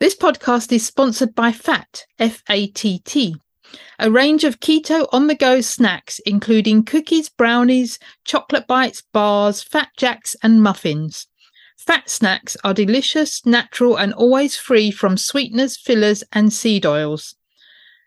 This 0.00 0.16
podcast 0.16 0.72
is 0.72 0.84
sponsored 0.86 1.34
by 1.34 1.52
FATT, 1.52 2.06
F 2.18 2.42
A 2.48 2.68
T 2.68 3.00
T, 3.04 3.36
a 3.98 4.10
range 4.10 4.44
of 4.44 4.58
keto 4.58 5.06
on 5.12 5.26
the 5.26 5.34
go 5.34 5.60
snacks, 5.60 6.20
including 6.20 6.84
cookies, 6.84 7.28
brownies, 7.28 7.98
chocolate 8.24 8.66
bites, 8.66 9.02
bars, 9.12 9.62
fat 9.62 9.88
jacks, 9.98 10.34
and 10.42 10.62
muffins. 10.62 11.26
Fat 11.76 12.08
snacks 12.08 12.56
are 12.64 12.72
delicious, 12.72 13.44
natural, 13.44 13.98
and 13.98 14.14
always 14.14 14.56
free 14.56 14.90
from 14.90 15.18
sweeteners, 15.18 15.76
fillers, 15.76 16.24
and 16.32 16.50
seed 16.50 16.86
oils. 16.86 17.34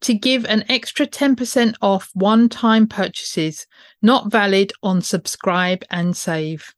to 0.00 0.14
give 0.14 0.44
an 0.44 0.64
extra 0.68 1.08
10% 1.08 1.74
off 1.82 2.08
one 2.14 2.48
time 2.48 2.86
purchases, 2.86 3.66
not 4.00 4.30
valid 4.30 4.72
on 4.84 5.02
subscribe 5.02 5.82
and 5.90 6.16
save. 6.16 6.72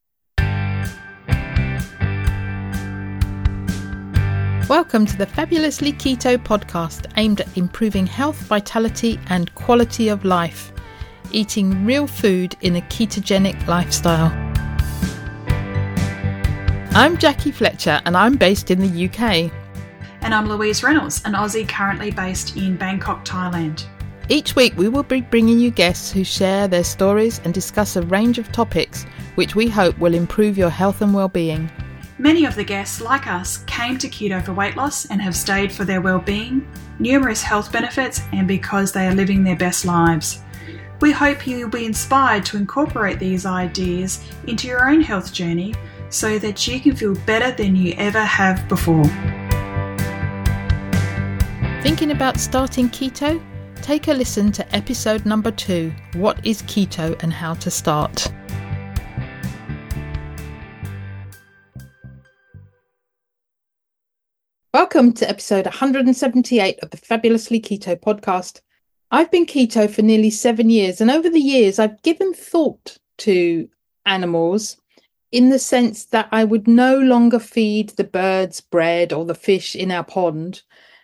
Welcome 4.67 5.05
to 5.05 5.17
the 5.17 5.27
Fabulously 5.31 5.93
Keto 5.93 6.39
podcast 6.39 7.05
aimed 7.15 7.41
at 7.41 7.55
improving 7.55 8.07
health, 8.07 8.37
vitality, 8.37 9.19
and 9.27 9.53
quality 9.53 10.07
of 10.07 10.25
life, 10.25 10.73
eating 11.31 11.85
real 11.85 12.07
food 12.07 12.55
in 12.61 12.75
a 12.75 12.81
ketogenic 12.81 13.67
lifestyle. 13.67 14.54
I'm 16.97 17.17
Jackie 17.17 17.51
Fletcher 17.51 18.01
and 18.05 18.15
I'm 18.15 18.37
based 18.37 18.71
in 18.71 18.79
the 18.79 19.05
UK. 19.09 19.51
And 20.21 20.33
I'm 20.33 20.47
Louise 20.47 20.81
Reynolds, 20.81 21.21
an 21.25 21.33
Aussie 21.33 21.67
currently 21.67 22.09
based 22.09 22.55
in 22.55 22.77
Bangkok, 22.77 23.25
Thailand. 23.25 23.83
Each 24.29 24.55
week, 24.55 24.77
we 24.77 24.87
will 24.87 25.03
be 25.03 25.19
bringing 25.19 25.59
you 25.59 25.71
guests 25.71 26.09
who 26.09 26.23
share 26.23 26.69
their 26.69 26.85
stories 26.85 27.41
and 27.43 27.53
discuss 27.53 27.97
a 27.97 28.01
range 28.03 28.39
of 28.39 28.49
topics 28.53 29.03
which 29.35 29.57
we 29.57 29.67
hope 29.67 29.99
will 29.99 30.13
improve 30.13 30.57
your 30.57 30.69
health 30.69 31.01
and 31.01 31.13
well-being. 31.13 31.69
Many 32.17 32.45
of 32.45 32.55
the 32.55 32.63
guests, 32.63 33.01
like 33.01 33.27
us, 33.27 33.57
came 33.67 33.97
to 33.97 34.07
keto 34.07 34.41
for 34.41 34.53
weight 34.53 34.77
loss 34.77 35.03
and 35.07 35.21
have 35.21 35.35
stayed 35.35 35.73
for 35.73 35.83
their 35.83 35.99
well-being, 35.99 36.65
numerous 36.99 37.41
health 37.41 37.73
benefits, 37.73 38.21
and 38.31 38.47
because 38.47 38.93
they 38.93 39.05
are 39.05 39.15
living 39.15 39.43
their 39.43 39.57
best 39.57 39.83
lives. 39.83 40.43
We 41.01 41.11
hope 41.11 41.45
you 41.45 41.59
will 41.59 41.69
be 41.69 41.85
inspired 41.85 42.45
to 42.45 42.57
incorporate 42.57 43.19
these 43.19 43.45
ideas 43.45 44.25
into 44.47 44.69
your 44.69 44.89
own 44.89 45.01
health 45.01 45.33
journey 45.33 45.75
so 46.15 46.39
that 46.39 46.65
you 46.65 46.79
can 46.79 46.95
feel 46.95 47.13
better 47.25 47.51
than 47.51 47.75
you 47.75 47.93
ever 47.97 48.23
have 48.23 48.65
before. 48.69 49.03
Thinking 51.83 52.11
about 52.11 52.39
starting 52.39 52.87
keto? 52.87 53.43
Take 53.81 54.07
a 54.07 54.13
listen 54.13 54.49
to 54.53 54.75
episode 54.75 55.25
number 55.25 55.51
two 55.51 55.93
What 56.13 56.43
is 56.45 56.61
Keto 56.63 57.21
and 57.21 57.33
How 57.33 57.53
to 57.55 57.69
Start? 57.69 58.31
Welcome 64.73 65.11
to 65.13 65.29
episode 65.29 65.65
178 65.65 66.79
of 66.79 66.91
the 66.91 66.97
Fabulously 66.97 67.59
Keto 67.59 67.99
podcast. 67.99 68.61
I've 69.11 69.31
been 69.31 69.45
keto 69.45 69.89
for 69.89 70.01
nearly 70.01 70.29
seven 70.29 70.69
years, 70.69 71.01
and 71.01 71.11
over 71.11 71.29
the 71.29 71.39
years, 71.39 71.77
I've 71.77 72.01
given 72.03 72.33
thought 72.33 72.97
to 73.19 73.67
animals 74.05 74.77
in 75.31 75.49
the 75.49 75.59
sense 75.59 76.05
that 76.05 76.29
I 76.31 76.43
would 76.43 76.67
no 76.67 76.97
longer 76.97 77.39
feed 77.39 77.89
the 77.89 78.03
birds 78.03 78.61
bread 78.61 79.11
or 79.11 79.25
the 79.25 79.35
fish 79.35 79.75
in 79.75 79.91
our 79.91 80.03
pond. 80.03 80.61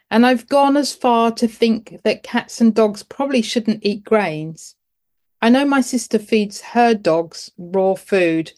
And 0.09 0.25
I've 0.25 0.47
gone 0.47 0.77
as 0.77 0.93
far 0.93 1.31
to 1.31 1.47
think 1.47 2.01
that 2.03 2.23
cats 2.23 2.61
and 2.61 2.73
dogs 2.73 3.03
probably 3.03 3.41
shouldn't 3.41 3.85
eat 3.85 4.03
grains. 4.03 4.75
I 5.41 5.49
know 5.49 5.65
my 5.65 5.81
sister 5.81 6.19
feeds 6.19 6.61
her 6.61 6.93
dogs 6.93 7.51
raw 7.57 7.95
food, 7.95 8.51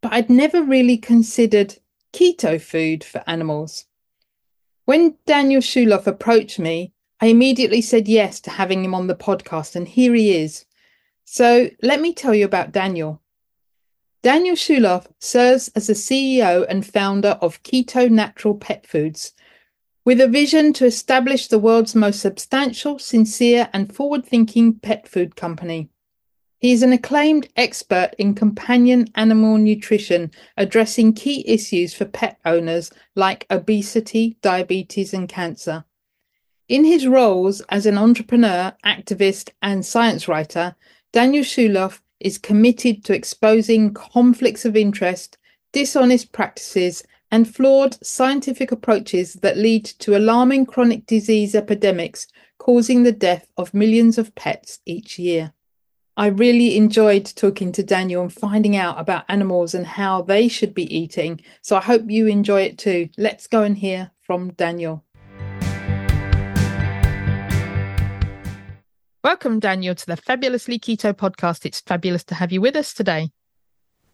but 0.00 0.12
I'd 0.12 0.30
never 0.30 0.62
really 0.62 0.96
considered 0.96 1.76
keto 2.12 2.60
food 2.60 3.04
for 3.04 3.22
animals. 3.26 3.84
When 4.84 5.16
Daniel 5.26 5.60
Schulof 5.60 6.06
approached 6.06 6.58
me, 6.58 6.92
I 7.20 7.26
immediately 7.26 7.82
said 7.82 8.08
yes 8.08 8.40
to 8.40 8.50
having 8.50 8.84
him 8.84 8.94
on 8.94 9.06
the 9.06 9.14
podcast, 9.14 9.76
and 9.76 9.86
here 9.86 10.14
he 10.14 10.36
is. 10.36 10.64
So 11.24 11.68
let 11.82 12.00
me 12.00 12.14
tell 12.14 12.34
you 12.34 12.44
about 12.44 12.72
Daniel. 12.72 13.20
Daniel 14.20 14.56
Schulof 14.56 15.06
serves 15.20 15.68
as 15.76 15.86
the 15.86 15.92
CEO 15.92 16.66
and 16.68 16.84
founder 16.84 17.38
of 17.40 17.62
KetoNatural 17.62 18.60
Pet 18.60 18.84
Foods, 18.84 19.32
with 20.04 20.20
a 20.20 20.26
vision 20.26 20.72
to 20.72 20.86
establish 20.86 21.46
the 21.46 21.58
world's 21.58 21.94
most 21.94 22.20
substantial, 22.20 22.98
sincere, 22.98 23.68
and 23.72 23.94
forward 23.94 24.26
thinking 24.26 24.74
pet 24.74 25.06
food 25.06 25.36
company. 25.36 25.88
He 26.58 26.72
is 26.72 26.82
an 26.82 26.92
acclaimed 26.92 27.48
expert 27.54 28.10
in 28.18 28.34
companion 28.34 29.06
animal 29.14 29.56
nutrition, 29.56 30.32
addressing 30.56 31.12
key 31.12 31.44
issues 31.46 31.94
for 31.94 32.04
pet 32.04 32.40
owners 32.44 32.90
like 33.14 33.46
obesity, 33.50 34.36
diabetes, 34.42 35.14
and 35.14 35.28
cancer. 35.28 35.84
In 36.68 36.84
his 36.84 37.06
roles 37.06 37.60
as 37.68 37.86
an 37.86 37.96
entrepreneur, 37.96 38.72
activist, 38.84 39.50
and 39.62 39.86
science 39.86 40.26
writer, 40.26 40.74
Daniel 41.12 41.44
Schulof 41.44 42.00
is 42.20 42.38
committed 42.38 43.04
to 43.04 43.14
exposing 43.14 43.94
conflicts 43.94 44.64
of 44.64 44.76
interest, 44.76 45.38
dishonest 45.72 46.32
practices, 46.32 47.02
and 47.30 47.52
flawed 47.52 48.04
scientific 48.04 48.72
approaches 48.72 49.34
that 49.34 49.56
lead 49.56 49.84
to 49.84 50.16
alarming 50.16 50.66
chronic 50.66 51.06
disease 51.06 51.54
epidemics 51.54 52.26
causing 52.58 53.02
the 53.02 53.12
death 53.12 53.46
of 53.56 53.74
millions 53.74 54.18
of 54.18 54.34
pets 54.34 54.80
each 54.86 55.18
year. 55.18 55.52
I 56.16 56.26
really 56.26 56.76
enjoyed 56.76 57.26
talking 57.36 57.70
to 57.72 57.82
Daniel 57.84 58.22
and 58.22 58.32
finding 58.32 58.76
out 58.76 58.98
about 58.98 59.24
animals 59.28 59.74
and 59.74 59.86
how 59.86 60.22
they 60.22 60.48
should 60.48 60.74
be 60.74 60.92
eating. 60.94 61.40
So 61.62 61.76
I 61.76 61.80
hope 61.80 62.10
you 62.10 62.26
enjoy 62.26 62.62
it 62.62 62.76
too. 62.76 63.08
Let's 63.16 63.46
go 63.46 63.62
and 63.62 63.78
hear 63.78 64.10
from 64.22 64.50
Daniel. 64.54 65.04
Welcome, 69.24 69.58
Daniel, 69.58 69.96
to 69.96 70.06
the 70.06 70.16
Fabulously 70.16 70.78
Keto 70.78 71.12
podcast. 71.12 71.66
It's 71.66 71.80
fabulous 71.80 72.22
to 72.24 72.36
have 72.36 72.52
you 72.52 72.60
with 72.60 72.76
us 72.76 72.94
today. 72.94 73.30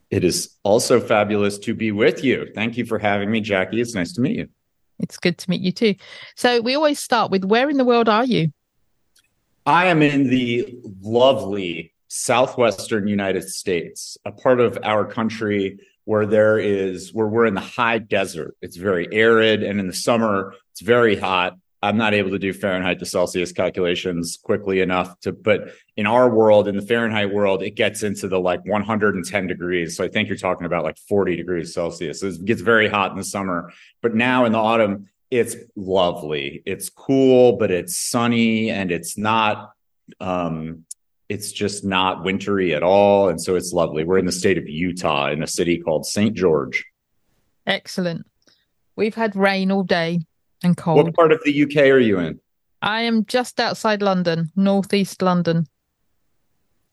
It 0.09 0.23
is 0.23 0.55
also 0.63 0.99
fabulous 0.99 1.59
to 1.59 1.75
be 1.75 1.91
with 1.91 2.23
you. 2.23 2.47
Thank 2.55 2.75
you 2.75 2.87
for 2.87 2.97
having 2.97 3.29
me, 3.29 3.39
Jackie. 3.39 3.79
It's 3.79 3.93
nice 3.93 4.13
to 4.13 4.21
meet 4.21 4.35
you. 4.35 4.47
It's 4.97 5.17
good 5.17 5.37
to 5.37 5.49
meet 5.49 5.61
you 5.61 5.71
too. 5.71 5.93
So, 6.35 6.59
we 6.59 6.73
always 6.73 6.99
start 6.99 7.29
with 7.29 7.45
where 7.45 7.69
in 7.69 7.77
the 7.77 7.85
world 7.85 8.09
are 8.09 8.25
you? 8.25 8.51
I 9.67 9.85
am 9.85 10.01
in 10.01 10.27
the 10.27 10.75
lovely 11.01 11.93
southwestern 12.07 13.07
United 13.07 13.47
States, 13.47 14.17
a 14.25 14.31
part 14.31 14.59
of 14.59 14.79
our 14.81 15.05
country 15.05 15.77
where 16.05 16.25
there 16.25 16.57
is 16.57 17.13
where 17.13 17.27
we're 17.27 17.45
in 17.45 17.53
the 17.53 17.61
high 17.61 17.99
desert. 17.99 18.55
It's 18.59 18.77
very 18.77 19.07
arid, 19.11 19.61
and 19.61 19.79
in 19.79 19.85
the 19.85 19.93
summer 19.93 20.55
it's 20.71 20.81
very 20.81 21.15
hot. 21.15 21.57
I'm 21.85 21.97
not 21.97 22.15
able 22.15 22.31
to 22.31 22.39
do 22.39 22.51
Fahrenheit 22.51 22.97
to 22.99 23.05
Celsius 23.05 23.51
calculations 23.51 24.39
quickly 24.41 24.81
enough 24.81 25.19
to, 25.19 25.31
but 25.31 25.69
in 25.95 26.07
our 26.07 26.27
world, 26.33 26.67
in 26.67 26.75
the 26.75 26.81
Fahrenheit 26.81 27.31
world, 27.31 27.61
it 27.61 27.75
gets 27.75 28.01
into 28.01 28.27
the 28.27 28.39
like 28.39 28.65
110 28.65 29.47
degrees. 29.47 29.95
So 29.95 30.03
I 30.03 30.07
think 30.07 30.27
you're 30.27 30.37
talking 30.37 30.65
about 30.65 30.83
like 30.83 30.97
40 30.97 31.35
degrees 31.35 31.75
Celsius. 31.75 32.21
So 32.21 32.27
it 32.27 32.43
gets 32.43 32.61
very 32.61 32.87
hot 32.87 33.11
in 33.11 33.17
the 33.17 33.23
summer, 33.23 33.71
but 34.01 34.15
now 34.15 34.45
in 34.45 34.51
the 34.51 34.57
autumn, 34.57 35.09
it's 35.29 35.55
lovely. 35.75 36.63
It's 36.65 36.89
cool, 36.89 37.57
but 37.57 37.69
it's 37.69 37.95
sunny 37.95 38.71
and 38.71 38.91
it's 38.91 39.15
not, 39.15 39.73
um, 40.19 40.85
it's 41.29 41.51
just 41.51 41.85
not 41.85 42.23
wintry 42.23 42.73
at 42.73 42.81
all. 42.81 43.29
And 43.29 43.39
so 43.39 43.55
it's 43.55 43.73
lovely. 43.73 44.03
We're 44.03 44.17
in 44.17 44.25
the 44.25 44.31
state 44.31 44.57
of 44.57 44.67
Utah 44.67 45.29
in 45.29 45.43
a 45.43 45.47
city 45.47 45.77
called 45.77 46.07
St. 46.07 46.33
George. 46.33 46.83
Excellent. 47.67 48.25
We've 48.95 49.15
had 49.15 49.35
rain 49.35 49.71
all 49.71 49.83
day 49.83 50.21
and 50.65 50.75
cold. 50.75 51.05
What 51.05 51.15
part 51.15 51.31
of 51.31 51.41
the 51.45 51.63
UK 51.63 51.77
are 51.87 51.99
you 51.99 52.19
in? 52.19 52.39
I 52.81 53.01
am 53.01 53.25
just 53.25 53.59
outside 53.59 54.01
London, 54.01 54.51
northeast 54.55 55.21
London. 55.21 55.67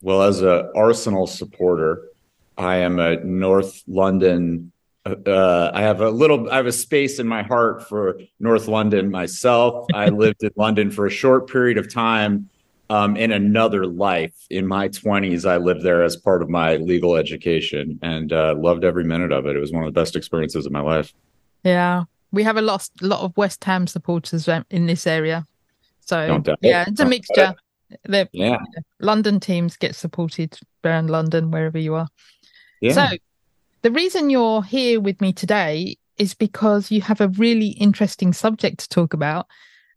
Well, 0.01 0.23
as 0.23 0.43
a 0.43 0.71
Arsenal 0.77 1.27
supporter, 1.27 2.09
I 2.57 2.77
am 2.77 3.01
a 3.01 3.17
North 3.25 3.83
London. 3.87 4.73
Uh, 5.05 5.71
I 5.75 5.83
have 5.83 6.01
a 6.01 6.11
little. 6.11 6.49
I 6.51 6.57
have 6.57 6.67
a 6.67 6.73
space 6.73 7.19
in 7.19 7.27
my 7.27 7.43
heart 7.43 7.89
for 7.89 8.21
North 8.39 8.69
London 8.69 9.11
myself. 9.11 9.87
I 9.93 10.09
lived 10.25 10.45
in 10.45 10.51
London 10.57 10.91
for 10.91 11.07
a 11.07 11.11
short 11.11 11.49
period 11.49 11.79
of 11.79 11.93
time. 11.93 12.49
Um, 12.91 13.17
in 13.17 13.33
another 13.33 13.87
life, 13.87 14.35
in 14.51 14.67
my 14.67 14.89
twenties, 14.89 15.47
I 15.47 15.57
lived 15.57 15.83
there 15.83 16.03
as 16.03 16.17
part 16.17 16.43
of 16.43 16.51
my 16.51 16.77
legal 16.77 17.17
education, 17.17 17.99
and 18.03 18.33
uh, 18.33 18.55
loved 18.57 18.85
every 18.85 19.05
minute 19.05 19.33
of 19.33 19.47
it. 19.47 19.57
It 19.57 19.61
was 19.61 19.73
one 19.73 19.83
of 19.83 19.93
the 19.93 19.99
best 19.99 20.15
experiences 20.15 20.67
of 20.67 20.73
my 20.73 20.81
life. 20.81 21.13
Yeah, 21.65 22.05
we 22.33 22.43
have 22.43 22.57
a 22.57 22.63
lot, 22.63 22.89
lot 23.01 23.21
of 23.21 23.37
West 23.37 23.63
Ham 23.65 23.87
supporters 23.87 24.49
um, 24.49 24.65
in 24.71 24.87
this 24.87 25.07
area. 25.07 25.47
So 26.01 26.43
yeah, 26.63 26.85
it's 26.89 27.01
a 27.01 27.05
mixture. 27.05 27.55
The 28.05 28.29
yeah. 28.33 28.59
London 29.01 29.39
teams 29.39 29.77
get 29.77 29.95
supported 29.95 30.59
around 30.85 31.11
London, 31.11 31.51
wherever 31.51 31.79
you 31.79 31.95
are. 31.95 32.09
Yeah. 32.81 32.95
So 32.95 33.17
the 33.83 33.91
reason 33.91 34.31
you're 34.31 34.63
here 34.63 35.01
with 35.01 35.21
me 35.21 35.33
today 35.33 35.97
is 36.19 36.35
because 36.35 36.91
you 36.91 37.03
have 37.03 37.21
a 37.21 37.29
really 37.29 37.69
interesting 37.69 38.33
subject 38.33 38.81
to 38.81 38.89
talk 38.89 39.15
about 39.15 39.47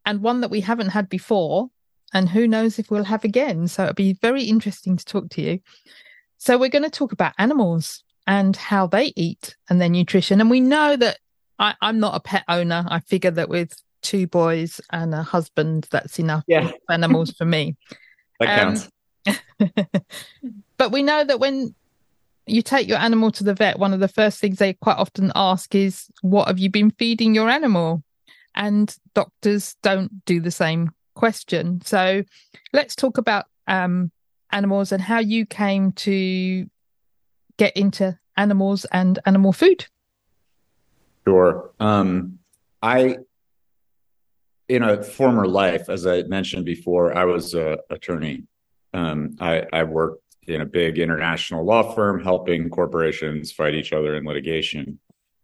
and 0.05 0.21
one 0.21 0.41
that 0.41 0.51
we 0.51 0.61
haven't 0.61 0.89
had 0.89 1.09
before. 1.09 1.69
And 2.13 2.29
who 2.29 2.47
knows 2.47 2.79
if 2.79 2.91
we'll 2.91 3.03
have 3.03 3.25
again. 3.25 3.67
So 3.67 3.83
it'll 3.83 3.93
be 3.93 4.13
very 4.13 4.43
interesting 4.43 4.95
to 4.95 5.03
talk 5.03 5.29
to 5.31 5.41
you. 5.41 5.59
So 6.37 6.57
we're 6.57 6.69
going 6.69 6.83
to 6.83 6.89
talk 6.89 7.11
about 7.11 7.33
animals 7.37 8.03
and 8.27 8.55
how 8.55 8.87
they 8.87 9.11
eat 9.15 9.55
and 9.69 9.81
their 9.81 9.89
nutrition. 9.89 10.39
And 10.39 10.49
we 10.49 10.61
know 10.61 10.95
that 10.95 11.17
I, 11.59 11.75
am 11.81 11.99
not 11.99 12.15
a 12.15 12.19
pet 12.19 12.43
owner. 12.47 12.85
I 12.87 12.99
figure 12.99 13.31
that 13.31 13.49
with 13.49 13.75
two 14.01 14.27
boys 14.27 14.81
and 14.91 15.13
a 15.13 15.23
husband, 15.23 15.87
that's 15.91 16.19
enough 16.19 16.43
yeah. 16.47 16.71
animals 16.89 17.31
for 17.31 17.45
me. 17.45 17.75
that 18.39 18.59
counts. 18.59 18.89
Um, 19.25 19.71
but 20.77 20.91
we 20.91 21.03
know 21.03 21.23
that 21.23 21.39
when 21.39 21.73
you 22.45 22.61
take 22.61 22.87
your 22.87 22.99
animal 22.99 23.31
to 23.31 23.43
the 23.43 23.53
vet, 23.53 23.79
one 23.79 23.93
of 23.93 23.99
the 23.99 24.07
first 24.07 24.39
things 24.39 24.59
they 24.59 24.73
quite 24.73 24.97
often 24.97 25.31
ask 25.35 25.73
is, 25.73 26.07
What 26.21 26.47
have 26.47 26.59
you 26.59 26.69
been 26.69 26.91
feeding 26.91 27.33
your 27.33 27.49
animal? 27.49 28.03
And 28.53 28.95
doctors 29.13 29.75
don't 29.81 30.23
do 30.25 30.39
the 30.39 30.51
same 30.51 30.91
question. 31.15 31.81
So 31.83 32.23
let's 32.71 32.95
talk 32.95 33.17
about 33.17 33.45
um, 33.67 34.11
animals 34.51 34.91
and 34.91 35.01
how 35.01 35.19
you 35.19 35.45
came 35.45 35.91
to 35.93 36.69
get 37.57 37.75
into 37.75 38.17
animals 38.37 38.85
and 38.91 39.19
animal 39.25 39.51
food. 39.51 39.87
Sure. 41.27 41.71
Um, 41.79 42.39
I, 42.81 43.17
in 44.69 44.83
a 44.83 45.03
former 45.03 45.47
life, 45.47 45.89
as 45.89 46.05
I 46.05 46.23
mentioned 46.23 46.65
before, 46.65 47.15
I 47.17 47.25
was 47.25 47.53
an 47.53 47.77
attorney. 47.89 48.43
Um, 48.93 49.35
I, 49.39 49.65
I 49.73 49.83
worked 49.83 50.21
in 50.47 50.61
a 50.61 50.65
big 50.65 50.99
international 50.99 51.65
law 51.65 51.93
firm 51.93 52.23
helping 52.23 52.69
corporations 52.69 53.51
fight 53.51 53.73
each 53.73 53.93
other 53.93 54.15
in 54.15 54.25
litigation. 54.25 54.99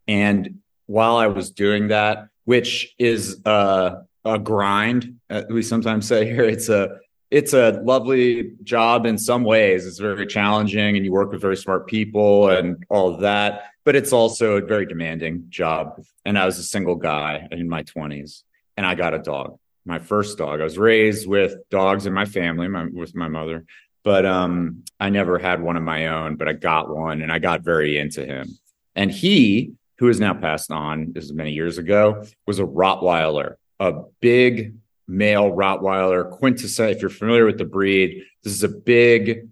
And 0.06 0.58
while 0.86 1.16
I 1.16 1.26
was 1.26 1.50
doing 1.50 1.88
that, 1.88 2.28
which 2.44 2.94
is 2.98 3.40
a, 3.44 4.02
a 4.24 4.38
grind, 4.38 5.16
uh, 5.30 5.42
we 5.50 5.62
sometimes 5.62 6.06
say 6.06 6.24
here, 6.26 6.44
it's 6.44 6.68
a 6.68 6.98
it's 7.32 7.54
a 7.54 7.80
lovely 7.82 8.50
job 8.62 9.06
in 9.06 9.16
some 9.16 9.42
ways. 9.42 9.86
It's 9.86 9.98
very 9.98 10.26
challenging 10.26 10.96
and 10.96 11.04
you 11.04 11.12
work 11.12 11.32
with 11.32 11.40
very 11.40 11.56
smart 11.56 11.86
people 11.86 12.50
and 12.50 12.84
all 12.90 13.14
of 13.14 13.20
that, 13.20 13.70
but 13.84 13.96
it's 13.96 14.12
also 14.12 14.58
a 14.58 14.60
very 14.60 14.84
demanding 14.84 15.46
job. 15.48 16.04
And 16.26 16.38
I 16.38 16.44
was 16.44 16.58
a 16.58 16.62
single 16.62 16.94
guy 16.94 17.48
in 17.50 17.70
my 17.70 17.84
20s 17.84 18.42
and 18.76 18.84
I 18.84 18.94
got 18.94 19.14
a 19.14 19.18
dog, 19.18 19.58
my 19.86 19.98
first 19.98 20.36
dog. 20.36 20.60
I 20.60 20.64
was 20.64 20.76
raised 20.76 21.26
with 21.26 21.54
dogs 21.70 22.04
in 22.04 22.12
my 22.12 22.26
family, 22.26 22.68
my, 22.68 22.84
with 22.92 23.14
my 23.14 23.28
mother, 23.28 23.64
but 24.04 24.26
um, 24.26 24.84
I 25.00 25.08
never 25.08 25.38
had 25.38 25.62
one 25.62 25.78
of 25.78 25.82
my 25.82 26.08
own, 26.08 26.36
but 26.36 26.48
I 26.48 26.52
got 26.52 26.94
one 26.94 27.22
and 27.22 27.32
I 27.32 27.38
got 27.38 27.62
very 27.62 27.96
into 27.96 28.26
him. 28.26 28.58
And 28.94 29.10
he, 29.10 29.72
who 29.96 30.08
has 30.08 30.20
now 30.20 30.34
passed 30.34 30.70
on, 30.70 31.12
this 31.14 31.24
is 31.24 31.32
many 31.32 31.52
years 31.52 31.78
ago, 31.78 32.26
was 32.46 32.58
a 32.58 32.64
Rottweiler, 32.64 33.54
a 33.80 34.02
big 34.20 34.74
male 35.12 35.50
Rottweiler, 35.50 36.30
quintessential. 36.30 36.96
If 36.96 37.02
you're 37.02 37.10
familiar 37.10 37.44
with 37.44 37.58
the 37.58 37.64
breed, 37.64 38.24
this 38.42 38.52
is 38.52 38.64
a 38.64 38.68
big 38.68 39.48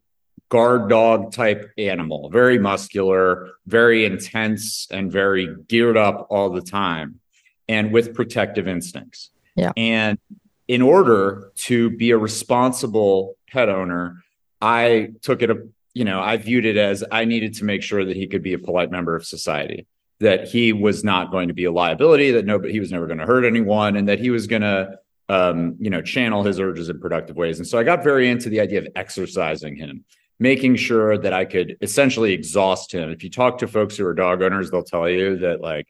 guard 0.49 0.89
dog 0.89 1.33
type 1.33 1.71
animal, 1.79 2.29
very 2.31 2.59
muscular, 2.59 3.51
very 3.67 4.05
intense, 4.05 4.89
and 4.91 5.13
very 5.13 5.55
geared 5.69 5.97
up 5.97 6.27
all 6.31 6.51
the 6.51 6.61
time, 6.61 7.21
and 7.69 7.93
with 7.93 8.15
protective 8.15 8.67
instincts. 8.67 9.31
Yeah. 9.55 9.73
And 9.77 10.19
in 10.67 10.83
order 10.83 11.53
to 11.57 11.91
be 11.91 12.11
a 12.11 12.19
responsible 12.19 13.37
pet 13.49 13.69
owner, 13.69 14.25
I 14.61 15.13
took 15.23 15.43
it, 15.43 15.51
a, 15.51 15.69
you 15.95 16.05
know, 16.05 16.21
I 16.21 16.37
viewed 16.37 16.65
it 16.65 16.77
as 16.77 17.05
I 17.13 17.25
needed 17.25 17.55
to 17.55 17.65
make 17.65 17.83
sure 17.83 18.05
that 18.05 18.17
he 18.17 18.27
could 18.27 18.43
be 18.43 18.55
a 18.55 18.59
polite 18.59 18.91
member 18.91 19.15
of 19.15 19.25
society, 19.25 19.87
that 20.19 20.49
he 20.49 20.73
was 20.73 21.05
not 21.05 21.31
going 21.31 21.49
to 21.49 21.55
be 21.55 21.65
a 21.65 21.73
liability, 21.73 22.33
that 22.33 22.45
nobody, 22.45 22.73
he 22.73 22.81
was 22.81 22.91
never 22.91 23.07
going 23.07 23.19
to 23.19 23.27
hurt 23.27 23.45
anyone, 23.45 23.97
and 23.97 24.09
that 24.09 24.19
he 24.19 24.31
was 24.31 24.47
going 24.47 24.63
to 24.63 24.99
um, 25.31 25.77
you 25.79 25.91
know, 25.91 26.03
channel 26.03 26.43
his 26.43 26.59
urges 26.59 26.89
in 26.89 26.99
productive 26.99 27.37
ways. 27.37 27.61
And 27.61 27.67
so 27.67 27.79
I 27.79 27.85
got 27.85 28.03
very 28.03 28.29
into 28.29 28.49
the 28.49 28.59
idea 28.59 28.81
of 28.81 28.89
exercising 28.97 29.77
him, 29.77 30.05
making 30.41 30.75
sure 30.75 31.17
that 31.17 31.33
I 31.33 31.45
could 31.45 31.77
essentially 31.81 32.33
exhaust 32.33 32.91
him. 32.93 33.11
If 33.11 33.23
you 33.23 33.31
talk 33.31 33.59
to 33.59 33.69
folks 33.69 33.97
who 33.97 34.05
are 34.07 34.13
dog 34.13 34.43
owners, 34.43 34.73
they'll 34.73 34.83
tell 34.83 35.09
you 35.09 35.39
that 35.39 35.61
like 35.61 35.87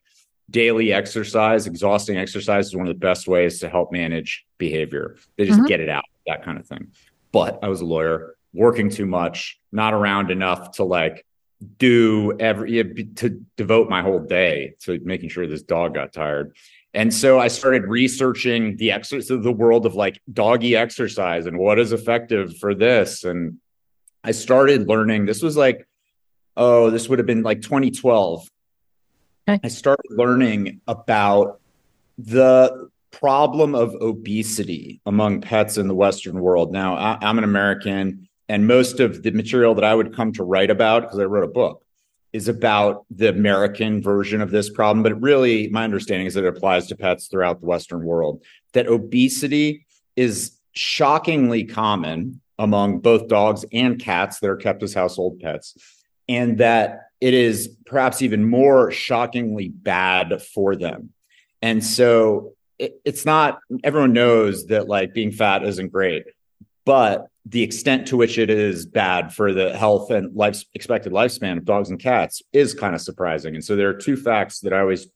daily 0.51 0.93
exercise, 0.93 1.67
exhausting 1.67 2.19
exercise 2.19 2.67
is 2.67 2.77
one 2.77 2.87
of 2.87 2.95
the 2.95 2.99
best 2.99 3.27
ways 3.27 3.61
to 3.61 3.71
help 3.71 3.93
manage 3.93 4.45
behavior. 4.59 5.17
They 5.39 5.47
just 5.47 5.59
mm-hmm. 5.59 5.69
get 5.69 5.81
it 5.81 5.89
out, 5.89 6.05
that 6.27 6.45
kind 6.45 6.59
of 6.59 6.67
thing. 6.67 6.89
But 7.33 7.61
I 7.63 7.69
was 7.69 7.81
a 7.81 7.87
lawyer, 7.87 8.35
working 8.53 8.91
too 8.91 9.07
much, 9.07 9.59
not 9.73 9.95
around 9.95 10.31
enough 10.31 10.73
to 10.73 10.85
like 10.85 11.25
do 11.79 12.37
every 12.39 12.83
to 13.17 13.43
devote 13.57 13.89
my 13.89 14.03
whole 14.03 14.21
day 14.21 14.75
to 14.81 14.99
making 15.03 15.31
sure 15.31 15.47
this 15.47 15.63
dog 15.63 15.95
got 15.95 16.13
tired. 16.13 16.55
And 16.93 17.15
so 17.15 17.39
I 17.39 17.49
started 17.49 17.85
researching 17.85 18.77
the 18.77 18.93
exercise 18.93 19.31
of 19.31 19.43
the 19.43 19.53
world 19.53 19.87
of 19.87 19.95
like 19.95 20.21
doggy 20.33 20.75
exercise 20.75 21.47
and 21.47 21.57
what 21.57 21.79
is 21.79 21.93
effective 21.93 22.57
for 22.59 22.75
this. 22.75 23.25
And 23.25 23.59
I 24.25 24.33
started 24.33 24.89
learning. 24.89 25.27
This 25.27 25.43
was 25.43 25.57
like, 25.57 25.87
oh, 26.57 26.91
this 26.91 27.09
would 27.09 27.19
have 27.21 27.27
been 27.27 27.43
like 27.43 27.63
2012. 27.63 28.49
Okay. 29.49 29.61
I 29.63 29.69
started 29.69 30.11
learning 30.11 30.81
about 30.89 31.61
the 32.19 32.91
problem 33.11 33.75
of 33.75 33.95
obesity 33.95 35.01
among 35.07 35.41
pets 35.41 35.79
in 35.79 35.89
the 35.89 35.95
Western 35.95 36.41
world. 36.41 36.73
Now, 36.73 36.97
I, 36.97 37.19
am 37.23 37.39
an 37.39 37.45
American, 37.45 38.29
and 38.49 38.67
most 38.67 39.01
of 39.01 39.23
the 39.23 39.31
material 39.31 39.75
that 39.75 39.85
I 39.85 39.95
would 39.95 40.15
come 40.15 40.33
to 40.35 40.45
write 40.45 40.71
about, 40.71 41.03
because 41.03 41.19
I 41.19 41.25
wrote 41.25 41.45
a 41.45 41.53
book, 41.53 41.85
is 42.33 42.49
about 42.49 43.05
the 43.11 43.29
American 43.29 44.01
version 44.03 44.41
of 44.41 44.51
this 44.51 44.71
problem, 44.71 45.03
but 45.03 45.21
really, 45.21 45.69
my 45.69 45.85
understanding 45.85 46.27
is 46.27 46.35
that 46.35 46.45
it 46.45 46.57
applies 46.57 46.87
to 46.87 46.97
pets 46.97 47.27
throughout 47.27 47.61
the 47.61 47.67
Western 47.67 48.05
world. 48.05 48.43
That 48.73 48.87
obesity 48.87 49.87
is 50.17 50.53
shockingly 50.73 51.65
common 51.65 52.41
among 52.59 53.01
both 53.01 53.27
dogs 53.27 53.65
and 53.73 53.99
cats 53.99 54.39
that 54.39 54.51
are 54.51 54.57
kept 54.57 54.83
as 54.83 54.95
household 54.95 55.41
pets, 55.41 55.77
and 56.29 56.59
that 56.59 57.09
it 57.21 57.35
is 57.35 57.77
perhaps 57.87 58.23
even 58.23 58.45
more 58.45 58.91
shockingly 58.91 59.69
bad 59.69 60.43
for 60.43 60.77
them. 60.77 61.11
And 61.63 61.85
so 61.85 62.55
it, 62.79 63.01
it's 63.05 63.27
not, 63.27 63.59
everyone 63.83 64.13
knows 64.13 64.67
that 64.67 64.89
like 64.89 65.13
being 65.13 65.33
fat 65.33 65.65
isn't 65.65 65.91
great, 65.91 66.25
but 66.85 67.27
the 67.47 67.63
extent 67.63 68.07
to 68.09 68.17
which 68.17 68.39
it 68.39 68.51
is 68.51 68.87
bad 68.87 69.33
for 69.33 69.53
the 69.53 69.77
health 69.77 70.11
and 70.11 70.35
life 70.37 70.63
expected 70.75 71.13
lifespan 71.13 71.57
of 71.57 71.65
dogs 71.65 71.91
and 71.91 71.99
cats 71.99 72.43
is 72.53 72.75
kind 72.75 72.95
of 72.95 73.01
surprising. 73.01 73.55
And 73.55 73.65
so 73.65 73.77
there 73.77 73.89
are 73.89 73.95
two 73.95 74.17
facts 74.17 74.61
that 74.61 74.73
I 74.73 74.81
always 74.81 75.09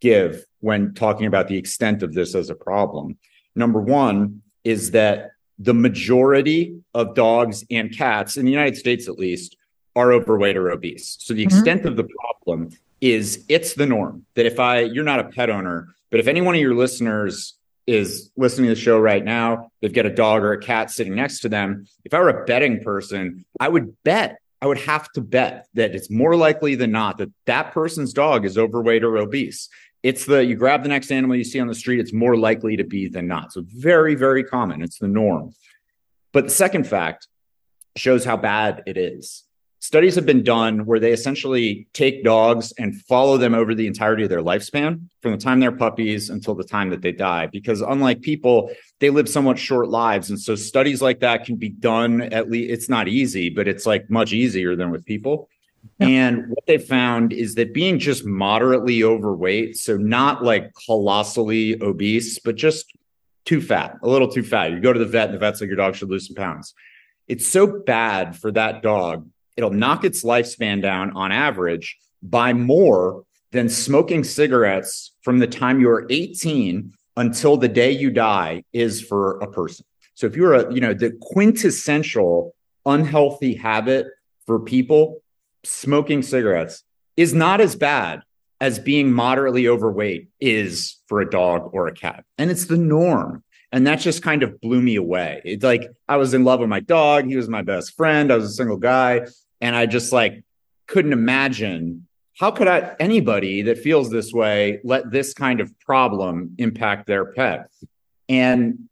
give 0.00 0.44
when 0.60 0.94
talking 0.94 1.26
about 1.26 1.48
the 1.48 1.56
extent 1.56 2.02
of 2.02 2.14
this 2.14 2.34
as 2.34 2.50
a 2.50 2.54
problem. 2.54 3.18
Number 3.54 3.80
one 3.80 4.42
is 4.64 4.92
that 4.92 5.32
the 5.58 5.74
majority 5.74 6.80
of 6.94 7.14
dogs 7.14 7.64
and 7.70 7.96
cats 7.96 8.36
in 8.36 8.44
the 8.44 8.50
United 8.50 8.76
States, 8.76 9.06
at 9.06 9.18
least, 9.18 9.56
are 9.94 10.12
overweight 10.12 10.56
or 10.56 10.70
obese. 10.70 11.16
So 11.20 11.34
the 11.34 11.44
mm-hmm. 11.44 11.56
extent 11.56 11.84
of 11.86 11.96
the 11.96 12.04
problem 12.04 12.70
is 13.00 13.44
it's 13.48 13.74
the 13.74 13.86
norm 13.86 14.24
that 14.34 14.46
if 14.46 14.58
I, 14.58 14.80
you're 14.80 15.04
not 15.04 15.20
a 15.20 15.24
pet 15.24 15.50
owner, 15.50 15.88
but 16.10 16.18
if 16.18 16.26
any 16.26 16.40
one 16.40 16.54
of 16.54 16.60
your 16.60 16.74
listeners 16.74 17.54
is 17.86 18.30
listening 18.36 18.68
to 18.68 18.74
the 18.74 18.80
show 18.80 18.98
right 18.98 19.24
now, 19.24 19.70
they've 19.80 19.92
got 19.92 20.06
a 20.06 20.14
dog 20.14 20.42
or 20.42 20.52
a 20.52 20.60
cat 20.60 20.90
sitting 20.90 21.14
next 21.14 21.40
to 21.40 21.48
them. 21.48 21.86
If 22.04 22.14
I 22.14 22.20
were 22.20 22.28
a 22.28 22.44
betting 22.44 22.82
person, 22.82 23.44
I 23.58 23.68
would 23.68 23.96
bet, 24.04 24.38
I 24.60 24.66
would 24.66 24.78
have 24.78 25.10
to 25.12 25.20
bet 25.20 25.66
that 25.74 25.94
it's 25.94 26.10
more 26.10 26.36
likely 26.36 26.74
than 26.76 26.92
not 26.92 27.18
that 27.18 27.32
that 27.46 27.72
person's 27.72 28.12
dog 28.12 28.44
is 28.44 28.56
overweight 28.56 29.02
or 29.02 29.16
obese. 29.16 29.68
It's 30.02 30.24
the 30.24 30.44
you 30.44 30.56
grab 30.56 30.82
the 30.82 30.88
next 30.88 31.10
animal 31.10 31.36
you 31.36 31.44
see 31.44 31.60
on 31.60 31.68
the 31.68 31.74
street, 31.74 32.00
it's 32.00 32.12
more 32.12 32.36
likely 32.36 32.76
to 32.76 32.84
be 32.84 33.08
than 33.08 33.26
not. 33.26 33.52
So, 33.52 33.64
very, 33.66 34.14
very 34.14 34.44
common. 34.44 34.82
It's 34.82 34.98
the 34.98 35.08
norm. 35.08 35.52
But 36.32 36.44
the 36.44 36.50
second 36.50 36.86
fact 36.86 37.28
shows 37.96 38.24
how 38.24 38.36
bad 38.36 38.82
it 38.86 38.96
is 38.96 39.44
studies 39.92 40.14
have 40.14 40.24
been 40.24 40.42
done 40.42 40.86
where 40.86 40.98
they 40.98 41.12
essentially 41.12 41.86
take 41.92 42.24
dogs 42.24 42.72
and 42.78 42.98
follow 43.02 43.36
them 43.36 43.54
over 43.54 43.74
the 43.74 43.86
entirety 43.86 44.22
of 44.22 44.30
their 44.30 44.40
lifespan 44.40 45.02
from 45.20 45.32
the 45.32 45.36
time 45.36 45.60
they're 45.60 45.70
puppies 45.70 46.30
until 46.30 46.54
the 46.54 46.64
time 46.64 46.88
that 46.88 47.02
they 47.02 47.12
die. 47.12 47.46
Because 47.46 47.82
unlike 47.82 48.22
people 48.22 48.70
they 49.00 49.10
live 49.10 49.28
somewhat 49.28 49.58
short 49.58 49.90
lives. 49.90 50.30
And 50.30 50.40
so 50.40 50.54
studies 50.54 51.02
like 51.02 51.20
that 51.20 51.44
can 51.44 51.56
be 51.56 51.68
done 51.68 52.22
at 52.22 52.50
least 52.50 52.70
it's 52.72 52.88
not 52.88 53.06
easy 53.06 53.50
but 53.50 53.68
it's 53.68 53.84
like 53.84 54.08
much 54.08 54.32
easier 54.32 54.74
than 54.76 54.90
with 54.90 55.04
people. 55.04 55.50
Yeah. 55.98 56.06
and 56.06 56.48
what 56.48 56.64
they 56.66 56.78
found 56.78 57.34
is 57.34 57.56
that 57.56 57.74
being 57.74 57.98
just 57.98 58.24
moderately 58.24 59.02
overweight 59.02 59.76
so 59.76 59.98
not 59.98 60.42
like 60.42 60.72
colossally 60.86 61.82
obese 61.82 62.38
but 62.38 62.54
just 62.54 62.86
too 63.44 63.60
fat 63.60 63.98
a 64.02 64.08
little 64.08 64.28
too 64.28 64.42
fat. 64.42 64.70
You 64.70 64.80
go 64.80 64.94
to 64.94 64.98
the 64.98 65.04
vet 65.04 65.26
and 65.26 65.34
the 65.34 65.38
vet's 65.38 65.60
like 65.60 65.68
your 65.68 65.76
dog 65.76 65.96
should 65.96 66.08
lose 66.08 66.28
some 66.28 66.36
pounds. 66.36 66.72
It's 67.28 67.46
so 67.46 67.66
bad 67.66 68.38
for 68.38 68.50
that 68.52 68.82
dog 68.82 69.28
it'll 69.56 69.70
knock 69.70 70.04
its 70.04 70.24
lifespan 70.24 70.82
down 70.82 71.16
on 71.16 71.32
average 71.32 71.98
by 72.22 72.52
more 72.52 73.24
than 73.50 73.68
smoking 73.68 74.24
cigarettes 74.24 75.14
from 75.22 75.38
the 75.38 75.46
time 75.46 75.80
you're 75.80 76.06
18 76.08 76.92
until 77.16 77.56
the 77.56 77.68
day 77.68 77.90
you 77.90 78.10
die 78.10 78.64
is 78.72 79.02
for 79.02 79.38
a 79.40 79.50
person. 79.50 79.84
So 80.14 80.26
if 80.26 80.36
you're 80.36 80.54
a, 80.54 80.72
you 80.72 80.80
know, 80.80 80.94
the 80.94 81.12
quintessential 81.20 82.54
unhealthy 82.86 83.54
habit 83.54 84.06
for 84.46 84.60
people, 84.60 85.22
smoking 85.64 86.22
cigarettes 86.22 86.82
is 87.16 87.34
not 87.34 87.60
as 87.60 87.76
bad 87.76 88.22
as 88.60 88.78
being 88.78 89.12
moderately 89.12 89.68
overweight 89.68 90.28
is 90.40 91.00
for 91.08 91.20
a 91.20 91.28
dog 91.28 91.70
or 91.72 91.88
a 91.88 91.92
cat. 91.92 92.24
And 92.38 92.50
it's 92.50 92.66
the 92.66 92.76
norm. 92.76 93.42
And 93.72 93.86
that 93.86 93.96
just 93.96 94.22
kind 94.22 94.42
of 94.42 94.60
blew 94.60 94.80
me 94.80 94.96
away. 94.96 95.40
It's 95.44 95.64
like 95.64 95.90
I 96.06 96.16
was 96.16 96.34
in 96.34 96.44
love 96.44 96.60
with 96.60 96.68
my 96.68 96.80
dog. 96.80 97.26
He 97.26 97.36
was 97.36 97.48
my 97.48 97.62
best 97.62 97.96
friend. 97.96 98.30
I 98.30 98.36
was 98.36 98.44
a 98.44 98.54
single 98.54 98.76
guy. 98.76 99.22
And 99.62 99.74
I 99.74 99.86
just 99.86 100.12
like 100.12 100.44
couldn't 100.86 101.14
imagine 101.14 102.06
how 102.38 102.50
could 102.50 102.66
I, 102.66 102.96
anybody 102.98 103.62
that 103.62 103.78
feels 103.78 104.10
this 104.10 104.32
way 104.32 104.80
let 104.84 105.10
this 105.10 105.32
kind 105.32 105.60
of 105.60 105.78
problem 105.80 106.54
impact 106.58 107.06
their 107.06 107.26
pet? 107.26 107.70
And 108.28 108.88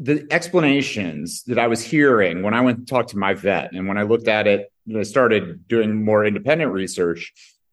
the 0.00 0.26
explanations 0.30 1.44
that 1.44 1.58
I 1.58 1.66
was 1.66 1.82
hearing 1.82 2.42
when 2.42 2.54
I 2.54 2.60
went 2.60 2.78
to 2.78 2.84
talk 2.84 3.08
to 3.08 3.18
my 3.18 3.34
vet 3.34 3.72
and 3.72 3.86
when 3.88 3.98
I 3.98 4.02
looked 4.02 4.28
at 4.28 4.46
it, 4.46 4.72
I 4.94 5.02
started 5.02 5.68
doing 5.68 6.04
more 6.04 6.24
independent 6.24 6.72
research 6.72 7.32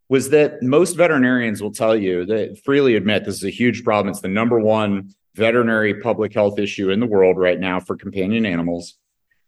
was 0.10 0.30
that 0.30 0.62
most 0.62 0.96
veterinarians 0.96 1.62
will 1.62 1.72
tell 1.72 1.96
you 1.96 2.26
that 2.26 2.60
freely 2.64 2.96
admit 2.96 3.26
this 3.26 3.36
is 3.36 3.44
a 3.44 3.50
huge 3.50 3.84
problem. 3.84 4.12
It's 4.12 4.22
the 4.22 4.28
number 4.28 4.60
one 4.60 5.14
veterinary 5.34 6.02
public 6.02 6.34
health 6.34 6.60
issue 6.60 6.92
in 6.92 7.00
the 7.00 7.06
world 7.06 7.38
right 7.38 7.60
now 7.60 7.80
for 7.80 7.96
companion 7.96 8.46
animals. 8.46 8.96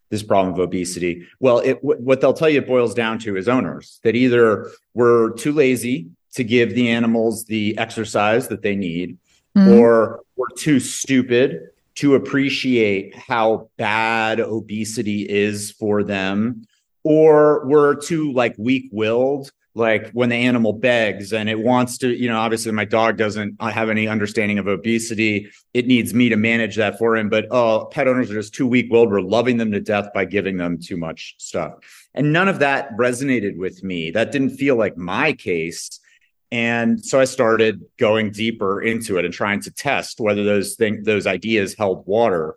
This 0.10 0.24
problem 0.24 0.54
of 0.54 0.60
obesity. 0.60 1.28
Well, 1.40 1.60
it, 1.60 1.84
what 1.84 2.22
they'll 2.22 2.34
tell 2.34 2.50
you 2.50 2.60
it 2.60 2.68
boils 2.68 2.94
down 2.94 3.20
to 3.20 3.36
is 3.36 3.50
owners 3.50 4.00
that 4.04 4.16
either 4.16 4.72
we're 4.94 5.32
too 5.34 5.52
lazy 5.52 6.10
to 6.36 6.44
give 6.44 6.76
the 6.76 6.90
animals 6.90 7.46
the 7.46 7.78
exercise 7.78 8.48
that 8.48 8.62
they 8.62 8.76
need, 8.76 9.18
mm-hmm. 9.58 9.80
or 9.80 10.22
we're 10.36 10.56
too 10.58 10.80
stupid 10.80 11.70
to 11.96 12.16
appreciate 12.16 13.16
how 13.16 13.70
bad 13.78 14.40
obesity 14.40 15.28
is 15.28 15.72
for 15.72 16.04
them, 16.04 16.66
or 17.04 17.66
we're 17.66 17.96
too 17.96 18.32
like 18.34 18.56
weak 18.58 18.88
willed 18.92 19.52
like 19.78 20.10
when 20.12 20.30
the 20.30 20.36
animal 20.36 20.74
begs 20.74 21.34
and 21.34 21.50
it 21.50 21.60
wants 21.60 22.00
to, 22.00 22.10
you 22.10 22.28
know, 22.28 22.40
obviously 22.40 22.72
my 22.72 22.86
dog 22.86 23.18
doesn't 23.18 23.62
have 23.62 23.90
any 23.90 24.08
understanding 24.08 24.58
of 24.58 24.68
obesity. 24.68 25.50
It 25.74 25.88
needs 25.88 26.14
me 26.14 26.30
to 26.30 26.36
manage 26.36 26.76
that 26.78 26.98
for 26.98 27.16
him. 27.16 27.30
But 27.30 27.46
oh, 27.52 27.86
pet 27.86 28.08
owners 28.08 28.32
are 28.32 28.36
just 28.36 28.54
too 28.54 28.68
weak 28.68 28.88
willed. 28.92 29.12
We're 29.12 29.22
loving 29.22 29.58
them 29.58 29.72
to 29.72 29.80
death 29.80 30.10
by 30.14 30.26
giving 30.26 30.58
them 30.58 30.80
too 30.80 30.98
much 30.98 31.36
stuff. 31.38 31.74
And 32.14 32.34
none 32.34 32.48
of 32.48 32.60
that 32.60 32.96
resonated 32.98 33.58
with 33.58 33.84
me. 33.84 34.12
That 34.12 34.32
didn't 34.32 34.58
feel 34.58 34.76
like 34.76 34.98
my 34.98 35.34
case. 35.34 36.00
And 36.52 37.04
so 37.04 37.20
I 37.20 37.26
started 37.26 37.84
going 37.98 38.32
deeper 38.32 38.82
into 38.82 39.18
it 39.18 39.26
and 39.26 39.34
trying 39.34 39.62
to 39.62 39.72
test 39.72 40.20
whether 40.20 40.44
those 40.44 40.76
things, 40.76 41.06
those 41.06 41.28
ideas 41.28 41.76
held 41.78 42.08
water. 42.08 42.56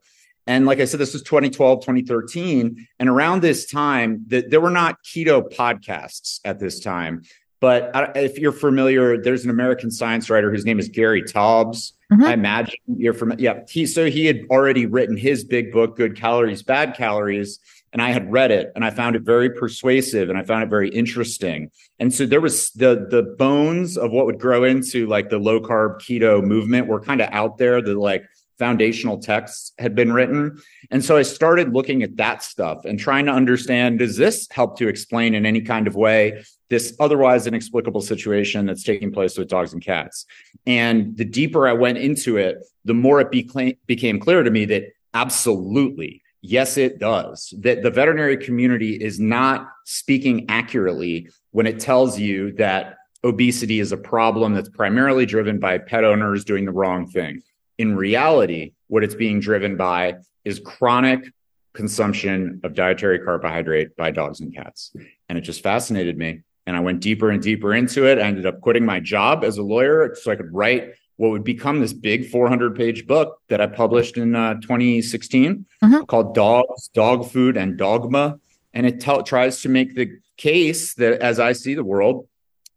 And 0.50 0.66
like 0.66 0.80
I 0.80 0.85
said, 0.85 0.99
this 0.99 1.12
was 1.12 1.23
2012, 1.23 1.78
2013. 1.78 2.88
And 2.99 3.09
around 3.09 3.40
this 3.40 3.71
time, 3.71 4.25
the, 4.26 4.40
there 4.40 4.61
were 4.61 4.69
not 4.69 5.00
keto 5.04 5.49
podcasts 5.49 6.40
at 6.45 6.59
this 6.59 6.80
time. 6.80 7.23
But 7.61 8.16
if 8.16 8.37
you're 8.37 8.50
familiar, 8.50 9.23
there's 9.23 9.45
an 9.45 9.50
American 9.50 9.92
science 9.92 10.28
writer 10.28 10.50
whose 10.50 10.64
name 10.64 10.80
is 10.80 10.88
Gary 10.88 11.23
Taubes. 11.23 11.92
Mm-hmm. 12.12 12.25
I 12.25 12.33
imagine 12.33 12.80
you're 12.97 13.14
from, 13.14 13.35
yeah. 13.38 13.61
He, 13.69 13.87
so 13.87 14.11
he 14.11 14.26
had 14.26 14.40
already 14.50 14.87
written 14.87 15.16
his 15.16 15.45
big 15.45 15.71
book, 15.71 15.97
Good 15.97 16.16
Calories, 16.16 16.64
Bad 16.64 16.97
Calories. 16.97 17.61
And 17.92 18.02
I 18.02 18.11
had 18.11 18.33
read 18.33 18.50
it 18.50 18.73
and 18.75 18.85
I 18.85 18.90
found 18.90 19.14
it 19.14 19.23
very 19.23 19.50
persuasive 19.50 20.30
and 20.30 20.38
I 20.38 20.42
found 20.42 20.64
it 20.64 20.69
very 20.69 20.88
interesting. 20.88 21.71
And 22.00 22.12
so 22.12 22.26
there 22.26 22.40
was 22.40 22.73
the, 22.73 23.07
the 23.09 23.23
bones 23.23 23.97
of 23.97 24.11
what 24.11 24.26
would 24.26 24.40
grow 24.40 24.64
into 24.64 25.07
like 25.07 25.28
the 25.28 25.38
low 25.38 25.61
carb 25.61 26.00
keto 26.00 26.42
movement 26.42 26.88
were 26.88 27.00
kind 27.00 27.21
of 27.21 27.28
out 27.30 27.57
there. 27.59 27.80
The 27.80 27.95
like, 27.95 28.25
foundational 28.61 29.19
texts 29.19 29.73
had 29.79 29.95
been 29.95 30.12
written. 30.12 30.61
And 30.90 31.02
so 31.02 31.17
I 31.17 31.23
started 31.23 31.73
looking 31.73 32.02
at 32.02 32.19
that 32.19 32.43
stuff 32.43 32.85
and 32.85 32.99
trying 32.99 33.25
to 33.25 33.33
understand 33.33 33.99
does 33.99 34.19
this 34.19 34.47
help 34.52 34.79
to 34.79 34.87
explain 34.87 35.35
in 35.35 35.47
any 35.47 35.62
kind 35.62 35.88
of 35.88 35.97
way 35.97 36.45
this 36.69 36.95
otherwise 37.00 37.47
inexplicable 37.47 38.02
situation 38.02 38.67
that's 38.67 38.85
taking 38.85 39.11
place 39.11 39.38
with 39.38 39.49
dogs 39.49 39.73
and 39.73 39.83
cats? 39.83 40.26
And 40.67 41.17
the 41.17 41.25
deeper 41.25 41.67
I 41.67 41.73
went 41.73 41.97
into 41.97 42.37
it, 42.37 42.59
the 42.85 42.93
more 42.93 43.23
it 43.23 43.31
became, 43.31 44.21
clear 44.21 44.43
to 44.43 44.50
me 44.50 44.67
that 44.67 44.93
absolutely. 45.14 46.23
Yes, 46.43 46.76
it 46.76 46.99
does. 46.99 47.55
That 47.59 47.83
the 47.83 47.90
veterinary 47.90 48.37
community 48.37 48.95
is 48.95 49.19
not 49.19 49.69
speaking 49.87 50.47
accurately 50.50 51.31
when 51.52 51.67
it 51.67 51.81
tells 51.81 52.19
you 52.19 52.52
that 52.52 52.97
obesity 53.25 53.81
is 53.81 53.93
a 53.93 53.97
problem 53.97 54.55
that's 54.55 54.69
primarily 54.69 55.25
driven 55.25 55.59
by 55.59 55.79
pet 55.79 56.05
owners 56.05 56.45
doing 56.45 56.67
the 56.67 56.73
wrong 56.73 57.07
thing 57.07 57.43
in 57.80 57.96
reality, 57.96 58.75
what 58.88 59.02
it's 59.02 59.14
being 59.14 59.40
driven 59.40 59.75
by 59.75 60.16
is 60.44 60.60
chronic 60.60 61.32
consumption 61.72 62.60
of 62.62 62.75
dietary 62.75 63.18
carbohydrate 63.20 63.96
by 63.96 64.10
dogs 64.10 64.40
and 64.40 64.54
cats. 64.54 64.94
And 65.30 65.38
it 65.38 65.40
just 65.40 65.62
fascinated 65.62 66.18
me. 66.18 66.42
And 66.66 66.76
I 66.76 66.80
went 66.80 67.00
deeper 67.00 67.30
and 67.30 67.42
deeper 67.42 67.72
into 67.72 68.06
it. 68.06 68.18
I 68.18 68.22
ended 68.22 68.44
up 68.44 68.60
quitting 68.60 68.84
my 68.84 69.00
job 69.00 69.44
as 69.44 69.56
a 69.56 69.62
lawyer 69.62 70.14
so 70.14 70.30
I 70.30 70.37
could 70.37 70.52
write 70.52 70.92
what 71.16 71.30
would 71.30 71.42
become 71.42 71.80
this 71.80 71.94
big 71.94 72.28
400 72.28 72.76
page 72.76 73.06
book 73.06 73.40
that 73.49 73.62
I 73.62 73.66
published 73.66 74.18
in 74.18 74.37
uh, 74.37 74.54
2016 74.60 75.64
mm-hmm. 75.82 76.04
called 76.04 76.34
Dogs, 76.34 76.88
Dog 76.88 77.30
Food, 77.30 77.56
and 77.56 77.78
Dogma. 77.78 78.38
And 78.75 78.84
it 78.84 79.00
t- 79.00 79.22
tries 79.25 79.62
to 79.62 79.70
make 79.70 79.94
the 79.94 80.18
case 80.37 80.92
that, 80.96 81.22
as 81.22 81.40
I 81.40 81.52
see 81.52 81.72
the 81.72 81.84
world, 81.84 82.28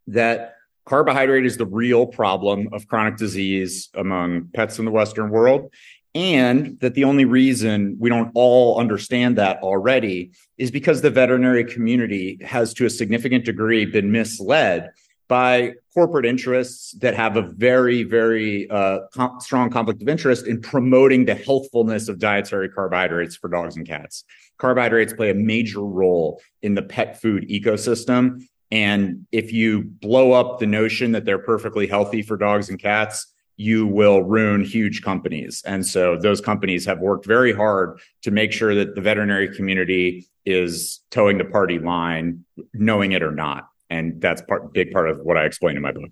that 0.07 0.52
carbohydrate 0.85 1.45
is 1.45 1.57
the 1.57 1.65
real 1.65 2.05
problem 2.05 2.69
of 2.71 2.87
chronic 2.87 3.17
disease 3.17 3.89
among 3.95 4.49
pets 4.53 4.79
in 4.79 4.85
the 4.85 4.91
Western 4.91 5.29
world. 5.29 5.71
And 6.15 6.79
that 6.79 6.93
the 6.93 7.05
only 7.05 7.25
reason 7.25 7.97
we 7.99 8.09
don't 8.09 8.31
all 8.35 8.79
understand 8.79 9.37
that 9.39 9.57
already 9.63 10.31
is 10.59 10.69
because 10.69 11.01
the 11.01 11.09
veterinary 11.09 11.63
community 11.63 12.37
has, 12.43 12.73
to 12.75 12.85
a 12.85 12.89
significant 12.89 13.45
degree, 13.45 13.85
been 13.85 14.11
misled 14.11 14.91
by 15.27 15.73
corporate 15.95 16.25
interests 16.25 16.91
that 16.99 17.15
have 17.15 17.37
a 17.37 17.41
very, 17.41 18.03
very 18.03 18.69
uh, 18.69 18.99
com- 19.11 19.39
strong 19.39 19.71
conflict 19.71 20.01
of 20.03 20.07
interest 20.07 20.45
in 20.45 20.61
promoting 20.61 21.25
the 21.25 21.33
healthfulness 21.33 22.07
of 22.07 22.19
dietary 22.19 22.69
carbohydrates 22.69 23.35
for 23.35 23.49
dogs 23.49 23.75
and 23.75 23.87
cats. 23.87 24.23
Carbohydrates 24.59 25.13
play 25.13 25.31
a 25.31 25.33
major 25.33 25.81
role 25.81 26.39
in 26.61 26.75
the 26.75 26.83
pet 26.83 27.19
food 27.19 27.49
ecosystem 27.49 28.43
and 28.73 29.27
if 29.31 29.53
you 29.53 29.83
blow 29.83 30.31
up 30.31 30.57
the 30.57 30.65
notion 30.65 31.11
that 31.11 31.25
they're 31.25 31.37
perfectly 31.37 31.85
healthy 31.85 32.23
for 32.23 32.35
dogs 32.35 32.69
and 32.69 32.79
cats, 32.79 33.31
you 33.55 33.85
will 33.85 34.23
ruin 34.23 34.63
huge 34.65 35.03
companies. 35.03 35.61
And 35.63 35.85
so 35.85 36.17
those 36.17 36.41
companies 36.41 36.83
have 36.87 36.97
worked 36.97 37.27
very 37.27 37.53
hard 37.53 37.99
to 38.23 38.31
make 38.31 38.51
sure 38.51 38.73
that 38.73 38.95
the 38.95 39.01
veterinary 39.01 39.55
community 39.55 40.25
is 40.43 41.01
toeing 41.11 41.37
the 41.37 41.45
party 41.45 41.77
line, 41.77 42.45
knowing 42.73 43.11
it 43.11 43.21
or 43.21 43.29
not. 43.29 43.67
And 43.91 44.19
that's 44.19 44.41
part 44.41 44.73
big 44.73 44.91
part 44.91 45.07
of 45.07 45.19
what 45.19 45.37
I 45.37 45.45
explain 45.45 45.75
in 45.75 45.83
my 45.83 45.91
book. 45.91 46.09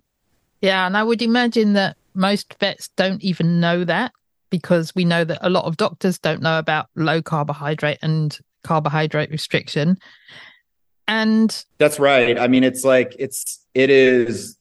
Yeah, 0.62 0.86
and 0.86 0.96
I 0.96 1.02
would 1.02 1.24
imagine 1.24 1.74
that 1.74 1.98
most 2.14 2.56
vets 2.60 2.90
don't 2.96 3.24
even 3.24 3.60
know 3.60 3.84
that 3.86 4.12
because 4.52 4.94
we 4.94 5.04
know 5.04 5.24
that 5.24 5.40
a 5.42 5.50
lot 5.50 5.66
of 5.66 5.78
doctors 5.78 6.20
don't 6.20 6.44
know 6.44 6.60
about 6.60 6.90
low 6.96 7.24
carbohydrate 7.24 7.98
and 8.04 8.38
carbohydrate 8.64 9.32
restriction 9.32 9.98
and 11.08 11.66
that's 11.78 12.00
right. 12.00 12.40
I 12.40 12.48
mean 12.48 12.64
it's 12.64 12.84
like 12.84 13.16
it's 13.20 13.66
it 13.74 13.90
is 13.90 14.58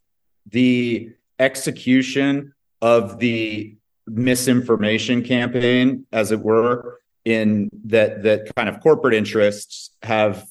the 0.47 1.12
execution 1.38 2.54
of 2.82 3.18
the 3.18 3.76
misinformation 4.06 5.23
campaign 5.23 6.06
as 6.12 6.32
it 6.32 6.40
were 6.40 7.00
in 7.25 7.70
that 7.85 8.23
that 8.23 8.54
kind 8.56 8.68
of 8.68 8.80
corporate 8.80 9.14
interests 9.14 9.90
have 10.02 10.47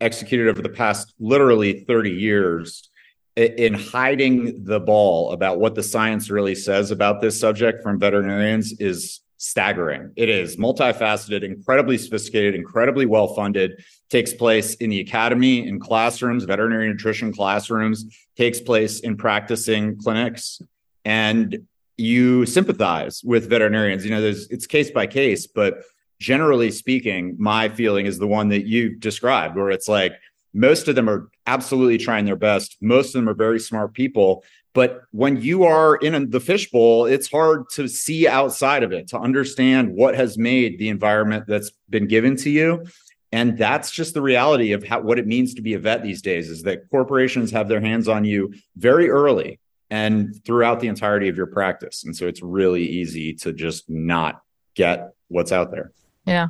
executed 0.00 0.48
over 0.48 0.62
the 0.62 0.68
past 0.68 1.14
literally 1.18 1.84
30 1.84 2.10
years 2.10 2.88
in 3.36 3.74
hiding 3.74 4.64
the 4.64 4.80
ball 4.80 5.32
about 5.32 5.60
what 5.60 5.74
the 5.74 5.82
science 5.82 6.30
really 6.30 6.54
says 6.54 6.90
about 6.90 7.20
this 7.20 7.38
subject 7.38 7.82
from 7.82 7.98
veterinarians 7.98 8.72
is 8.80 9.20
staggering. 9.38 10.12
It 10.16 10.28
is 10.28 10.56
multifaceted, 10.56 11.42
incredibly 11.42 11.96
sophisticated, 11.96 12.54
incredibly 12.54 13.06
well 13.06 13.28
funded, 13.34 13.82
takes 14.10 14.34
place 14.34 14.74
in 14.74 14.90
the 14.90 15.00
academy, 15.00 15.66
in 15.66 15.80
classrooms, 15.80 16.44
veterinary 16.44 16.88
nutrition 16.88 17.32
classrooms, 17.32 18.04
takes 18.36 18.60
place 18.60 19.00
in 19.00 19.16
practicing 19.16 19.96
clinics. 19.96 20.60
And 21.04 21.66
you 21.96 22.46
sympathize 22.46 23.22
with 23.24 23.48
veterinarians. 23.48 24.04
You 24.04 24.10
know, 24.10 24.20
there's 24.20 24.48
it's 24.48 24.66
case 24.66 24.90
by 24.90 25.06
case, 25.06 25.46
but 25.46 25.82
generally 26.20 26.70
speaking, 26.70 27.36
my 27.38 27.68
feeling 27.68 28.06
is 28.06 28.18
the 28.18 28.26
one 28.26 28.48
that 28.48 28.66
you 28.66 28.96
described, 28.96 29.56
where 29.56 29.70
it's 29.70 29.88
like 29.88 30.14
most 30.54 30.88
of 30.88 30.94
them 30.94 31.08
are 31.08 31.30
absolutely 31.46 31.98
trying 31.98 32.24
their 32.24 32.36
best. 32.36 32.76
Most 32.80 33.08
of 33.08 33.20
them 33.20 33.28
are 33.28 33.34
very 33.34 33.60
smart 33.60 33.94
people, 33.94 34.44
but 34.74 35.02
when 35.12 35.40
you 35.40 35.64
are 35.64 35.96
in 35.96 36.30
the 36.30 36.40
fishbowl, 36.40 37.06
it's 37.06 37.30
hard 37.30 37.64
to 37.74 37.88
see 37.88 38.28
outside 38.28 38.82
of 38.82 38.92
it, 38.92 39.08
to 39.08 39.18
understand 39.18 39.94
what 39.94 40.14
has 40.14 40.38
made 40.38 40.78
the 40.78 40.88
environment 40.88 41.44
that's 41.46 41.72
been 41.88 42.06
given 42.06 42.36
to 42.36 42.50
you. 42.50 42.84
And 43.32 43.58
that's 43.58 43.90
just 43.90 44.14
the 44.14 44.22
reality 44.22 44.72
of 44.72 44.84
how, 44.84 45.00
what 45.00 45.18
it 45.18 45.26
means 45.26 45.54
to 45.54 45.62
be 45.62 45.74
a 45.74 45.78
vet 45.78 46.02
these 46.02 46.22
days 46.22 46.48
is 46.48 46.62
that 46.62 46.88
corporations 46.90 47.50
have 47.50 47.68
their 47.68 47.80
hands 47.80 48.08
on 48.08 48.24
you 48.24 48.54
very 48.76 49.10
early 49.10 49.60
and 49.90 50.42
throughout 50.44 50.80
the 50.80 50.88
entirety 50.88 51.28
of 51.28 51.36
your 51.36 51.46
practice. 51.46 52.04
And 52.04 52.16
so 52.16 52.26
it's 52.26 52.42
really 52.42 52.84
easy 52.84 53.34
to 53.34 53.52
just 53.52 53.88
not 53.88 54.42
get 54.74 55.10
what's 55.28 55.52
out 55.52 55.70
there. 55.70 55.92
Yeah. 56.24 56.48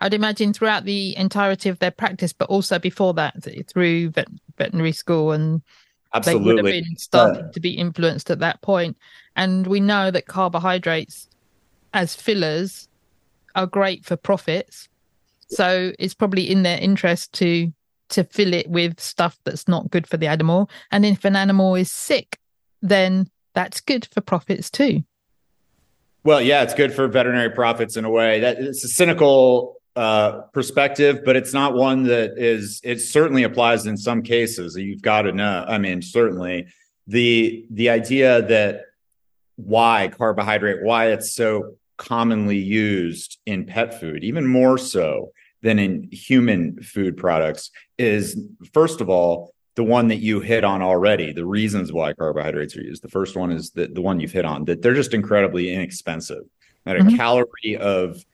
I'd 0.00 0.14
imagine 0.14 0.52
throughout 0.52 0.84
the 0.84 1.16
entirety 1.16 1.68
of 1.68 1.78
their 1.78 1.90
practice, 1.90 2.32
but 2.32 2.48
also 2.48 2.78
before 2.78 3.14
that, 3.14 3.36
through 3.68 4.10
vet- 4.10 4.28
veterinary 4.56 4.92
school 4.92 5.32
and 5.32 5.62
Absolutely. 6.14 6.40
They 6.40 6.54
would 6.54 6.64
have 6.64 6.84
been 6.84 6.96
starting 6.96 7.52
to 7.52 7.60
be 7.60 7.72
influenced 7.72 8.30
at 8.30 8.38
that 8.40 8.62
point. 8.62 8.96
And 9.36 9.66
we 9.66 9.80
know 9.80 10.10
that 10.10 10.26
carbohydrates 10.26 11.28
as 11.92 12.14
fillers 12.14 12.88
are 13.54 13.66
great 13.66 14.04
for 14.04 14.16
profits. 14.16 14.88
So 15.50 15.92
it's 15.98 16.14
probably 16.14 16.50
in 16.50 16.62
their 16.62 16.78
interest 16.78 17.32
to 17.34 17.72
to 18.10 18.24
fill 18.24 18.54
it 18.54 18.68
with 18.70 18.98
stuff 19.00 19.38
that's 19.44 19.68
not 19.68 19.90
good 19.90 20.06
for 20.06 20.16
the 20.16 20.26
animal. 20.26 20.70
And 20.90 21.04
if 21.04 21.26
an 21.26 21.36
animal 21.36 21.74
is 21.74 21.92
sick, 21.92 22.38
then 22.80 23.28
that's 23.54 23.80
good 23.80 24.08
for 24.10 24.22
profits 24.22 24.70
too. 24.70 25.04
Well, 26.24 26.40
yeah, 26.40 26.62
it's 26.62 26.74
good 26.74 26.94
for 26.94 27.06
veterinary 27.06 27.50
profits 27.50 27.96
in 27.96 28.04
a 28.04 28.10
way. 28.10 28.40
That 28.40 28.58
it's 28.58 28.84
a 28.84 28.88
cynical 28.88 29.77
uh, 29.98 30.42
perspective, 30.52 31.22
but 31.24 31.34
it's 31.34 31.52
not 31.52 31.74
one 31.74 32.04
that 32.04 32.38
is. 32.38 32.80
It 32.84 33.00
certainly 33.00 33.42
applies 33.42 33.84
in 33.86 33.96
some 33.96 34.22
cases. 34.22 34.76
You've 34.76 35.02
got 35.02 35.22
to 35.22 35.32
know. 35.32 35.64
I 35.66 35.78
mean, 35.78 36.02
certainly 36.02 36.68
the 37.08 37.66
the 37.70 37.90
idea 37.90 38.42
that 38.42 38.82
why 39.56 40.08
carbohydrate, 40.16 40.84
why 40.84 41.10
it's 41.10 41.32
so 41.32 41.74
commonly 41.96 42.58
used 42.58 43.38
in 43.44 43.64
pet 43.64 43.98
food, 43.98 44.22
even 44.22 44.46
more 44.46 44.78
so 44.78 45.32
than 45.62 45.80
in 45.80 46.08
human 46.12 46.80
food 46.80 47.16
products, 47.16 47.72
is 47.98 48.40
first 48.72 49.00
of 49.00 49.10
all 49.10 49.52
the 49.74 49.82
one 49.82 50.06
that 50.08 50.18
you 50.18 50.38
hit 50.38 50.62
on 50.62 50.80
already, 50.80 51.32
the 51.32 51.44
reasons 51.44 51.92
why 51.92 52.12
carbohydrates 52.12 52.76
are 52.76 52.82
used. 52.82 53.02
The 53.02 53.08
first 53.08 53.36
one 53.36 53.50
is 53.50 53.70
the, 53.70 53.88
the 53.88 54.00
one 54.00 54.20
you've 54.20 54.30
hit 54.30 54.44
on, 54.44 54.64
that 54.66 54.80
they're 54.80 54.94
just 54.94 55.12
incredibly 55.12 55.74
inexpensive. 55.74 56.44
That 56.84 56.96
mm-hmm. 56.96 57.14
a 57.14 57.16
calorie 57.16 57.76
of 57.80 58.24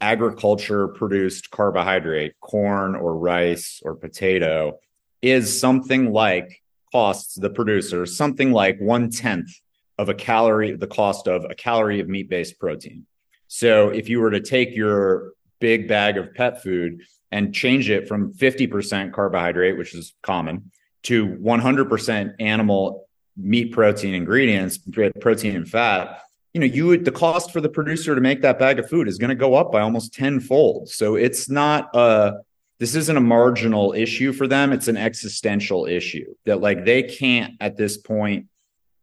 agriculture 0.00 0.88
produced 0.88 1.50
carbohydrate, 1.50 2.38
corn 2.40 2.94
or 2.94 3.16
rice 3.16 3.80
or 3.84 3.94
potato, 3.94 4.78
is 5.22 5.60
something 5.60 6.12
like 6.12 6.62
costs 6.92 7.34
the 7.36 7.50
producer 7.50 8.04
something 8.04 8.52
like 8.52 8.80
one 8.80 9.10
tenth 9.10 9.50
of 9.98 10.08
a 10.08 10.14
calorie, 10.14 10.74
the 10.74 10.86
cost 10.86 11.28
of 11.28 11.44
a 11.48 11.54
calorie 11.54 12.00
of 12.00 12.08
meat 12.08 12.28
based 12.28 12.58
protein. 12.58 13.06
So 13.48 13.90
if 13.90 14.08
you 14.08 14.20
were 14.20 14.30
to 14.30 14.40
take 14.40 14.74
your 14.74 15.34
big 15.60 15.88
bag 15.88 16.16
of 16.16 16.34
pet 16.34 16.62
food 16.62 17.02
and 17.30 17.54
change 17.54 17.90
it 17.90 18.08
from 18.08 18.32
50% 18.32 19.12
carbohydrate, 19.12 19.76
which 19.76 19.94
is 19.94 20.14
common, 20.22 20.70
to 21.04 21.26
100% 21.26 22.34
animal 22.40 23.06
meat 23.36 23.72
protein 23.72 24.14
ingredients, 24.14 24.78
protein 25.20 25.56
and 25.56 25.68
fat, 25.68 26.22
you 26.52 26.60
know, 26.60 26.66
you 26.66 26.86
would 26.88 27.04
the 27.04 27.12
cost 27.12 27.52
for 27.52 27.60
the 27.60 27.68
producer 27.68 28.14
to 28.14 28.20
make 28.20 28.42
that 28.42 28.58
bag 28.58 28.78
of 28.78 28.88
food 28.88 29.08
is 29.08 29.18
going 29.18 29.30
to 29.30 29.34
go 29.36 29.54
up 29.54 29.70
by 29.70 29.80
almost 29.80 30.14
tenfold. 30.14 30.88
So 30.88 31.14
it's 31.14 31.48
not 31.48 31.94
a 31.94 32.40
this 32.78 32.94
isn't 32.94 33.16
a 33.16 33.20
marginal 33.20 33.92
issue 33.92 34.32
for 34.32 34.46
them. 34.46 34.72
It's 34.72 34.88
an 34.88 34.96
existential 34.96 35.84
issue 35.86 36.34
that 36.46 36.62
like 36.62 36.86
they 36.86 37.02
can't 37.02 37.54
at 37.60 37.76
this 37.76 37.98
point 37.98 38.46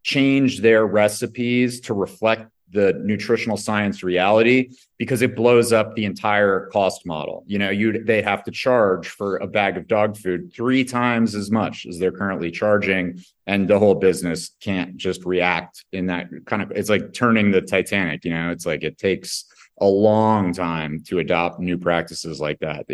change 0.04 0.62
their 0.62 0.86
recipes 0.86 1.82
to 1.82 1.94
reflect 1.94 2.50
the 2.72 2.94
nutritional 3.04 3.58
science 3.58 4.04
reality 4.04 4.72
because 4.98 5.22
it 5.22 5.36
blows 5.36 5.72
up 5.72 5.96
the 5.96 6.06
entire 6.06 6.68
cost 6.68 7.06
model. 7.06 7.44
You 7.48 7.60
know, 7.60 7.70
you 7.70 8.04
they 8.04 8.22
have 8.22 8.44
to 8.44 8.52
charge 8.52 9.08
for 9.08 9.38
a 9.38 9.48
bag 9.48 9.78
of 9.78 9.88
dog 9.88 10.18
food 10.18 10.52
three 10.54 10.84
times 10.84 11.34
as 11.36 11.50
much 11.50 11.86
as 11.86 11.98
they're 11.98 12.12
currently 12.12 12.52
charging, 12.52 13.22
and 13.46 13.68
the 13.68 13.80
whole 13.80 13.96
business 13.96 14.52
can't 14.60 14.98
just 14.98 15.26
react 15.26 15.86
in 15.92 16.08
that 16.08 16.28
kind 16.46 16.62
of. 16.62 16.72
It's 16.72 16.90
like 16.90 17.14
turning 17.14 17.52
the 17.52 17.62
Titanic. 17.62 18.26
You 18.26 18.32
know, 18.32 18.52
it's 18.52 18.66
like 18.66 18.84
it 18.84 18.98
takes 18.98 19.46
a 19.80 19.88
long 19.88 20.54
time 20.54 21.04
to 21.08 21.20
adopt 21.20 21.60
new 21.60 21.78
practices 21.78 22.40
like 22.40 22.60
that. 22.60 22.86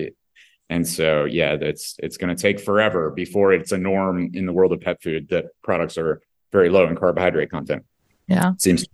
and 0.70 0.88
so, 0.88 1.25
yeah, 1.25 1.56
that's 1.56 1.96
it's 2.00 2.18
going 2.18 2.36
to 2.36 2.42
take 2.42 2.60
forever 2.60 3.10
before 3.10 3.53
it's 3.53 3.72
a 3.72 3.77
norm 3.77 4.30
in 4.34 4.46
the 4.46 4.53
world 4.53 4.74
of 4.74 4.82
pet 4.82 5.01
food 5.01 5.30
that 5.30 5.46
products 5.62 5.98
are 5.98 6.22
very 6.51 6.70
low 6.70 6.86
in 6.88 6.96
carbohydrate 6.96 7.50
content. 7.50 7.86
Yeah, 8.27 8.53
seems 8.58 8.86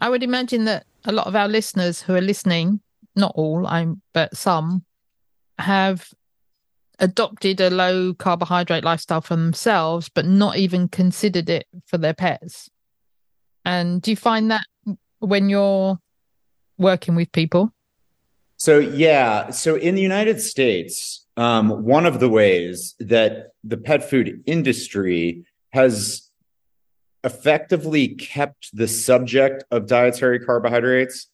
I 0.00 0.10
would 0.10 0.22
imagine 0.22 0.64
that 0.66 0.86
a 1.04 1.12
lot 1.12 1.26
of 1.26 1.36
our 1.36 1.48
listeners 1.48 2.02
who 2.02 2.14
are 2.14 2.20
listening, 2.20 2.80
not 3.14 3.32
all, 3.34 3.66
I'm 3.66 4.02
but 4.12 4.36
some, 4.36 4.84
have 5.58 6.08
adopted 6.98 7.60
a 7.60 7.70
low 7.70 8.14
carbohydrate 8.14 8.84
lifestyle 8.84 9.20
for 9.20 9.36
themselves, 9.36 10.08
but 10.08 10.26
not 10.26 10.56
even 10.56 10.88
considered 10.88 11.48
it 11.48 11.66
for 11.86 11.98
their 11.98 12.14
pets. 12.14 12.70
And 13.64 14.00
do 14.00 14.10
you 14.10 14.16
find 14.16 14.50
that 14.50 14.64
when 15.18 15.48
you're 15.48 15.98
working 16.78 17.14
with 17.14 17.32
people? 17.32 17.72
So 18.58 18.78
yeah, 18.78 19.50
so 19.50 19.76
in 19.76 19.94
the 19.94 20.02
United 20.02 20.40
States, 20.40 21.26
um, 21.36 21.84
one 21.84 22.06
of 22.06 22.20
the 22.20 22.28
ways 22.28 22.94
that 23.00 23.52
the 23.62 23.76
pet 23.76 24.08
food 24.08 24.42
industry 24.46 25.44
has 25.72 26.25
effectively 27.26 28.08
kept 28.08 28.74
the 28.74 28.86
subject 28.86 29.64
of 29.72 29.86
dietary 29.86 30.38
carbohydrates 30.38 31.26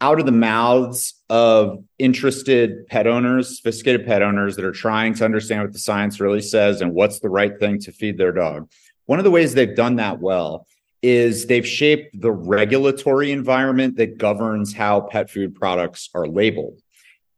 out 0.00 0.18
of 0.18 0.26
the 0.26 0.32
mouths 0.32 1.14
of 1.30 1.82
interested 1.98 2.86
pet 2.88 3.06
owners, 3.06 3.56
sophisticated 3.56 4.04
pet 4.04 4.20
owners 4.20 4.56
that 4.56 4.64
are 4.64 4.72
trying 4.72 5.14
to 5.14 5.24
understand 5.24 5.62
what 5.62 5.72
the 5.72 5.78
science 5.78 6.20
really 6.20 6.40
says 6.40 6.80
and 6.80 6.92
what's 6.92 7.20
the 7.20 7.28
right 7.28 7.58
thing 7.58 7.78
to 7.78 7.92
feed 7.92 8.18
their 8.18 8.32
dog. 8.32 8.68
One 9.06 9.18
of 9.18 9.24
the 9.24 9.30
ways 9.30 9.54
they've 9.54 9.74
done 9.74 9.96
that 9.96 10.20
well 10.20 10.66
is 11.02 11.46
they've 11.46 11.66
shaped 11.66 12.20
the 12.20 12.32
regulatory 12.32 13.30
environment 13.30 13.96
that 13.96 14.18
governs 14.18 14.74
how 14.74 15.02
pet 15.02 15.30
food 15.30 15.54
products 15.54 16.10
are 16.14 16.26
labeled. 16.26 16.80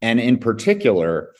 And 0.00 0.18
in 0.18 0.38
particular, 0.38 1.32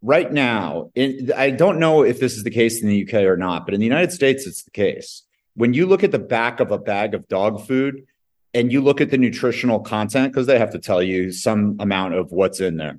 right 0.00 0.32
now, 0.32 0.90
in, 0.94 1.30
I 1.36 1.50
don't 1.50 1.78
know 1.78 2.02
if 2.02 2.20
this 2.20 2.36
is 2.36 2.44
the 2.44 2.50
case 2.50 2.82
in 2.82 2.88
the 2.88 3.06
UK 3.06 3.24
or 3.24 3.36
not, 3.36 3.66
but 3.66 3.74
in 3.74 3.80
the 3.80 3.86
United 3.86 4.12
States, 4.12 4.46
it's 4.46 4.62
the 4.62 4.70
case 4.70 5.23
when 5.54 5.74
you 5.74 5.86
look 5.86 6.02
at 6.04 6.12
the 6.12 6.18
back 6.18 6.60
of 6.60 6.70
a 6.70 6.78
bag 6.78 7.14
of 7.14 7.28
dog 7.28 7.66
food 7.66 8.06
and 8.52 8.72
you 8.72 8.80
look 8.80 9.00
at 9.00 9.10
the 9.10 9.18
nutritional 9.18 9.80
content, 9.80 10.32
because 10.32 10.46
they 10.46 10.58
have 10.58 10.72
to 10.72 10.78
tell 10.78 11.02
you 11.02 11.32
some 11.32 11.76
amount 11.80 12.14
of 12.14 12.32
what's 12.32 12.60
in 12.60 12.76
there, 12.76 12.98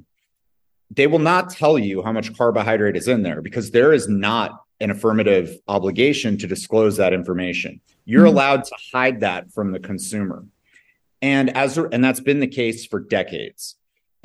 they 0.91 1.07
will 1.07 1.19
not 1.19 1.49
tell 1.49 1.77
you 1.77 2.03
how 2.03 2.11
much 2.11 2.35
carbohydrate 2.35 2.95
is 2.95 3.07
in 3.07 3.23
there 3.23 3.41
because 3.41 3.71
there 3.71 3.93
is 3.93 4.07
not 4.07 4.51
an 4.79 4.91
affirmative 4.91 5.57
obligation 5.67 6.37
to 6.37 6.47
disclose 6.47 6.97
that 6.97 7.13
information. 7.13 7.79
You're 8.05 8.25
mm-hmm. 8.25 8.35
allowed 8.35 8.63
to 8.65 8.75
hide 8.93 9.21
that 9.21 9.51
from 9.51 9.71
the 9.71 9.79
consumer. 9.79 10.45
And 11.21 11.55
as 11.55 11.77
and 11.77 12.03
that's 12.03 12.19
been 12.19 12.39
the 12.39 12.47
case 12.47 12.85
for 12.85 12.99
decades. 12.99 13.75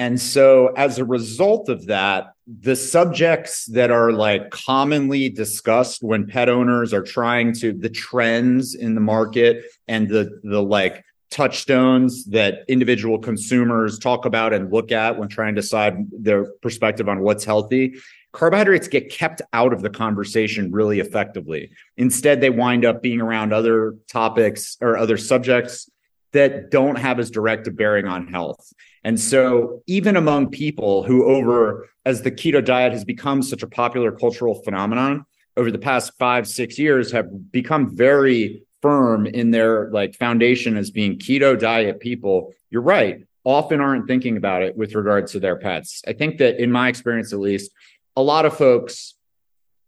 And 0.00 0.18
so, 0.18 0.68
as 0.78 0.98
a 0.98 1.04
result 1.04 1.68
of 1.68 1.86
that, 1.88 2.32
the 2.46 2.74
subjects 2.74 3.66
that 3.66 3.90
are 3.90 4.12
like 4.12 4.48
commonly 4.48 5.28
discussed 5.28 6.02
when 6.02 6.26
pet 6.26 6.48
owners 6.48 6.94
are 6.94 7.02
trying 7.02 7.52
to 7.56 7.74
the 7.74 7.90
trends 7.90 8.74
in 8.74 8.94
the 8.94 9.02
market 9.02 9.62
and 9.88 10.08
the 10.08 10.40
the 10.42 10.62
like 10.62 11.04
touchstones 11.30 12.24
that 12.24 12.64
individual 12.66 13.18
consumers 13.18 13.98
talk 13.98 14.24
about 14.24 14.54
and 14.54 14.72
look 14.72 14.90
at 14.90 15.18
when 15.18 15.28
trying 15.28 15.54
to 15.54 15.60
decide 15.60 15.94
their 16.10 16.46
perspective 16.62 17.06
on 17.06 17.20
what's 17.20 17.44
healthy 17.44 17.94
carbohydrates 18.32 18.88
get 18.88 19.10
kept 19.10 19.42
out 19.52 19.72
of 19.72 19.82
the 19.82 19.90
conversation 19.90 20.70
really 20.70 21.00
effectively. 21.00 21.70
Instead 21.96 22.40
they 22.40 22.50
wind 22.50 22.84
up 22.84 23.02
being 23.02 23.20
around 23.20 23.52
other 23.52 23.96
topics 24.08 24.76
or 24.80 24.96
other 24.96 25.16
subjects 25.16 25.90
that 26.32 26.70
don't 26.70 26.96
have 26.96 27.18
as 27.18 27.30
direct 27.30 27.66
a 27.66 27.70
bearing 27.70 28.06
on 28.06 28.26
health. 28.26 28.72
And 29.02 29.18
so, 29.18 29.82
even 29.86 30.16
among 30.16 30.50
people 30.50 31.02
who, 31.02 31.24
over 31.24 31.88
as 32.04 32.22
the 32.22 32.30
keto 32.30 32.64
diet 32.64 32.92
has 32.92 33.04
become 33.04 33.42
such 33.42 33.62
a 33.62 33.66
popular 33.66 34.12
cultural 34.12 34.62
phenomenon 34.62 35.24
over 35.56 35.70
the 35.70 35.78
past 35.78 36.12
five, 36.18 36.46
six 36.46 36.78
years, 36.78 37.12
have 37.12 37.50
become 37.50 37.96
very 37.96 38.62
firm 38.82 39.26
in 39.26 39.50
their 39.50 39.90
like 39.90 40.14
foundation 40.14 40.76
as 40.76 40.90
being 40.90 41.18
keto 41.18 41.58
diet 41.58 42.00
people. 42.00 42.52
You're 42.70 42.82
right, 42.82 43.26
often 43.44 43.80
aren't 43.80 44.06
thinking 44.06 44.36
about 44.36 44.62
it 44.62 44.76
with 44.76 44.94
regards 44.94 45.32
to 45.32 45.40
their 45.40 45.56
pets. 45.56 46.02
I 46.06 46.12
think 46.12 46.38
that, 46.38 46.62
in 46.62 46.70
my 46.70 46.88
experience 46.88 47.32
at 47.32 47.40
least, 47.40 47.70
a 48.16 48.22
lot 48.22 48.44
of 48.44 48.56
folks 48.56 49.14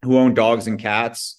who 0.05 0.19
own 0.19 0.35
dogs 0.35 0.67
and 0.67 0.79
cats 0.79 1.37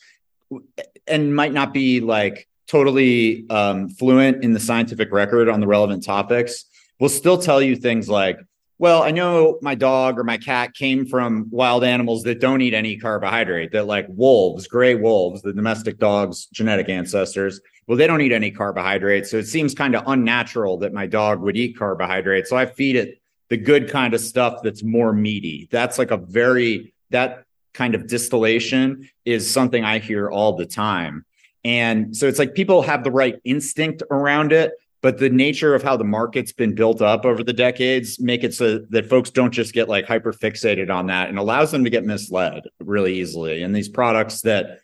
and 1.07 1.35
might 1.35 1.53
not 1.53 1.73
be 1.73 1.99
like 1.99 2.47
totally 2.67 3.45
um, 3.49 3.89
fluent 3.89 4.43
in 4.43 4.53
the 4.53 4.59
scientific 4.59 5.11
record 5.11 5.49
on 5.49 5.59
the 5.59 5.67
relevant 5.67 6.03
topics 6.03 6.65
will 6.99 7.09
still 7.09 7.37
tell 7.37 7.61
you 7.61 7.75
things 7.75 8.09
like, 8.09 8.39
well, 8.79 9.03
I 9.03 9.11
know 9.11 9.59
my 9.61 9.75
dog 9.75 10.17
or 10.17 10.23
my 10.23 10.37
cat 10.37 10.73
came 10.73 11.05
from 11.05 11.47
wild 11.51 11.83
animals 11.83 12.23
that 12.23 12.39
don't 12.39 12.61
eat 12.61 12.73
any 12.73 12.97
carbohydrate, 12.97 13.71
that 13.71 13.85
like 13.85 14.07
wolves, 14.09 14.67
gray 14.67 14.95
wolves, 14.95 15.41
the 15.41 15.53
domestic 15.53 15.99
dog's 15.99 16.47
genetic 16.47 16.89
ancestors. 16.89 17.61
Well, 17.87 17.97
they 17.97 18.07
don't 18.07 18.21
eat 18.21 18.31
any 18.31 18.51
carbohydrate. 18.51 19.27
So 19.27 19.37
it 19.37 19.47
seems 19.47 19.73
kind 19.73 19.95
of 19.95 20.03
unnatural 20.07 20.77
that 20.79 20.93
my 20.93 21.05
dog 21.05 21.41
would 21.41 21.55
eat 21.55 21.77
carbohydrate. 21.77 22.47
So 22.47 22.57
I 22.57 22.65
feed 22.65 22.95
it 22.95 23.21
the 23.49 23.57
good 23.57 23.89
kind 23.89 24.13
of 24.13 24.21
stuff 24.21 24.61
that's 24.63 24.83
more 24.83 25.13
meaty. 25.13 25.67
That's 25.69 25.97
like 25.97 26.11
a 26.11 26.17
very, 26.17 26.93
that 27.11 27.45
kind 27.73 27.95
of 27.95 28.07
distillation 28.07 29.09
is 29.25 29.49
something 29.49 29.83
I 29.83 29.99
hear 29.99 30.29
all 30.29 30.53
the 30.53 30.65
time. 30.65 31.25
And 31.63 32.15
so 32.15 32.27
it's 32.27 32.39
like 32.39 32.53
people 32.53 32.81
have 32.81 33.03
the 33.03 33.11
right 33.11 33.39
instinct 33.45 34.03
around 34.11 34.51
it, 34.51 34.73
but 35.01 35.17
the 35.17 35.29
nature 35.29 35.75
of 35.75 35.83
how 35.83 35.97
the 35.97 36.03
market's 36.03 36.51
been 36.51 36.75
built 36.75 37.01
up 37.01 37.25
over 37.25 37.43
the 37.43 37.53
decades 37.53 38.19
make 38.19 38.43
it 38.43 38.53
so 38.53 38.79
that 38.89 39.09
folks 39.09 39.29
don't 39.29 39.51
just 39.51 39.73
get 39.73 39.89
like 39.89 40.05
hyper 40.05 40.33
fixated 40.33 40.89
on 40.89 41.07
that 41.07 41.29
and 41.29 41.37
allows 41.37 41.71
them 41.71 41.83
to 41.83 41.89
get 41.89 42.05
misled 42.05 42.63
really 42.79 43.15
easily. 43.15 43.63
And 43.63 43.75
these 43.75 43.89
products 43.89 44.41
that 44.41 44.79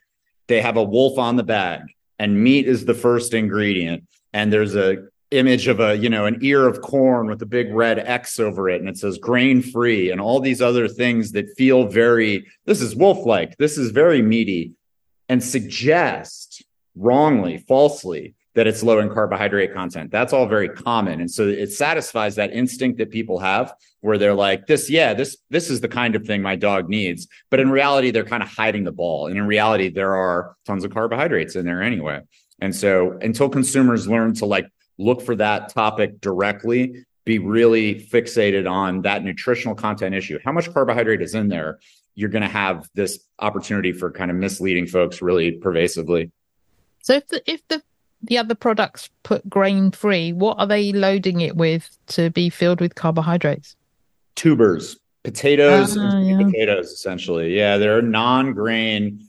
they 0.47 0.61
have 0.61 0.77
a 0.77 0.83
wolf 0.83 1.17
on 1.17 1.35
the 1.35 1.43
bag 1.43 1.81
and 2.17 2.43
meat 2.43 2.67
is 2.67 2.85
the 2.85 2.93
first 2.93 3.33
ingredient 3.33 4.03
and 4.33 4.51
there's 4.51 4.75
a 4.75 4.97
image 5.31 5.67
of 5.67 5.79
a 5.79 5.95
you 5.95 6.09
know 6.09 6.25
an 6.25 6.39
ear 6.41 6.67
of 6.67 6.81
corn 6.81 7.27
with 7.27 7.41
a 7.43 7.45
big 7.45 7.71
red 7.71 7.99
x 7.99 8.39
over 8.39 8.67
it 8.67 8.81
and 8.81 8.89
it 8.89 8.97
says 8.97 9.19
grain 9.19 9.61
free 9.61 10.09
and 10.09 10.19
all 10.19 10.39
these 10.39 10.59
other 10.59 10.87
things 10.87 11.31
that 11.31 11.45
feel 11.55 11.85
very 11.85 12.47
this 12.65 12.81
is 12.81 12.95
wolf 12.95 13.25
like 13.27 13.55
this 13.57 13.77
is 13.77 13.91
very 13.91 14.23
meaty 14.23 14.73
and 15.29 15.43
suggest 15.43 16.48
wrongly 16.99 17.57
falsely 17.57 18.35
that 18.55 18.67
it's 18.67 18.83
low 18.83 18.99
in 18.99 19.09
carbohydrate 19.09 19.73
content 19.73 20.11
that's 20.11 20.33
all 20.33 20.45
very 20.45 20.69
common 20.69 21.21
and 21.21 21.31
so 21.31 21.47
it 21.47 21.71
satisfies 21.71 22.35
that 22.35 22.51
instinct 22.51 22.97
that 22.97 23.09
people 23.09 23.39
have 23.39 23.73
where 24.01 24.17
they're 24.17 24.33
like 24.33 24.67
this 24.67 24.89
yeah 24.89 25.13
this 25.13 25.37
this 25.49 25.69
is 25.69 25.81
the 25.81 25.87
kind 25.87 26.15
of 26.15 26.25
thing 26.25 26.41
my 26.41 26.55
dog 26.55 26.89
needs 26.89 27.27
but 27.49 27.59
in 27.59 27.69
reality 27.69 28.11
they're 28.11 28.23
kind 28.23 28.43
of 28.43 28.49
hiding 28.49 28.83
the 28.83 28.91
ball 28.91 29.27
and 29.27 29.37
in 29.37 29.47
reality 29.47 29.89
there 29.89 30.15
are 30.15 30.55
tons 30.65 30.83
of 30.83 30.91
carbohydrates 30.91 31.55
in 31.55 31.65
there 31.65 31.81
anyway 31.81 32.19
and 32.61 32.75
so 32.75 33.17
until 33.21 33.49
consumers 33.49 34.07
learn 34.07 34.33
to 34.33 34.45
like 34.45 34.67
look 34.99 35.21
for 35.21 35.35
that 35.37 35.69
topic 35.69 36.21
directly, 36.21 37.05
be 37.25 37.39
really 37.39 37.95
fixated 37.95 38.69
on 38.69 39.01
that 39.03 39.23
nutritional 39.23 39.73
content 39.73 40.13
issue. 40.13 40.37
How 40.43 40.51
much 40.51 40.71
carbohydrate 40.71 41.21
is 41.21 41.33
in 41.33 41.47
there? 41.47 41.79
You're 42.15 42.29
going 42.29 42.43
to 42.43 42.49
have 42.49 42.87
this 42.93 43.19
opportunity 43.39 43.93
for 43.93 44.11
kind 44.11 44.29
of 44.29 44.37
misleading 44.37 44.87
folks 44.87 45.21
really 45.21 45.53
pervasively. 45.53 46.31
So 47.01 47.13
if 47.13 47.27
the, 47.27 47.41
if 47.51 47.67
the 47.67 47.81
the 48.21 48.37
other 48.37 48.55
products 48.55 49.09
put 49.23 49.49
grain 49.49 49.91
free, 49.91 50.33
what 50.33 50.59
are 50.59 50.67
they 50.67 50.91
loading 50.91 51.41
it 51.41 51.55
with 51.55 51.97
to 52.07 52.29
be 52.29 52.49
filled 52.49 52.81
with 52.81 52.95
carbohydrates? 52.95 53.75
Tubers, 54.35 54.97
potatoes, 55.23 55.97
Ah, 55.97 56.19
yeah. 56.19 56.43
potatoes 56.43 56.91
essentially. 56.91 57.55
Yeah, 57.55 57.77
they're 57.77 58.01
non-grain 58.01 59.23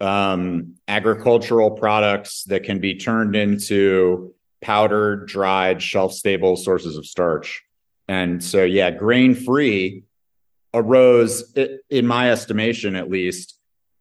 um, 0.00 0.74
agricultural 0.88 1.70
products 1.70 2.42
that 2.44 2.64
can 2.64 2.80
be 2.80 2.96
turned 2.96 3.36
into 3.36 4.34
powdered, 4.60 5.26
dried, 5.28 5.80
shelf-stable 5.80 6.56
sources 6.56 6.96
of 6.96 7.06
starch. 7.06 7.62
And 8.08 8.42
so, 8.42 8.64
yeah, 8.64 8.90
grain-free 8.90 10.02
arose, 10.74 11.56
in 11.88 12.06
my 12.06 12.32
estimation, 12.32 12.96
at 12.96 13.08
least, 13.10 13.58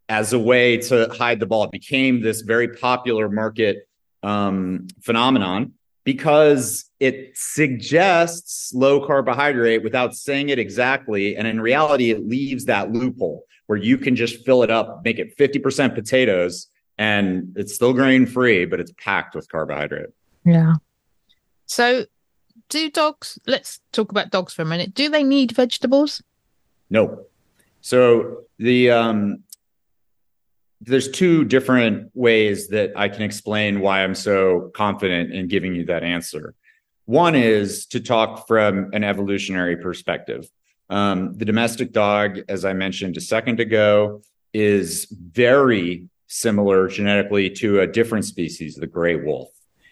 as 0.09 0.33
a 0.33 0.39
way 0.39 0.77
to 0.77 1.09
hide 1.17 1.39
the 1.39 1.45
ball. 1.45 1.63
It 1.63 1.71
became 1.71 2.21
this 2.21 2.41
very 2.41 2.67
popular 2.67 3.29
market 3.29 3.87
um, 4.23 4.87
phenomenon 5.01 5.73
because 6.03 6.85
it 6.99 7.31
suggests 7.35 8.73
low 8.73 9.05
carbohydrate 9.05 9.83
without 9.83 10.15
saying 10.15 10.49
it 10.49 10.59
exactly. 10.59 11.35
And 11.35 11.47
in 11.47 11.61
reality, 11.61 12.11
it 12.11 12.27
leaves 12.27 12.65
that 12.65 12.91
loophole 12.91 13.45
where 13.67 13.77
you 13.77 13.97
can 13.97 14.15
just 14.15 14.43
fill 14.45 14.63
it 14.63 14.71
up, 14.71 15.01
make 15.05 15.19
it 15.19 15.37
50% 15.37 15.95
potatoes, 15.95 16.67
and 16.97 17.53
it's 17.55 17.73
still 17.73 17.93
grain 17.93 18.25
free, 18.25 18.65
but 18.65 18.79
it's 18.79 18.91
packed 18.97 19.35
with 19.35 19.49
carbohydrate. 19.49 20.09
Yeah. 20.43 20.75
So 21.67 22.05
do 22.69 22.89
dogs 22.89 23.39
let's 23.47 23.79
talk 23.91 24.11
about 24.11 24.31
dogs 24.31 24.53
for 24.53 24.63
a 24.63 24.65
minute. 24.65 24.93
Do 24.93 25.09
they 25.09 25.23
need 25.23 25.51
vegetables? 25.51 26.21
No. 26.89 27.25
So 27.81 28.43
the 28.57 28.91
um 28.91 29.43
there's 30.81 31.09
two 31.09 31.45
different 31.45 32.09
ways 32.15 32.69
that 32.69 32.91
I 32.95 33.07
can 33.07 33.21
explain 33.21 33.81
why 33.81 34.03
I'm 34.03 34.15
so 34.15 34.71
confident 34.73 35.31
in 35.31 35.47
giving 35.47 35.75
you 35.75 35.85
that 35.85 36.03
answer. 36.03 36.55
One 37.05 37.35
is 37.35 37.85
to 37.87 37.99
talk 37.99 38.47
from 38.47 38.89
an 38.93 39.03
evolutionary 39.03 39.77
perspective. 39.77 40.49
Um, 40.89 41.37
the 41.37 41.45
domestic 41.45 41.91
dog, 41.91 42.39
as 42.49 42.65
I 42.65 42.73
mentioned 42.73 43.15
a 43.15 43.21
second 43.21 43.59
ago, 43.59 44.23
is 44.53 45.05
very 45.11 46.09
similar 46.27 46.87
genetically 46.87 47.49
to 47.49 47.81
a 47.81 47.87
different 47.87 48.25
species, 48.25 48.75
the 48.75 48.87
gray 48.87 49.15
wolf. 49.15 49.49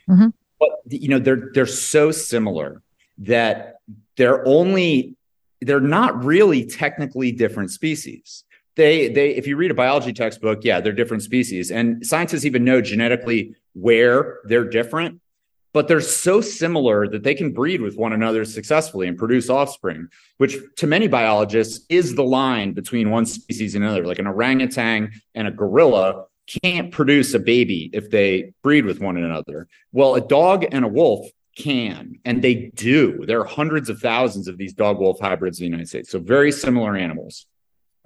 Mhm. 0.09 0.33
But 0.59 0.69
you 0.87 1.09
know, 1.09 1.19
they're 1.19 1.51
they're 1.53 1.65
so 1.65 2.11
similar 2.11 2.81
that 3.19 3.75
they're 4.17 4.45
only 4.47 5.15
they're 5.61 5.79
not 5.79 6.23
really 6.23 6.65
technically 6.65 7.31
different 7.31 7.71
species. 7.71 8.43
They 8.79 9.09
they 9.09 9.31
if 9.31 9.45
you 9.45 9.57
read 9.57 9.71
a 9.71 9.73
biology 9.73 10.13
textbook, 10.13 10.63
yeah, 10.63 10.79
they're 10.79 10.93
different 10.93 11.21
species. 11.21 11.69
And 11.69 12.05
scientists 12.05 12.45
even 12.45 12.63
know 12.63 12.79
genetically 12.79 13.55
where 13.73 14.39
they're 14.45 14.69
different, 14.69 15.19
but 15.73 15.89
they're 15.89 15.99
so 15.99 16.39
similar 16.39 17.05
that 17.09 17.23
they 17.23 17.35
can 17.35 17.51
breed 17.51 17.81
with 17.81 17.97
one 17.97 18.13
another 18.13 18.45
successfully 18.45 19.09
and 19.09 19.17
produce 19.17 19.49
offspring, 19.49 20.07
which 20.37 20.55
to 20.77 20.87
many 20.87 21.09
biologists 21.09 21.85
is 21.89 22.15
the 22.15 22.23
line 22.23 22.71
between 22.71 23.11
one 23.11 23.25
species 23.25 23.75
and 23.75 23.83
another. 23.83 24.05
Like 24.05 24.19
an 24.19 24.27
orangutan 24.27 25.11
and 25.35 25.45
a 25.45 25.51
gorilla 25.51 26.27
can't 26.63 26.89
produce 26.89 27.33
a 27.33 27.39
baby 27.39 27.89
if 27.91 28.09
they 28.09 28.53
breed 28.63 28.85
with 28.85 29.01
one 29.01 29.17
another. 29.17 29.67
Well, 29.91 30.15
a 30.15 30.21
dog 30.21 30.65
and 30.71 30.85
a 30.85 30.87
wolf 30.87 31.27
can, 31.57 32.17
and 32.23 32.41
they 32.41 32.71
do. 32.75 33.25
There 33.25 33.41
are 33.41 33.45
hundreds 33.45 33.89
of 33.89 33.99
thousands 33.99 34.47
of 34.47 34.57
these 34.57 34.71
dog 34.73 34.99
wolf 34.99 35.19
hybrids 35.19 35.59
in 35.59 35.65
the 35.65 35.69
United 35.69 35.89
States. 35.89 36.09
So 36.09 36.19
very 36.19 36.53
similar 36.53 36.95
animals. 36.95 37.45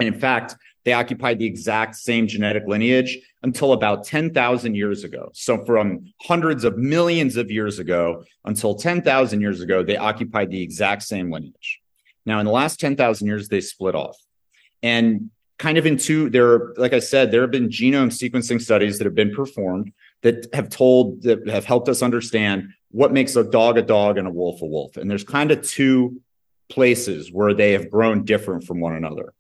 And 0.04 0.14
in 0.14 0.20
fact, 0.20 0.58
they 0.84 0.92
occupied 0.92 1.40
the 1.40 1.46
exact 1.46 1.96
same 1.96 2.28
genetic 2.28 2.64
lineage 2.68 3.18
until 3.42 3.72
about 3.72 4.04
10,000 4.04 4.76
years 4.76 5.06
ago. 5.06 5.30
So 5.34 5.64
from 5.64 6.14
hundreds 6.22 6.66
of 6.66 6.78
millions 6.78 7.38
of 7.38 7.50
years 7.50 7.80
ago 7.80 8.26
until 8.44 8.76
10,000 8.76 9.40
years 9.40 9.62
ago, 9.62 9.82
they 9.82 9.96
occupied 9.96 10.50
the 10.50 10.62
exact 10.62 11.04
same 11.04 11.32
lineage. 11.32 11.80
Now, 12.26 12.40
in 12.40 12.46
the 12.46 12.52
last 12.52 12.82
10,000 12.82 13.26
years, 13.26 13.48
they 13.48 13.62
split 13.62 13.96
off. 13.96 14.18
And 14.82 15.30
kind 15.58 15.78
of 15.78 15.86
into 15.86 16.30
there, 16.30 16.74
like 16.76 16.92
I 16.92 17.00
said, 17.00 17.32
there 17.32 17.42
have 17.42 17.52
been 17.52 17.70
genome 17.70 18.12
sequencing 18.12 18.62
studies 18.62 18.98
that 18.98 19.06
have 19.06 19.16
been 19.16 19.34
performed 19.34 19.94
that 20.22 20.54
have 20.54 20.68
told, 20.68 21.22
that 21.22 21.48
have 21.48 21.64
helped 21.64 21.88
us 21.88 22.02
understand 22.02 22.74
what 22.92 23.14
makes 23.14 23.38
a 23.38 23.44
dog 23.46 23.78
a 23.78 23.82
dog 23.82 24.18
and 24.18 24.28
a 24.28 24.32
wolf 24.32 24.62
a 24.62 24.66
wolf. 24.66 24.98
And 24.98 25.10
there's 25.10 25.24
kind 25.24 25.52
of 25.52 25.66
two 25.66 26.22
places 26.70 27.32
where 27.32 27.54
they 27.54 27.72
have 27.72 27.90
grown 27.90 28.26
different 28.26 28.66
from 28.66 28.82
one 28.82 28.96
another. 28.96 29.34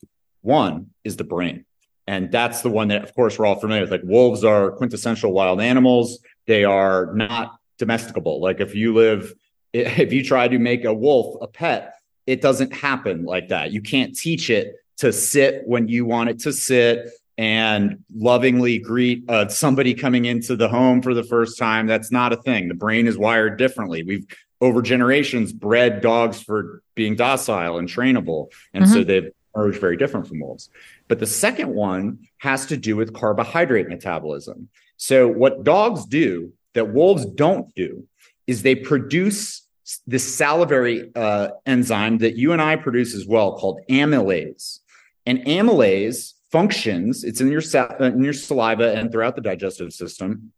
One 0.43 0.91
is 1.03 1.17
the 1.17 1.23
brain. 1.23 1.65
And 2.05 2.31
that's 2.31 2.61
the 2.61 2.69
one 2.69 2.89
that, 2.89 3.03
of 3.03 3.15
course, 3.15 3.39
we're 3.39 3.45
all 3.45 3.59
familiar 3.59 3.81
with. 3.81 3.91
Like 3.91 4.03
wolves 4.03 4.43
are 4.43 4.71
quintessential 4.71 5.31
wild 5.31 5.61
animals. 5.61 6.19
They 6.45 6.65
are 6.65 7.11
not 7.13 7.57
domesticable. 7.79 8.41
Like 8.41 8.59
if 8.59 8.75
you 8.75 8.93
live, 8.93 9.33
if 9.73 10.13
you 10.13 10.23
try 10.23 10.47
to 10.47 10.59
make 10.59 10.85
a 10.85 10.93
wolf 10.93 11.37
a 11.41 11.47
pet, 11.47 11.95
it 12.27 12.41
doesn't 12.41 12.73
happen 12.73 13.25
like 13.25 13.49
that. 13.49 13.71
You 13.71 13.81
can't 13.81 14.15
teach 14.15 14.49
it 14.49 14.75
to 14.97 15.11
sit 15.11 15.63
when 15.65 15.87
you 15.87 16.05
want 16.05 16.29
it 16.29 16.39
to 16.39 16.53
sit 16.53 17.09
and 17.37 18.03
lovingly 18.13 18.77
greet 18.77 19.27
uh, 19.27 19.47
somebody 19.47 19.93
coming 19.93 20.25
into 20.25 20.55
the 20.55 20.69
home 20.69 21.01
for 21.01 21.13
the 21.13 21.23
first 21.23 21.57
time. 21.57 21.87
That's 21.87 22.11
not 22.11 22.31
a 22.31 22.37
thing. 22.37 22.67
The 22.67 22.75
brain 22.75 23.07
is 23.07 23.17
wired 23.17 23.57
differently. 23.57 24.03
We've 24.03 24.25
over 24.61 24.81
generations 24.81 25.51
bred 25.51 25.99
dogs 25.99 26.41
for 26.41 26.81
being 26.95 27.15
docile 27.15 27.77
and 27.79 27.89
trainable. 27.89 28.47
And 28.73 28.87
so 28.87 29.03
they've 29.03 29.29
emerged 29.55 29.79
very 29.79 29.97
different 29.97 30.27
from 30.27 30.39
wolves. 30.39 30.69
But 31.07 31.19
the 31.19 31.27
second 31.27 31.73
one 31.73 32.27
has 32.39 32.65
to 32.67 32.77
do 32.77 32.95
with 32.95 33.13
carbohydrate 33.13 33.89
metabolism. 33.89 34.69
So 34.97 35.27
what 35.27 35.63
dogs 35.63 36.05
do 36.05 36.53
that 36.73 36.93
wolves 36.93 37.25
don't 37.25 37.73
do 37.75 38.07
is 38.47 38.61
they 38.61 38.75
produce 38.75 39.67
this 40.07 40.35
salivary 40.35 41.11
uh, 41.15 41.49
enzyme 41.65 42.17
that 42.19 42.35
you 42.35 42.51
and 42.51 42.61
I 42.61 42.75
produce 42.75 43.13
as 43.13 43.25
well 43.25 43.57
called 43.57 43.81
amylase. 43.89 44.79
And 45.25 45.39
amylase 45.39 46.33
functions, 46.51 47.23
it's 47.23 47.41
in 47.41 47.51
your, 47.51 47.61
sa- 47.61 47.95
uh, 47.99 48.05
in 48.05 48.23
your 48.23 48.33
saliva 48.33 48.95
and 48.95 49.11
throughout 49.11 49.35
the 49.35 49.41
digestive 49.41 49.93
system. 49.93 50.53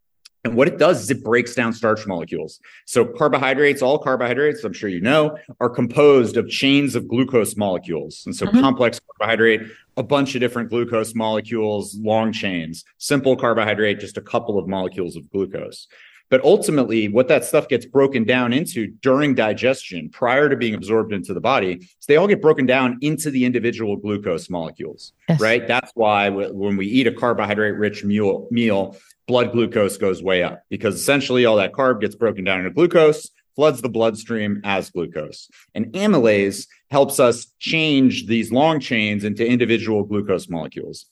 And 0.45 0.53
what 0.55 0.67
it 0.67 0.77
does 0.77 1.01
is 1.01 1.09
it 1.09 1.23
breaks 1.23 1.55
down 1.55 1.73
starch 1.73 2.05
molecules. 2.05 2.59
So 2.85 3.03
carbohydrates, 3.03 3.81
all 3.81 3.97
carbohydrates, 3.97 4.63
I'm 4.63 4.73
sure 4.73 4.89
you 4.89 5.01
know, 5.01 5.35
are 5.59 5.69
composed 5.69 6.37
of 6.37 6.47
chains 6.47 6.93
of 6.93 7.07
glucose 7.07 7.57
molecules. 7.57 8.21
And 8.27 8.35
so 8.35 8.45
Mhm. 8.45 8.61
complex 8.61 9.01
carbohydrate, 9.17 9.61
a 9.97 10.03
bunch 10.03 10.35
of 10.35 10.41
different 10.41 10.69
glucose 10.69 11.15
molecules, 11.15 11.97
long 11.99 12.31
chains. 12.31 12.85
Simple 12.99 13.35
carbohydrate, 13.35 13.99
just 13.99 14.17
a 14.17 14.21
couple 14.21 14.59
of 14.59 14.67
molecules 14.67 15.15
of 15.15 15.27
glucose. 15.31 15.87
But 16.29 16.43
ultimately, 16.43 17.07
what 17.07 17.27
that 17.27 17.45
stuff 17.45 17.67
gets 17.67 17.85
broken 17.85 18.23
down 18.23 18.51
into 18.51 18.87
during 18.87 19.35
digestion, 19.35 20.09
prior 20.09 20.49
to 20.49 20.55
being 20.57 20.73
absorbed 20.73 21.13
into 21.13 21.33
the 21.33 21.39
body, 21.41 21.73
is 21.81 22.05
they 22.07 22.15
all 22.15 22.27
get 22.27 22.41
broken 22.41 22.65
down 22.65 22.97
into 23.01 23.29
the 23.29 23.45
individual 23.45 23.95
glucose 23.95 24.49
molecules, 24.49 25.13
Yes. 25.29 25.39
right? 25.39 25.67
That's 25.67 25.91
why 25.93 26.29
when 26.29 26.77
we 26.77 26.87
eat 26.87 27.05
a 27.07 27.11
carbohydrate 27.11 27.75
rich 27.75 28.03
meal, 28.03 28.47
meal, 28.49 28.97
blood 29.27 29.51
glucose 29.51 29.97
goes 29.97 30.21
way 30.23 30.41
up 30.43 30.63
because 30.69 30.95
essentially 30.95 31.45
all 31.45 31.55
that 31.57 31.73
carb 31.73 32.01
gets 32.01 32.15
broken 32.15 32.43
down 32.43 32.59
into 32.59 32.71
glucose, 32.71 33.29
floods 33.55 33.81
the 33.81 33.89
bloodstream 33.89 34.61
as 34.63 34.89
glucose. 34.89 35.49
And 35.73 35.87
amylase 35.93 36.67
helps 36.91 37.19
us 37.19 37.47
change 37.59 38.27
these 38.27 38.51
long 38.51 38.79
chains 38.79 39.23
into 39.23 39.45
individual 39.47 40.03
glucose 40.03 40.49
molecules. 40.49 41.05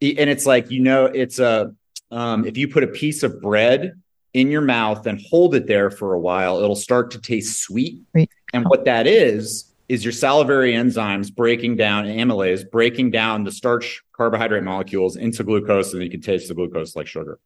And 0.00 0.30
it's 0.30 0.46
like, 0.46 0.70
you 0.70 0.80
know, 0.80 1.06
it's 1.06 1.38
a, 1.38 1.74
um, 2.10 2.46
if 2.46 2.56
you 2.56 2.68
put 2.68 2.84
a 2.84 2.88
piece 2.88 3.22
of 3.22 3.40
bread 3.40 3.92
in 4.34 4.50
your 4.50 4.60
mouth 4.60 5.06
and 5.06 5.20
hold 5.28 5.54
it 5.54 5.66
there 5.66 5.90
for 5.90 6.14
a 6.14 6.20
while, 6.20 6.62
it'll 6.62 6.76
start 6.76 7.10
to 7.12 7.20
taste 7.20 7.62
sweet. 7.62 8.02
Sweet. 8.12 8.30
And 8.52 8.64
what 8.66 8.84
that 8.84 9.06
is, 9.06 9.70
is 9.88 10.04
your 10.04 10.12
salivary 10.12 10.72
enzymes 10.72 11.34
breaking 11.34 11.74
down 11.74 12.04
amylase, 12.06 12.68
breaking 12.70 13.10
down 13.10 13.42
the 13.42 13.50
starch 13.50 14.02
carbohydrate 14.12 14.62
molecules 14.62 15.16
into 15.16 15.42
glucose, 15.42 15.92
and 15.92 16.02
you 16.02 16.08
can 16.08 16.20
taste 16.20 16.46
the 16.46 16.54
glucose 16.54 16.94
like 16.94 17.08
sugar. 17.08 17.40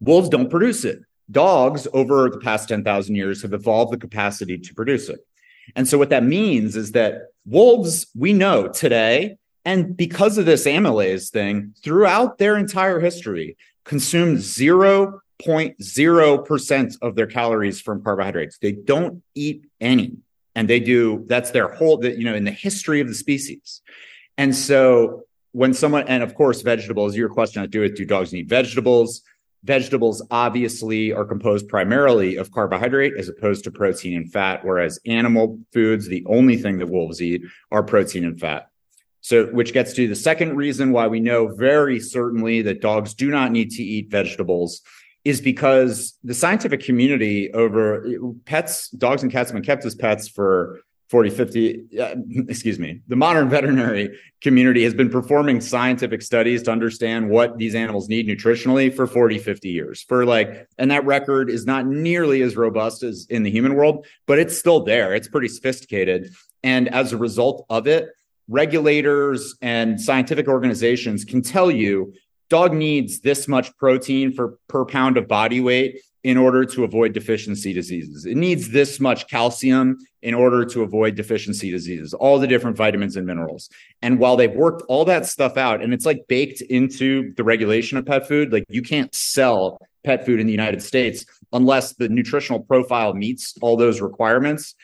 Wolves 0.00 0.28
don't 0.28 0.50
produce 0.50 0.84
it. 0.84 1.00
Dogs, 1.30 1.86
over 1.92 2.28
the 2.28 2.38
past 2.38 2.68
10,000 2.68 3.14
years, 3.14 3.42
have 3.42 3.52
evolved 3.52 3.92
the 3.92 3.98
capacity 3.98 4.58
to 4.58 4.74
produce 4.74 5.08
it. 5.08 5.20
And 5.76 5.86
so, 5.86 5.96
what 5.96 6.10
that 6.10 6.24
means 6.24 6.74
is 6.74 6.92
that 6.92 7.28
wolves, 7.46 8.08
we 8.16 8.32
know 8.32 8.66
today, 8.66 9.36
and 9.64 9.96
because 9.96 10.38
of 10.38 10.46
this 10.46 10.66
amylase 10.66 11.30
thing, 11.30 11.74
throughout 11.84 12.38
their 12.38 12.56
entire 12.56 12.98
history, 12.98 13.56
consume 13.84 14.38
0.0% 15.42 16.98
of 17.00 17.14
their 17.14 17.26
calories 17.26 17.80
from 17.80 18.02
carbohydrates. 18.02 18.58
They 18.58 18.72
don't 18.72 19.22
eat 19.34 19.64
any. 19.80 20.16
And 20.54 20.68
they 20.68 20.80
do, 20.80 21.24
that's 21.28 21.52
their 21.52 21.68
whole, 21.68 22.04
you 22.04 22.24
know, 22.24 22.34
in 22.34 22.44
the 22.44 22.50
history 22.50 23.00
of 23.00 23.06
the 23.06 23.14
species. 23.14 23.80
And 24.36 24.54
so 24.54 25.24
when 25.52 25.72
someone, 25.72 26.08
and 26.08 26.22
of 26.22 26.34
course, 26.34 26.62
vegetables, 26.62 27.16
your 27.16 27.28
question 27.28 27.62
I 27.62 27.66
do 27.66 27.82
it, 27.82 27.96
do 27.96 28.04
dogs 28.04 28.32
need 28.32 28.48
vegetables? 28.48 29.22
Vegetables 29.64 30.24
obviously 30.30 31.12
are 31.12 31.24
composed 31.24 31.68
primarily 31.68 32.36
of 32.36 32.50
carbohydrate 32.50 33.14
as 33.16 33.28
opposed 33.28 33.64
to 33.64 33.70
protein 33.70 34.16
and 34.16 34.32
fat, 34.32 34.64
whereas 34.64 35.00
animal 35.06 35.58
foods, 35.72 36.06
the 36.06 36.24
only 36.26 36.56
thing 36.56 36.78
that 36.78 36.88
wolves 36.88 37.20
eat 37.22 37.42
are 37.70 37.82
protein 37.82 38.24
and 38.24 38.40
fat. 38.40 38.68
So, 39.20 39.46
which 39.46 39.72
gets 39.72 39.92
to 39.94 40.06
the 40.06 40.14
second 40.14 40.56
reason 40.56 40.92
why 40.92 41.08
we 41.08 41.20
know 41.20 41.48
very 41.48 41.98
certainly 41.98 42.62
that 42.62 42.80
dogs 42.80 43.14
do 43.14 43.30
not 43.30 43.50
need 43.50 43.70
to 43.72 43.82
eat 43.82 44.10
vegetables 44.10 44.80
is 45.28 45.42
because 45.42 46.16
the 46.24 46.32
scientific 46.32 46.80
community 46.80 47.52
over 47.52 48.02
pets, 48.46 48.88
dogs 48.90 49.22
and 49.22 49.30
cats 49.30 49.50
have 49.50 49.54
been 49.54 49.62
kept 49.62 49.84
as 49.84 49.94
pets 49.94 50.26
for 50.26 50.80
40, 51.10 51.30
50, 51.30 51.86
uh, 52.00 52.14
excuse 52.48 52.78
me, 52.78 53.00
the 53.08 53.16
modern 53.16 53.48
veterinary 53.56 54.18
community 54.40 54.84
has 54.84 54.94
been 54.94 55.10
performing 55.10 55.60
scientific 55.60 56.22
studies 56.22 56.62
to 56.62 56.70
understand 56.70 57.28
what 57.28 57.58
these 57.58 57.74
animals 57.74 58.08
need 58.08 58.26
nutritionally 58.26 58.94
for 58.94 59.06
40, 59.06 59.38
50 59.38 59.68
years. 59.68 60.02
For 60.02 60.24
like, 60.24 60.66
and 60.78 60.90
that 60.90 61.04
record 61.04 61.50
is 61.50 61.66
not 61.66 61.86
nearly 61.86 62.40
as 62.40 62.56
robust 62.56 63.02
as 63.02 63.26
in 63.28 63.42
the 63.42 63.50
human 63.50 63.74
world, 63.74 64.06
but 64.26 64.38
it's 64.38 64.56
still 64.56 64.82
there. 64.82 65.14
It's 65.14 65.28
pretty 65.28 65.48
sophisticated. 65.48 66.32
And 66.62 66.88
as 66.88 67.12
a 67.12 67.18
result 67.18 67.66
of 67.68 67.86
it, 67.86 68.08
regulators 68.48 69.56
and 69.60 70.00
scientific 70.00 70.48
organizations 70.48 71.26
can 71.26 71.42
tell 71.42 71.70
you 71.70 72.14
dog 72.48 72.72
needs 72.72 73.20
this 73.20 73.48
much 73.48 73.76
protein 73.76 74.32
for 74.32 74.58
per 74.68 74.84
pound 74.84 75.16
of 75.16 75.28
body 75.28 75.60
weight 75.60 76.00
in 76.24 76.36
order 76.36 76.64
to 76.64 76.84
avoid 76.84 77.12
deficiency 77.12 77.72
diseases. 77.72 78.26
It 78.26 78.36
needs 78.36 78.70
this 78.70 78.98
much 78.98 79.28
calcium 79.28 79.98
in 80.22 80.34
order 80.34 80.64
to 80.64 80.82
avoid 80.82 81.14
deficiency 81.14 81.70
diseases, 81.70 82.12
all 82.12 82.38
the 82.38 82.46
different 82.46 82.76
vitamins 82.76 83.16
and 83.16 83.26
minerals. 83.26 83.70
And 84.02 84.18
while 84.18 84.36
they've 84.36 84.52
worked 84.52 84.82
all 84.88 85.04
that 85.04 85.26
stuff 85.26 85.56
out 85.56 85.82
and 85.82 85.94
it's 85.94 86.04
like 86.04 86.26
baked 86.28 86.60
into 86.60 87.32
the 87.36 87.44
regulation 87.44 87.98
of 87.98 88.06
pet 88.06 88.26
food, 88.26 88.52
like 88.52 88.64
you 88.68 88.82
can't 88.82 89.14
sell 89.14 89.78
pet 90.04 90.26
food 90.26 90.40
in 90.40 90.46
the 90.46 90.52
United 90.52 90.82
States 90.82 91.24
unless 91.52 91.94
the 91.94 92.08
nutritional 92.08 92.60
profile 92.60 93.14
meets 93.14 93.54
all 93.62 93.76
those 93.76 94.00
requirements 94.00 94.74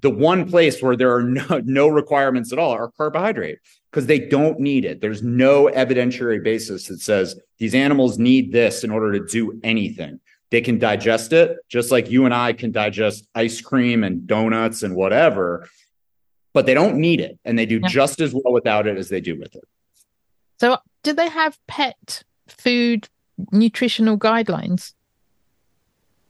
the 0.00 0.10
one 0.10 0.48
place 0.48 0.82
where 0.82 0.96
there 0.96 1.14
are 1.14 1.22
no, 1.22 1.60
no 1.64 1.88
requirements 1.88 2.52
at 2.52 2.58
all 2.58 2.72
are 2.72 2.90
carbohydrate 2.96 3.58
because 3.90 4.06
they 4.06 4.18
don't 4.18 4.60
need 4.60 4.84
it. 4.84 5.00
There's 5.00 5.22
no 5.22 5.66
evidentiary 5.66 6.42
basis 6.42 6.88
that 6.88 7.00
says 7.00 7.40
these 7.58 7.74
animals 7.74 8.18
need 8.18 8.52
this 8.52 8.84
in 8.84 8.90
order 8.90 9.18
to 9.18 9.26
do 9.26 9.58
anything. 9.64 10.20
They 10.50 10.60
can 10.60 10.78
digest 10.78 11.32
it 11.32 11.56
just 11.68 11.90
like 11.90 12.10
you 12.10 12.24
and 12.24 12.34
I 12.34 12.52
can 12.52 12.72
digest 12.72 13.28
ice 13.34 13.60
cream 13.60 14.04
and 14.04 14.26
donuts 14.26 14.82
and 14.82 14.94
whatever, 14.94 15.68
but 16.52 16.66
they 16.66 16.74
don't 16.74 16.96
need 16.96 17.20
it. 17.20 17.38
And 17.44 17.58
they 17.58 17.66
do 17.66 17.80
yeah. 17.82 17.88
just 17.88 18.20
as 18.20 18.32
well 18.32 18.52
without 18.52 18.86
it 18.86 18.96
as 18.96 19.08
they 19.08 19.20
do 19.20 19.38
with 19.38 19.54
it. 19.54 19.64
So, 20.60 20.78
do 21.02 21.12
they 21.12 21.28
have 21.28 21.58
pet 21.66 22.24
food 22.48 23.08
nutritional 23.52 24.18
guidelines? 24.18 24.94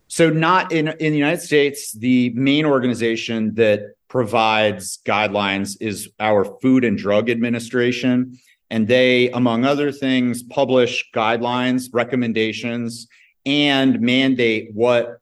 So, 0.09 0.31
not 0.31 0.73
in 0.73 0.88
in 0.88 1.12
the 1.12 1.18
United 1.18 1.40
States, 1.40 1.92
the 1.92 2.31
main 2.31 2.66
organization 2.66 3.55
that 3.55 3.94
provides 4.09 4.99
guidelines 5.05 5.77
is 5.81 6.09
our 6.18 6.44
Food 6.61 6.85
and 6.85 6.97
Drug 6.97 7.31
Administration, 7.31 8.38
and 8.71 8.88
they, 8.88 9.31
among 9.31 9.64
other 9.64 9.92
things, 9.92 10.42
publish 10.42 11.11
guidelines, 11.14 11.88
recommendations, 11.92 13.07
and 13.47 14.01
mandate 14.01 14.71
what 14.75 15.21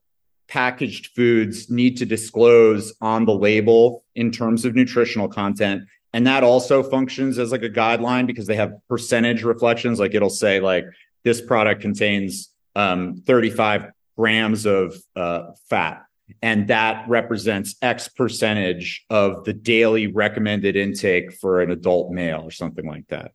packaged 0.48 1.08
foods 1.08 1.70
need 1.70 1.96
to 1.96 2.06
disclose 2.06 2.94
on 3.00 3.24
the 3.24 3.34
label 3.34 4.04
in 4.14 4.30
terms 4.30 4.64
of 4.64 4.74
nutritional 4.74 5.28
content. 5.28 5.82
And 6.12 6.26
that 6.26 6.44
also 6.44 6.82
functions 6.82 7.38
as 7.38 7.52
like 7.52 7.62
a 7.62 7.68
guideline 7.68 8.26
because 8.26 8.46
they 8.46 8.56
have 8.56 8.74
percentage 8.88 9.42
reflections. 9.42 10.00
Like 10.00 10.14
it'll 10.14 10.30
say 10.30 10.60
like 10.60 10.86
this 11.24 11.40
product 11.40 11.82
contains 11.82 12.50
um, 12.74 13.22
35 13.26 13.90
grams 14.16 14.64
of 14.66 14.96
uh, 15.14 15.50
fat. 15.68 16.05
And 16.42 16.68
that 16.68 17.08
represents 17.08 17.76
X 17.82 18.08
percentage 18.08 19.04
of 19.10 19.44
the 19.44 19.52
daily 19.52 20.06
recommended 20.06 20.76
intake 20.76 21.32
for 21.32 21.60
an 21.62 21.70
adult 21.70 22.12
male 22.12 22.42
or 22.44 22.50
something 22.50 22.86
like 22.86 23.06
that. 23.08 23.32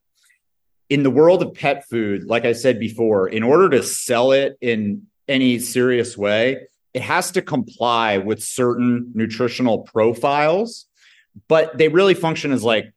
In 0.90 1.04
the 1.04 1.10
world 1.10 1.42
of 1.42 1.54
pet 1.54 1.88
food, 1.90 2.26
like 2.26 2.46
I 2.46 2.54
said 2.54 2.80
before, 2.80 3.28
in 3.28 3.44
order 3.44 3.70
to 3.70 3.84
sell 3.84 4.34
it 4.34 4.58
in 4.62 5.08
any 5.28 5.60
serious 5.60 6.18
way, 6.18 6.68
it 6.94 7.02
has 7.02 7.32
to 7.32 7.42
comply 7.42 8.18
with 8.18 8.44
certain 8.44 9.12
nutritional 9.14 9.80
profiles 9.80 10.88
but 11.48 11.78
they 11.78 11.88
really 11.88 12.14
function 12.14 12.52
as 12.52 12.64
like 12.64 12.94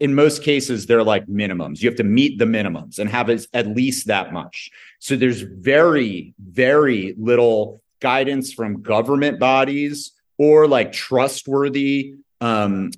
in 0.00 0.14
most 0.14 0.42
cases 0.42 0.86
they're 0.86 1.02
like 1.02 1.26
minimums 1.26 1.80
you 1.80 1.88
have 1.88 1.96
to 1.96 2.04
meet 2.04 2.38
the 2.38 2.44
minimums 2.44 2.98
and 2.98 3.08
have 3.08 3.30
at 3.30 3.66
least 3.68 4.06
that 4.06 4.32
much 4.32 4.70
so 4.98 5.16
there's 5.16 5.40
very 5.40 6.34
very 6.38 7.14
little 7.18 7.82
guidance 8.00 8.52
from 8.52 8.82
government 8.82 9.38
bodies 9.38 10.12
or 10.38 10.66
like 10.66 10.92
trustworthy 10.92 12.14
um 12.40 12.90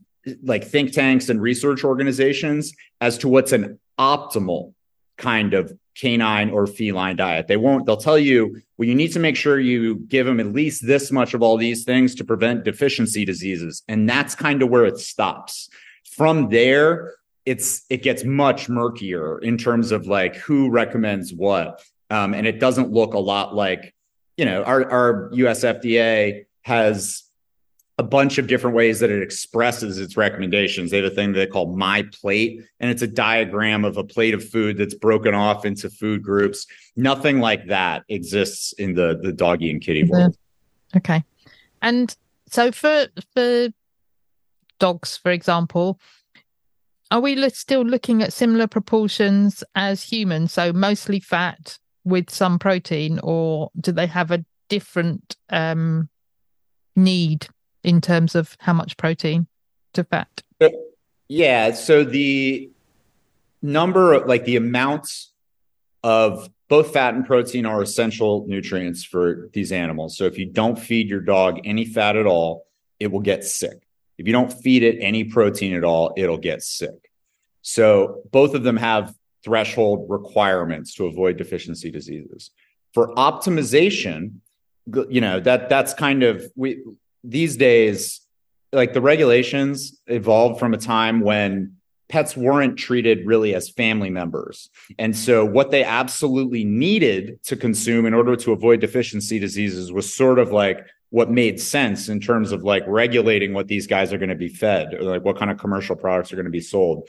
like 0.43 0.65
think 0.65 0.93
tanks 0.93 1.29
and 1.29 1.41
research 1.41 1.85
organizations 1.85 2.73
as 3.01 3.19
to 3.19 3.29
what's 3.29 3.53
an 3.53 3.79
optimal 3.99 4.73
kind 5.17 5.55
of 5.55 5.73
canine 5.95 6.51
or 6.51 6.67
feline 6.67 7.17
diet. 7.17 7.47
They 7.47 7.57
won't, 7.57 7.87
they'll 7.87 7.97
tell 7.97 8.19
you, 8.19 8.63
well, 8.77 8.89
you 8.89 8.95
need 8.95 9.13
to 9.13 9.19
make 9.19 9.37
sure 9.37 9.61
you 9.61 9.97
give 9.97 10.27
them 10.27 10.41
at 10.41 10.47
least 10.47 10.87
this 10.87 11.13
much 11.13 11.35
of 11.35 11.43
all 11.43 11.57
these 11.57 11.85
things 11.85 12.15
to 12.17 12.25
prevent 12.25 12.65
deficiency 12.65 13.25
diseases. 13.25 13.83
And 13.89 14.09
that's 14.09 14.35
kind 14.35 14.63
of 14.63 14.71
where 14.71 14.87
it 14.87 14.99
stops. 14.99 15.69
From 16.17 16.49
there, 16.49 17.15
it's 17.45 17.85
it 17.91 18.03
gets 18.03 18.25
much 18.25 18.69
murkier 18.69 19.39
in 19.39 19.59
terms 19.59 19.93
of 19.93 20.07
like 20.07 20.37
who 20.37 20.71
recommends 20.71 21.33
what. 21.33 21.83
Um, 22.11 22.35
and 22.35 22.47
it 22.47 22.61
doesn't 22.61 22.91
look 22.91 23.15
a 23.15 23.19
lot 23.19 23.55
like, 23.55 23.95
you 24.43 24.47
know, 24.47 24.65
our, 24.65 24.91
our 24.91 25.31
US 25.35 25.63
FDA 25.63 26.47
has 26.63 27.23
a 27.97 28.03
bunch 28.03 28.39
of 28.39 28.49
different 28.49 28.75
ways 28.75 28.99
that 28.99 29.09
it 29.09 29.23
expresses 29.23 30.01
its 30.01 30.17
recommendations. 30.17 30.91
They 30.91 30.97
have 30.97 31.13
a 31.13 31.15
thing 31.15 31.33
they 31.33 31.47
call 31.47 31.77
My 31.77 32.03
Plate, 32.13 32.61
and 32.81 32.91
it's 32.91 33.03
a 33.03 33.07
diagram 33.07 33.85
of 33.85 33.99
a 33.99 34.03
plate 34.03 34.35
of 34.35 34.43
food 34.43 34.79
that's 34.79 34.95
broken 34.95 35.33
off 35.33 35.65
into 35.65 35.89
food 35.89 36.25
groups. 36.25 36.67
Nothing 36.97 37.39
like 37.39 37.69
that 37.69 38.03
exists 38.09 38.73
in 38.73 38.95
the 38.95 39.21
the 39.23 39.33
doggy 39.33 39.71
and 39.71 39.81
kitty 39.81 40.03
world. 40.03 40.33
Mm-hmm. 40.33 40.99
Okay, 40.99 41.23
and 41.81 42.17
so 42.49 42.73
for 42.73 43.07
for 43.33 43.69
dogs, 44.81 45.19
for 45.19 45.31
example, 45.31 46.01
are 47.13 47.21
we 47.21 47.49
still 47.51 47.83
looking 47.83 48.25
at 48.25 48.33
similar 48.33 48.67
proportions 48.67 49.63
as 49.77 50.03
humans? 50.03 50.53
So 50.53 50.73
mostly 50.73 51.21
fat 51.21 51.79
with 52.05 52.31
some 52.31 52.59
protein, 52.59 53.21
or 53.23 53.71
do 53.81 53.93
they 53.93 54.07
have 54.07 54.31
a 54.31 54.45
different 54.69 55.37
um, 55.51 56.09
need 56.97 57.47
in 57.83 58.01
terms 58.01 58.35
of 58.35 58.57
how 58.61 58.73
much 58.73 58.97
protein 58.97 59.47
to 59.95 60.05
fat? 60.05 60.43
Yeah. 61.29 61.73
So 61.73 62.05
the 62.05 62.71
number 63.63 64.13
of 64.13 64.27
like 64.27 64.45
the 64.45 64.57
amounts 64.57 65.33
of 66.03 66.51
both 66.69 66.93
fat 66.93 67.15
and 67.15 67.25
protein 67.25 67.67
are 67.67 67.81
essential 67.83 68.45
nutrients 68.47 69.05
for 69.05 69.49
these 69.53 69.73
animals. 69.73 70.17
So 70.17 70.25
if 70.25 70.39
you 70.39 70.47
don't 70.47 70.79
feed 70.79 71.09
your 71.09 71.21
dog 71.21 71.61
any 71.65 71.85
fat 71.85 72.17
at 72.17 72.27
all, 72.27 72.67
it 72.99 73.13
will 73.13 73.21
get 73.21 73.45
sick. 73.45 73.87
If 74.19 74.27
you 74.27 74.33
don't 74.33 74.53
feed 74.53 74.83
it 74.83 74.99
any 75.01 75.25
protein 75.25 75.75
at 75.75 75.85
all, 75.85 76.13
it'll 76.17 76.39
get 76.39 76.63
sick. 76.63 77.11
So 77.63 78.23
both 78.31 78.55
of 78.55 78.63
them 78.63 78.77
have 78.77 79.15
threshold 79.45 80.07
requirements 80.09 80.95
to 80.95 81.07
avoid 81.07 81.37
deficiency 81.37 81.91
diseases. 81.91 82.51
For 82.95 83.09
optimization, 83.15 84.37
you 85.09 85.21
know, 85.21 85.41
that 85.41 85.69
that's 85.69 85.95
kind 85.95 86.23
of 86.23 86.45
we 86.57 86.83
these 87.25 87.57
days, 87.57 88.21
like 88.73 88.93
the 88.93 89.01
regulations 89.01 90.01
evolved 90.07 90.59
from 90.59 90.75
a 90.75 90.79
time 90.79 91.21
when 91.21 91.77
pets 92.09 92.37
weren't 92.37 92.77
treated 92.77 93.27
really 93.27 93.55
as 93.55 93.71
family 93.71 94.11
members. 94.11 94.69
And 94.99 95.17
so 95.17 95.47
what 95.47 95.71
they 95.71 95.83
absolutely 95.83 96.63
needed 96.63 97.43
to 97.45 97.57
consume 97.57 98.05
in 98.05 98.13
order 98.13 98.37
to 98.37 98.53
avoid 98.53 98.81
deficiency 98.81 99.39
diseases 99.39 99.91
was 99.93 100.13
sort 100.13 100.39
of 100.39 100.53
like 100.53 100.85
what 101.09 101.31
made 101.31 101.61
sense 101.61 102.09
in 102.09 102.21
terms 102.21 102.53
of 102.53 102.65
like 102.65 102.83
regulating 102.87 103.55
what 103.55 103.67
these 103.67 103.87
guys 103.87 104.13
are 104.13 104.19
going 104.19 104.29
to 104.29 104.35
be 104.35 104.49
fed 104.49 104.95
or 104.95 105.03
like 105.03 105.25
what 105.25 105.39
kind 105.39 105.51
of 105.51 105.59
commercial 105.59 105.97
products 105.97 106.33
are 106.33 106.37
going 106.37 106.45
to 106.45 106.51
be 106.51 106.61
sold. 106.61 107.09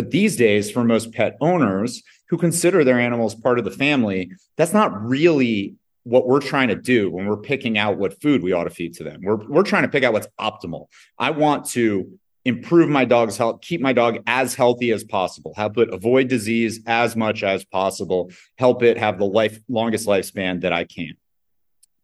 But 0.00 0.12
these 0.12 0.34
days, 0.34 0.70
for 0.70 0.82
most 0.82 1.12
pet 1.12 1.36
owners 1.42 2.02
who 2.30 2.38
consider 2.38 2.84
their 2.84 2.98
animals 2.98 3.34
part 3.34 3.58
of 3.58 3.66
the 3.66 3.70
family, 3.70 4.32
that's 4.56 4.72
not 4.72 4.98
really 4.98 5.74
what 6.04 6.26
we're 6.26 6.40
trying 6.40 6.68
to 6.68 6.74
do 6.74 7.10
when 7.10 7.26
we're 7.26 7.36
picking 7.36 7.76
out 7.76 7.98
what 7.98 8.18
food 8.22 8.42
we 8.42 8.54
ought 8.54 8.64
to 8.64 8.70
feed 8.70 8.94
to 8.94 9.04
them. 9.04 9.20
We're, 9.22 9.46
we're 9.46 9.62
trying 9.62 9.82
to 9.82 9.90
pick 9.90 10.02
out 10.02 10.14
what's 10.14 10.28
optimal. 10.40 10.86
I 11.18 11.32
want 11.32 11.66
to 11.72 12.18
improve 12.46 12.88
my 12.88 13.04
dog's 13.04 13.36
health, 13.36 13.60
keep 13.60 13.82
my 13.82 13.92
dog 13.92 14.20
as 14.26 14.54
healthy 14.54 14.90
as 14.90 15.04
possible, 15.04 15.52
help 15.54 15.76
it 15.76 15.92
avoid 15.92 16.28
disease 16.28 16.80
as 16.86 17.14
much 17.14 17.42
as 17.42 17.66
possible, 17.66 18.30
help 18.56 18.82
it 18.82 18.96
have 18.96 19.18
the 19.18 19.26
life 19.26 19.60
longest 19.68 20.08
lifespan 20.08 20.62
that 20.62 20.72
I 20.72 20.84
can. 20.84 21.12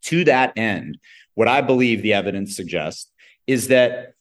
To 0.02 0.22
that 0.24 0.52
end, 0.58 0.98
what 1.32 1.48
I 1.48 1.62
believe 1.62 2.02
the 2.02 2.12
evidence 2.12 2.56
suggests 2.56 3.10
is 3.46 3.68
that 3.68 4.15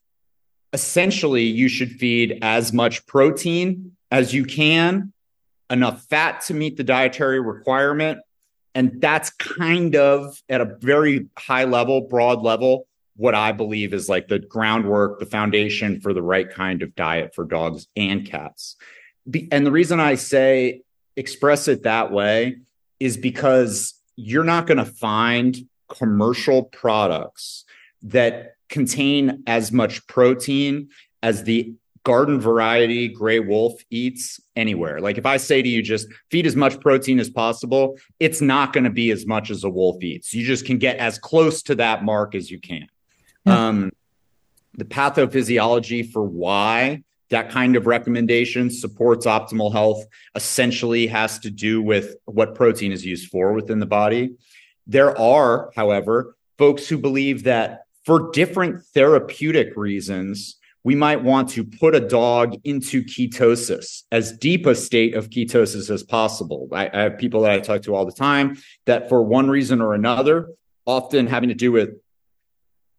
essentially 0.76 1.44
you 1.44 1.70
should 1.70 1.90
feed 1.90 2.38
as 2.42 2.74
much 2.74 3.08
protein 3.08 3.96
as 4.12 4.34
you 4.34 4.44
can, 4.44 5.14
enough 5.70 6.04
fat 6.10 6.42
to 6.42 6.54
meet 6.54 6.76
the 6.76 6.84
dietary 6.84 7.40
requirement. 7.40 8.20
And 8.76 9.00
that's 9.00 9.30
kind 9.30 9.96
of 9.96 10.44
at 10.50 10.60
a 10.60 10.76
very 10.82 11.28
high 11.38 11.64
level, 11.64 12.02
broad 12.02 12.42
level, 12.42 12.88
what 13.16 13.34
I 13.34 13.54
believe 13.54 13.94
is 13.94 14.10
like 14.10 14.28
the 14.28 14.40
groundwork, 14.40 15.20
the 15.20 15.26
foundation 15.26 16.02
for 16.02 16.14
the 16.14 16.22
right 16.22 16.50
kind 16.50 16.82
of 16.82 16.94
diet 16.94 17.34
for 17.34 17.46
dogs 17.46 17.88
and 17.96 18.30
cats. 18.30 18.76
And 19.54 19.66
the 19.66 19.72
reason 19.72 20.02
I 20.02 20.16
say 20.16 20.82
express 21.16 21.70
it 21.70 21.84
that 21.84 22.12
way 22.12 22.58
is 23.00 23.16
because 23.16 23.94
you're 24.18 24.44
not 24.44 24.68
going 24.68 24.80
to 24.80 24.86
find 24.86 25.56
commercial 25.88 26.64
products 26.64 27.64
that 28.02 28.55
contain 28.70 29.44
as 29.48 29.72
much 29.72 30.06
protein 30.08 30.90
as 31.22 31.44
the 31.44 31.74
garden 32.04 32.40
variety 32.40 33.08
gray 33.08 33.40
wolf 33.40 33.82
eats 33.90 34.40
anywhere. 34.56 35.02
Like 35.02 35.18
if 35.18 35.26
I 35.26 35.38
say 35.38 35.62
to 35.62 35.68
you, 35.68 35.82
just 35.82 36.08
feed 36.30 36.46
as 36.46 36.56
much 36.56 36.80
protein 36.80 37.20
as 37.20 37.30
possible, 37.30 37.98
it's 38.20 38.42
not 38.42 38.74
going 38.74 38.84
to 38.84 38.92
be 38.92 39.12
as 39.12 39.26
much 39.26 39.50
as 39.50 39.64
a 39.64 39.70
wolf 39.70 40.02
eats. 40.04 40.34
You 40.34 40.46
just 40.46 40.66
can 40.66 40.78
get 40.78 40.98
as 40.98 41.18
close 41.18 41.64
to 41.64 41.76
that 41.76 42.04
mark 42.04 42.36
as 42.36 42.50
you 42.50 42.60
can. 42.60 42.88
Yeah. 43.46 43.68
Um, 43.68 43.92
the 44.76 44.86
pathophysiology 44.86 46.12
for 46.12 46.24
why 46.24 47.04
that 47.30 47.50
kind 47.50 47.76
of 47.76 47.88
recommendation 47.88 48.70
supports 48.70 49.26
optimal 49.26 49.72
health 49.72 50.06
essentially 50.36 51.08
has 51.08 51.40
to 51.40 51.50
do 51.50 51.82
with 51.82 52.16
what 52.26 52.54
protein 52.54 52.92
is 52.92 53.04
used 53.04 53.32
for 53.32 53.54
within 53.54 53.80
the 53.80 53.86
body. 53.86 54.36
There 54.86 55.18
are, 55.18 55.72
however, 55.76 56.36
folks 56.60 56.88
who 56.88 57.00
believe 57.00 57.44
that 57.44 57.85
for 58.06 58.32
different 58.32 58.84
therapeutic 58.94 59.76
reasons, 59.76 60.58
we 60.84 60.94
might 60.94 61.24
want 61.24 61.50
to 61.50 61.64
put 61.64 61.96
a 61.96 62.00
dog 62.00 62.56
into 62.64 63.04
ketosis, 63.04 64.04
as 64.12 64.38
deep 64.38 64.68
a 64.68 64.76
state 64.76 65.16
of 65.16 65.32
ketosis 65.32 65.90
as 65.90 66.04
possible. 66.04 66.70
I, 66.72 66.90
I 66.94 67.02
have 67.02 67.18
people 67.18 67.42
that 67.42 67.52
I 67.52 67.60
talk 67.60 67.82
to 67.84 67.96
all 67.96 68.06
the 68.06 68.12
time 68.12 68.58
that, 68.86 69.10
for 69.10 69.24
one 69.24 69.50
reason 69.50 69.82
or 69.82 69.96
another, 69.96 70.50
often 70.86 71.26
having 71.26 71.50
to 71.50 71.56
do 71.56 71.72
with 71.72 71.96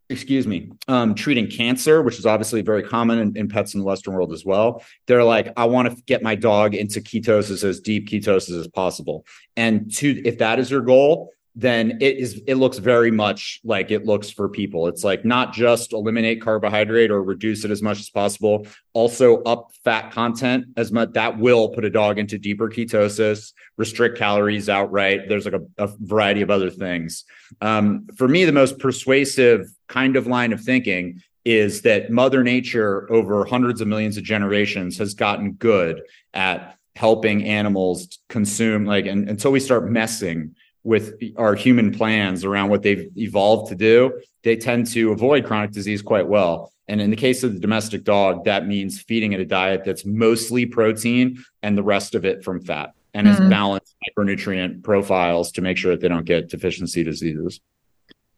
excuse 0.09 0.47
me, 0.47 0.71
um, 0.87 1.15
treating 1.15 1.49
cancer, 1.49 2.01
which 2.01 2.19
is 2.19 2.27
obviously 2.27 2.63
very 2.63 2.83
common 2.83 3.19
in, 3.19 3.37
in, 3.37 3.49
pets 3.49 3.75
in 3.75 3.81
the 3.81 3.87
Western 3.87 4.15
world 4.15 4.33
as 4.33 4.45
well. 4.45 4.83
They're 5.07 5.25
like, 5.25 5.53
I 5.57 5.65
want 5.65 5.91
to 5.91 6.03
get 6.05 6.23
my 6.23 6.37
dog 6.37 6.77
into 6.77 7.01
ketosis 7.01 7.65
as 7.65 7.81
deep 7.81 8.09
ketosis 8.09 8.59
as 8.59 8.69
possible. 8.69 9.27
And 9.57 9.93
to 9.97 10.23
if 10.25 10.39
that 10.39 10.61
is 10.61 10.71
your 10.71 10.83
goal, 10.83 11.33
then 11.59 11.97
it 12.03 12.19
is 12.19 12.43
it 12.47 12.57
looks 12.57 12.77
very 12.77 13.11
much 13.11 13.61
like 13.65 13.91
it 13.91 14.05
looks 14.05 14.31
for 14.31 14.47
people. 14.47 14.89
It's 14.89 15.03
like 15.03 15.25
not 15.25 15.55
just 15.55 15.95
eliminate 15.95 16.43
carbohydrate 16.43 17.11
or 17.11 17.23
reduce 17.23 17.65
it 17.65 17.71
as 17.71 17.83
much 17.83 17.99
as 17.99 18.11
possible, 18.11 18.67
also 18.93 19.43
up 19.45 19.71
fat 19.83 20.13
content 20.13 20.67
as 20.77 20.93
much 20.93 21.13
that 21.13 21.39
will 21.39 21.71
put 21.71 21.87
a 21.87 21.91
dog 21.91 22.19
into 22.19 22.39
deeper 22.39 22.69
ketosis, 22.69 23.55
restrict 23.79 24.19
calories 24.19 24.69
outright. 24.69 25.31
There's 25.31 25.47
like 25.47 25.55
a, 25.55 25.83
a 25.83 25.89
variety 25.99 26.43
of 26.43 26.51
other 26.51 26.69
things. 26.69 27.25
Um, 27.63 28.07
for 28.17 28.29
me, 28.29 28.45
the 28.45 28.53
most 28.53 28.79
persuasive 28.79 29.67
kind 29.89 30.17
of 30.17 30.27
line 30.27 30.53
of 30.53 30.61
thinking 30.61 31.23
is 31.47 31.83
that 31.83 32.11
Mother 32.11 32.43
Nature 32.43 33.11
over 33.11 33.47
hundreds 33.47 33.81
of 33.81 33.89
millions 33.89 34.19
of 34.19 34.25
generations 34.25 34.99
has 34.99 35.15
gotten 35.15 35.53
good 35.53 36.03
at 36.35 36.77
helping 36.97 37.45
animals 37.45 38.19
consume 38.29 38.85
like 38.85 39.07
and 39.07 39.29
until 39.29 39.53
we 39.53 39.61
start 39.61 39.91
messing 39.91 40.55
with 40.87 41.21
our 41.37 41.57
human 41.57 41.93
plans 41.93 42.45
around 42.45 42.71
what 42.71 42.81
they've 42.81 43.11
evolved 43.17 43.69
to 43.71 43.75
do, 43.75 44.23
they 44.45 44.55
tend 44.55 44.87
to 44.87 45.11
avoid 45.11 45.45
chronic 45.45 45.73
disease 45.73 46.01
quite 46.01 46.29
well. 46.29 46.73
And 46.87 47.01
in 47.01 47.11
the 47.11 47.17
case 47.17 47.43
of 47.43 47.55
the 47.55 47.59
domestic 47.59 48.05
dog, 48.05 48.45
that 48.45 48.69
means 48.69 49.03
feeding 49.03 49.33
it 49.33 49.41
a 49.41 49.45
diet 49.45 49.83
that's 49.85 50.05
mostly 50.05 50.65
protein 50.65 51.45
and 51.65 51.77
the 51.77 51.83
rest 51.83 52.15
of 52.15 52.25
it 52.25 52.45
from 52.45 52.61
fat 52.61 52.93
and 53.15 53.27
mm-hmm. 53.27 53.43
has 53.43 53.51
balanced 53.51 53.97
micronutrient 54.09 54.85
profiles 54.85 55.51
to 55.53 55.61
make 55.61 55.77
sure 55.77 55.91
that 55.91 56.01
they 56.01 56.07
don't 56.07 56.25
get 56.25 56.49
deficiency 56.49 57.03
diseases. 57.03 57.61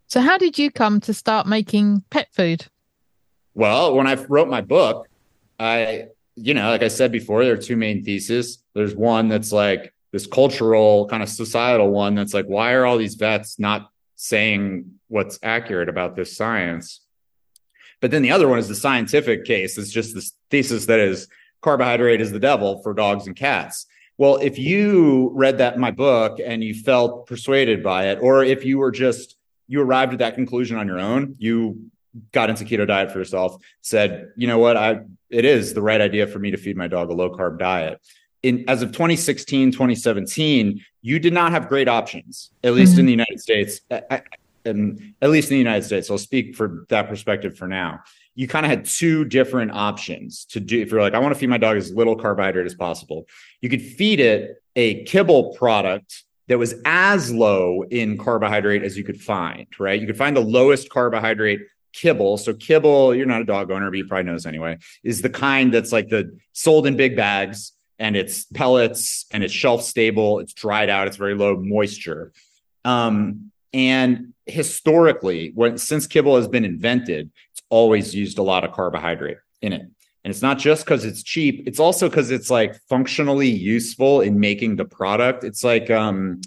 So, 0.07 0.23
how 0.23 0.39
did 0.39 0.59
you 0.59 0.71
come 0.71 1.01
to 1.01 1.13
start 1.13 1.47
making 1.47 2.03
pet 2.09 2.29
food? 2.33 2.65
Well, 3.53 3.95
when 3.95 4.07
I 4.07 4.15
wrote 4.15 4.49
my 4.49 4.63
book, 4.63 5.07
I, 5.61 6.07
you 6.35 6.55
know, 6.55 6.71
like 6.71 6.83
I 6.83 6.89
said 6.89 7.13
before, 7.13 7.45
there 7.45 7.53
are 7.53 7.59
two 7.59 7.77
main 7.77 8.03
theses. 8.05 8.65
There's 8.73 8.97
one 8.97 9.29
that's 9.29 9.53
like, 9.53 9.93
this 10.12 10.27
cultural 10.27 11.07
kind 11.09 11.23
of 11.23 11.29
societal 11.29 11.90
one 11.90 12.14
that's 12.14 12.35
like, 12.35 12.47
why 12.47 12.73
are 12.73 12.87
all 12.87 12.99
these 12.99 13.14
vets 13.14 13.59
not 13.59 13.90
saying 14.16 14.92
what's 15.09 15.38
accurate 15.42 15.88
about 15.88 16.16
this 16.16 16.37
science? 16.37 17.01
But 18.01 18.11
then 18.11 18.23
the 18.23 18.31
other 18.31 18.49
one 18.49 18.59
is 18.59 18.68
the 18.68 18.75
scientific 18.75 19.44
case. 19.44 19.77
It's 19.77 19.90
just 19.90 20.14
this 20.14 20.33
thesis 20.51 20.87
that 20.87 21.01
is 21.01 21.29
carbohydrate 21.62 22.21
is 22.21 22.31
the 22.31 22.38
devil 22.38 22.81
for 22.83 22.94
dogs 22.94 23.27
and 23.27 23.35
cats. 23.35 23.87
Well, 24.16 24.37
if 24.37 24.59
you 24.59 25.31
read 25.35 25.59
that 25.59 25.75
in 25.75 25.81
my 25.81 25.90
book 25.90 26.40
and 26.44 26.62
you 26.62 26.75
felt 26.75 27.27
persuaded 27.27 27.83
by 27.83 28.09
it, 28.09 28.18
or 28.21 28.42
if 28.44 28.64
you 28.64 28.79
were 28.79 28.90
just 28.90 29.37
you 29.68 29.83
arrived 29.83 30.14
at 30.14 30.18
that 30.21 30.35
conclusion 30.35 30.79
on 30.79 30.87
your 30.87 30.99
own, 30.99 31.37
you 31.38 31.90
got 32.33 32.51
into 32.51 32.64
keto 32.64 32.87
diet 32.87 33.12
for 33.12 33.18
yourself, 33.18 33.62
said, 33.83 34.33
you 34.37 34.47
know 34.47 34.59
what, 34.59 34.77
I 34.77 35.01
it 35.31 35.44
is 35.44 35.75
the 35.75 35.83
right 35.83 36.01
idea 36.01 36.27
for 36.27 36.38
me 36.38 36.51
to 36.51 36.57
feed 36.57 36.77
my 36.77 36.88
dog 36.88 37.11
a 37.11 37.14
low 37.14 37.31
carb 37.31 37.59
diet 37.59 38.01
in 38.49 38.65
as 38.69 38.83
of 38.83 38.91
2016 38.93 39.73
2017 39.73 40.81
you 41.03 41.19
did 41.19 41.33
not 41.33 41.53
have 41.53 41.69
great 41.69 41.89
options 41.89 42.51
at 42.65 42.73
least 42.73 42.93
mm-hmm. 42.93 43.01
in 43.01 43.07
the 43.07 43.13
united 43.13 43.41
states. 43.41 43.81
And 44.65 45.15
at 45.23 45.31
least 45.31 45.51
in 45.51 45.55
the 45.55 45.59
united 45.59 45.85
states. 45.85 46.11
I'll 46.11 46.19
speak 46.19 46.55
for 46.55 46.85
that 46.91 47.09
perspective 47.09 47.57
for 47.57 47.67
now. 47.69 48.01
You 48.35 48.49
kind 48.49 48.67
of 48.67 48.71
had 48.71 48.85
two 48.85 49.25
different 49.25 49.71
options 49.71 50.45
to 50.47 50.61
do. 50.61 50.81
If 50.81 50.91
you're 50.91 51.01
like 51.01 51.15
i 51.15 51.19
want 51.19 51.33
to 51.35 51.39
feed 51.39 51.49
my 51.49 51.59
dog 51.59 51.77
as 51.77 51.93
little 51.93 52.17
carbohydrate 52.17 52.67
as 52.67 52.75
possible 52.75 53.27
you 53.61 53.69
could 53.69 53.83
feed 53.83 54.21
it 54.21 54.63
a 54.77 55.05
kibble 55.05 55.55
product 55.55 56.25
that 56.49 56.59
was 56.59 56.75
as 56.85 57.33
low 57.33 57.83
in 57.91 58.17
carbohydrate 58.17 58.83
as 58.83 58.97
you 58.97 59.05
could 59.05 59.21
find 59.21 59.67
right? 59.79 60.01
You 60.01 60.07
could 60.07 60.19
find 60.19 60.37
the 60.37 60.41
lowest 60.59 60.91
carbohydrate 60.91 61.61
kibble. 61.93 62.37
So 62.37 62.55
kibble, 62.55 63.15
you're 63.15 63.27
not 63.27 63.41
a 63.41 63.45
dog 63.45 63.71
owner, 63.71 63.91
but 63.91 63.97
you 63.97 64.07
probably 64.07 64.25
know 64.25 64.35
this 64.35 64.47
anyway, 64.47 64.79
is 65.03 65.23
the 65.23 65.31
kind 65.31 65.73
that's 65.73 65.93
like 65.93 66.09
the 66.09 66.39
sold 66.53 66.87
in 66.87 66.97
big 66.97 67.17
bags 67.17 67.73
and 67.99 68.17
it's 68.17 68.45
pellets 68.45 69.27
and 69.33 69.43
it's 69.43 69.53
shelf 69.53 69.83
stable. 69.83 70.39
It's 70.39 70.53
dried 70.53 70.89
out. 70.89 71.07
It's 71.09 71.17
very 71.17 71.35
low 71.35 71.57
moisture. 71.57 72.33
Um, 72.85 73.51
and 73.73 74.33
historically, 74.47 75.53
when 75.55 75.79
since 75.79 76.07
kibble 76.07 76.37
has 76.37 76.49
been 76.49 76.65
invented, 76.65 77.31
it's 77.53 77.63
always 77.69 78.15
used 78.15 78.39
a 78.39 78.43
lot 78.43 78.65
of 78.65 78.73
carbohydrate 78.73 79.39
in 79.61 79.73
it. 79.73 79.83
And 80.25 80.31
it's 80.33 80.43
not 80.43 80.59
just 80.59 80.85
because 80.85 81.05
it's 81.05 81.23
cheap; 81.23 81.65
it's 81.67 81.79
also 81.79 82.09
because 82.09 82.31
it's 82.31 82.51
like 82.51 82.81
functionally 82.89 83.49
useful 83.49 84.21
in 84.21 84.41
making 84.41 84.77
the 84.77 84.85
product. 84.85 85.45
It's 85.45 85.63
like 85.63 85.91
um, 85.91 86.41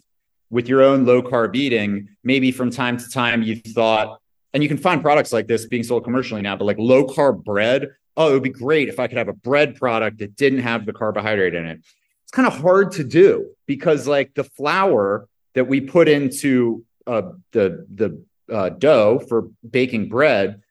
with 0.50 0.68
your 0.68 0.82
own 0.82 1.06
low 1.06 1.22
carb 1.22 1.56
eating, 1.56 2.10
maybe 2.24 2.52
from 2.52 2.70
time 2.70 2.98
to 2.98 3.10
time 3.10 3.42
you 3.42 3.56
thought, 3.56 4.20
and 4.54 4.62
you 4.62 4.70
can 4.70 4.78
find 4.78 5.02
products 5.02 5.32
like 5.32 5.48
this 5.48 5.66
being 5.66 5.84
sold 5.84 6.04
commercially 6.04 6.42
now, 6.42 6.56
but 6.56 6.66
like 6.66 6.78
low 6.80 7.06
carb 7.06 7.44
bread 7.44 7.90
oh, 8.18 8.30
it 8.30 8.34
would 8.34 8.44
be 8.44 8.50
great 8.50 8.90
if 8.90 9.00
I 9.00 9.08
could 9.08 9.18
have 9.18 9.28
a 9.28 9.34
bread 9.34 9.76
product 9.76 10.20
that 10.20 10.36
didn't 10.36 10.60
have 10.60 10.86
the 10.86 10.94
carbohydrate 10.94 11.56
in 11.56 11.66
it. 11.66 11.80
It's 12.24 12.32
kind 12.32 12.48
of 12.48 12.60
hard 12.60 12.92
to 12.94 13.04
do 13.04 13.52
because 13.66 14.08
like 14.08 14.34
the 14.34 14.44
flour 14.44 15.28
that 15.54 15.68
we 15.68 15.82
put 15.82 16.08
into 16.08 16.86
uh, 17.08 17.34
the 17.52 17.86
the 17.94 18.24
uh, 18.52 18.70
dough 18.70 19.20
for 19.28 19.50
baking 19.70 20.10
bread 20.10 20.62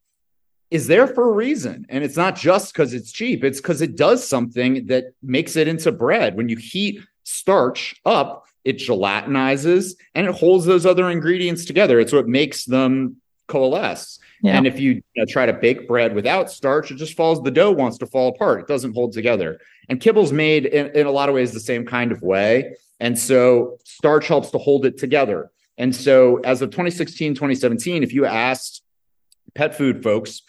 is 0.70 0.86
there 0.86 1.06
for 1.06 1.28
a 1.28 1.32
reason. 1.32 1.86
And 1.88 2.04
it's 2.04 2.16
not 2.16 2.36
just 2.36 2.72
because 2.72 2.94
it's 2.94 3.10
cheap, 3.10 3.42
it's 3.42 3.60
because 3.60 3.82
it 3.82 3.96
does 3.96 4.26
something 4.26 4.86
that 4.86 5.12
makes 5.22 5.56
it 5.56 5.66
into 5.66 5.90
bread. 5.90 6.36
When 6.36 6.48
you 6.48 6.56
heat 6.56 7.00
starch 7.24 8.00
up, 8.04 8.46
it 8.64 8.76
gelatinizes 8.76 9.94
and 10.14 10.26
it 10.26 10.34
holds 10.34 10.66
those 10.66 10.86
other 10.86 11.10
ingredients 11.10 11.64
together. 11.64 11.98
It's 11.98 12.12
what 12.12 12.28
makes 12.28 12.64
them 12.64 13.16
coalesce. 13.50 14.18
Yeah. 14.42 14.56
And 14.56 14.66
if 14.66 14.80
you, 14.80 14.92
you 14.92 15.02
know, 15.16 15.26
try 15.28 15.44
to 15.44 15.52
bake 15.52 15.86
bread 15.86 16.14
without 16.14 16.50
starch, 16.50 16.90
it 16.90 16.96
just 16.96 17.14
falls, 17.14 17.42
the 17.42 17.50
dough 17.50 17.72
wants 17.72 17.98
to 17.98 18.06
fall 18.06 18.28
apart. 18.28 18.60
It 18.60 18.66
doesn't 18.66 18.94
hold 18.94 19.12
together. 19.12 19.60
And 19.88 20.00
kibble's 20.00 20.32
made 20.32 20.64
in, 20.66 20.96
in 20.96 21.06
a 21.06 21.10
lot 21.10 21.28
of 21.28 21.34
ways 21.34 21.52
the 21.52 21.60
same 21.60 21.84
kind 21.84 22.12
of 22.12 22.22
way. 22.22 22.76
And 23.00 23.18
so 23.18 23.78
starch 23.84 24.28
helps 24.28 24.50
to 24.50 24.58
hold 24.58 24.86
it 24.86 24.96
together. 24.96 25.50
And 25.76 25.94
so 25.94 26.38
as 26.38 26.62
of 26.62 26.70
2016, 26.70 27.34
2017, 27.34 28.02
if 28.02 28.12
you 28.12 28.24
asked 28.24 28.82
pet 29.54 29.74
food 29.74 30.02
folks, 30.02 30.42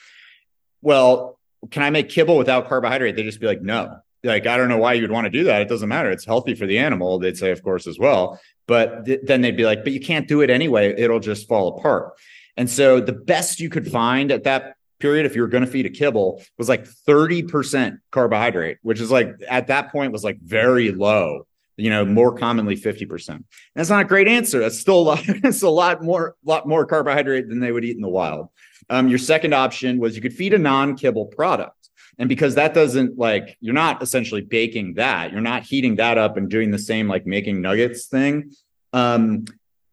well, 0.81 1.39
can 1.69 1.83
I 1.83 1.89
make 1.89 2.09
kibble 2.09 2.37
without 2.37 2.67
carbohydrate? 2.67 3.15
They'd 3.15 3.23
just 3.23 3.39
be 3.39 3.47
like, 3.47 3.61
no. 3.61 3.97
Like, 4.23 4.45
I 4.45 4.57
don't 4.57 4.69
know 4.69 4.77
why 4.77 4.93
you 4.93 5.01
would 5.01 5.11
want 5.11 5.25
to 5.25 5.31
do 5.31 5.45
that. 5.45 5.61
It 5.61 5.69
doesn't 5.69 5.89
matter. 5.89 6.11
It's 6.11 6.25
healthy 6.25 6.53
for 6.53 6.67
the 6.67 6.77
animal. 6.77 7.17
They'd 7.17 7.37
say, 7.37 7.51
of 7.51 7.63
course, 7.63 7.87
as 7.87 7.97
well. 7.97 8.39
But 8.67 9.05
th- 9.05 9.21
then 9.23 9.41
they'd 9.41 9.57
be 9.57 9.65
like, 9.65 9.83
but 9.83 9.93
you 9.93 9.99
can't 9.99 10.27
do 10.27 10.41
it 10.41 10.49
anyway. 10.49 10.93
It'll 10.95 11.19
just 11.19 11.47
fall 11.47 11.79
apart. 11.79 12.13
And 12.57 12.69
so 12.69 12.99
the 12.99 13.13
best 13.13 13.59
you 13.59 13.69
could 13.69 13.89
find 13.91 14.31
at 14.31 14.43
that 14.43 14.75
period, 14.99 15.25
if 15.25 15.35
you 15.35 15.41
were 15.41 15.47
going 15.47 15.65
to 15.65 15.69
feed 15.69 15.85
a 15.85 15.89
kibble, 15.89 16.43
was 16.57 16.69
like 16.69 16.85
30% 16.85 17.99
carbohydrate, 18.11 18.77
which 18.81 18.99
is 18.99 19.09
like 19.11 19.35
at 19.47 19.67
that 19.67 19.91
point 19.91 20.11
was 20.11 20.23
like 20.23 20.39
very 20.41 20.91
low 20.91 21.45
you 21.81 21.89
know, 21.89 22.05
more 22.05 22.33
commonly 22.33 22.75
50%. 22.75 23.43
That's 23.75 23.89
not 23.89 24.01
a 24.01 24.05
great 24.05 24.27
answer. 24.27 24.59
That's 24.59 24.79
still 24.79 24.99
a 24.99 25.01
lot, 25.01 25.23
it's 25.27 25.63
a 25.63 25.69
lot 25.69 26.03
more, 26.03 26.35
lot 26.45 26.67
more 26.67 26.85
carbohydrate 26.85 27.49
than 27.49 27.59
they 27.59 27.71
would 27.71 27.83
eat 27.83 27.95
in 27.95 28.01
the 28.01 28.09
wild. 28.09 28.49
Um, 28.89 29.07
your 29.07 29.17
second 29.17 29.53
option 29.53 29.99
was 29.99 30.15
you 30.15 30.21
could 30.21 30.33
feed 30.33 30.53
a 30.53 30.57
non-kibble 30.57 31.27
product. 31.27 31.89
And 32.17 32.29
because 32.29 32.55
that 32.55 32.73
doesn't 32.73 33.17
like, 33.17 33.57
you're 33.61 33.73
not 33.73 34.03
essentially 34.03 34.41
baking 34.41 34.95
that, 34.95 35.31
you're 35.31 35.41
not 35.41 35.63
heating 35.63 35.95
that 35.95 36.17
up 36.17 36.37
and 36.37 36.49
doing 36.49 36.69
the 36.69 36.79
same 36.79 37.07
like 37.07 37.25
making 37.25 37.61
nuggets 37.61 38.05
thing. 38.05 38.51
Um, 38.93 39.45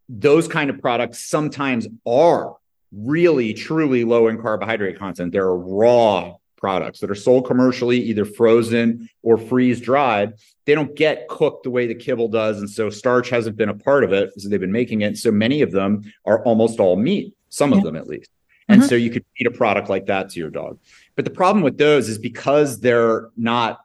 those 0.09 0.49
kind 0.49 0.71
of 0.71 0.81
products 0.81 1.25
sometimes 1.25 1.87
are 2.07 2.57
really 2.93 3.53
truly 3.53 4.05
low 4.05 4.29
in 4.29 4.41
carbohydrate 4.41 4.99
content. 4.99 5.33
They're 5.33 5.55
raw 5.55 6.35
products 6.57 7.01
that 7.01 7.11
are 7.11 7.15
sold 7.15 7.47
commercially, 7.47 7.99
either 7.99 8.25
frozen 8.25 9.09
or 9.23 9.37
freeze 9.37 9.81
dried. 9.81 10.35
They 10.65 10.75
don't 10.75 10.95
get 10.95 11.29
cooked 11.29 11.65
the 11.65 11.71
way 11.71 11.87
the 11.87 11.95
kibble 11.95 12.29
does. 12.29 12.59
And 12.59 12.69
so 12.69 12.91
starch 12.91 13.31
hasn't 13.31 13.57
been 13.57 13.69
a 13.69 13.75
part 13.75 14.05
of 14.05 14.13
it. 14.13 14.33
So 14.37 14.49
they've 14.49 14.61
been 14.61 14.73
making 14.73 15.03
it. 15.03 15.19
So 15.19 15.31
many 15.31 15.63
of 15.63 15.71
them 15.71 16.13
are 16.25 16.43
almost 16.45 16.81
all 16.81 16.97
meat, 16.97 17.35
some 17.49 17.71
yeah. 17.71 17.79
of 17.79 17.85
them 17.85 17.97
at 17.97 18.07
least. 18.07 18.31
And 18.69 18.81
mm-hmm. 18.81 18.89
so 18.89 18.97
you 18.97 19.11
could 19.11 19.25
feed 19.37 19.47
a 19.47 19.51
product 19.51 19.89
like 19.89 20.07
that 20.07 20.31
to 20.31 20.41
your 20.41 20.51
dog. 20.51 20.79
But 21.17 21.25
the 21.25 21.31
problem 21.31 21.63
with 21.63 21.79
those 21.79 22.09
is 22.09 22.19
because 22.19 22.81
they're 22.81 23.31
not 23.37 23.81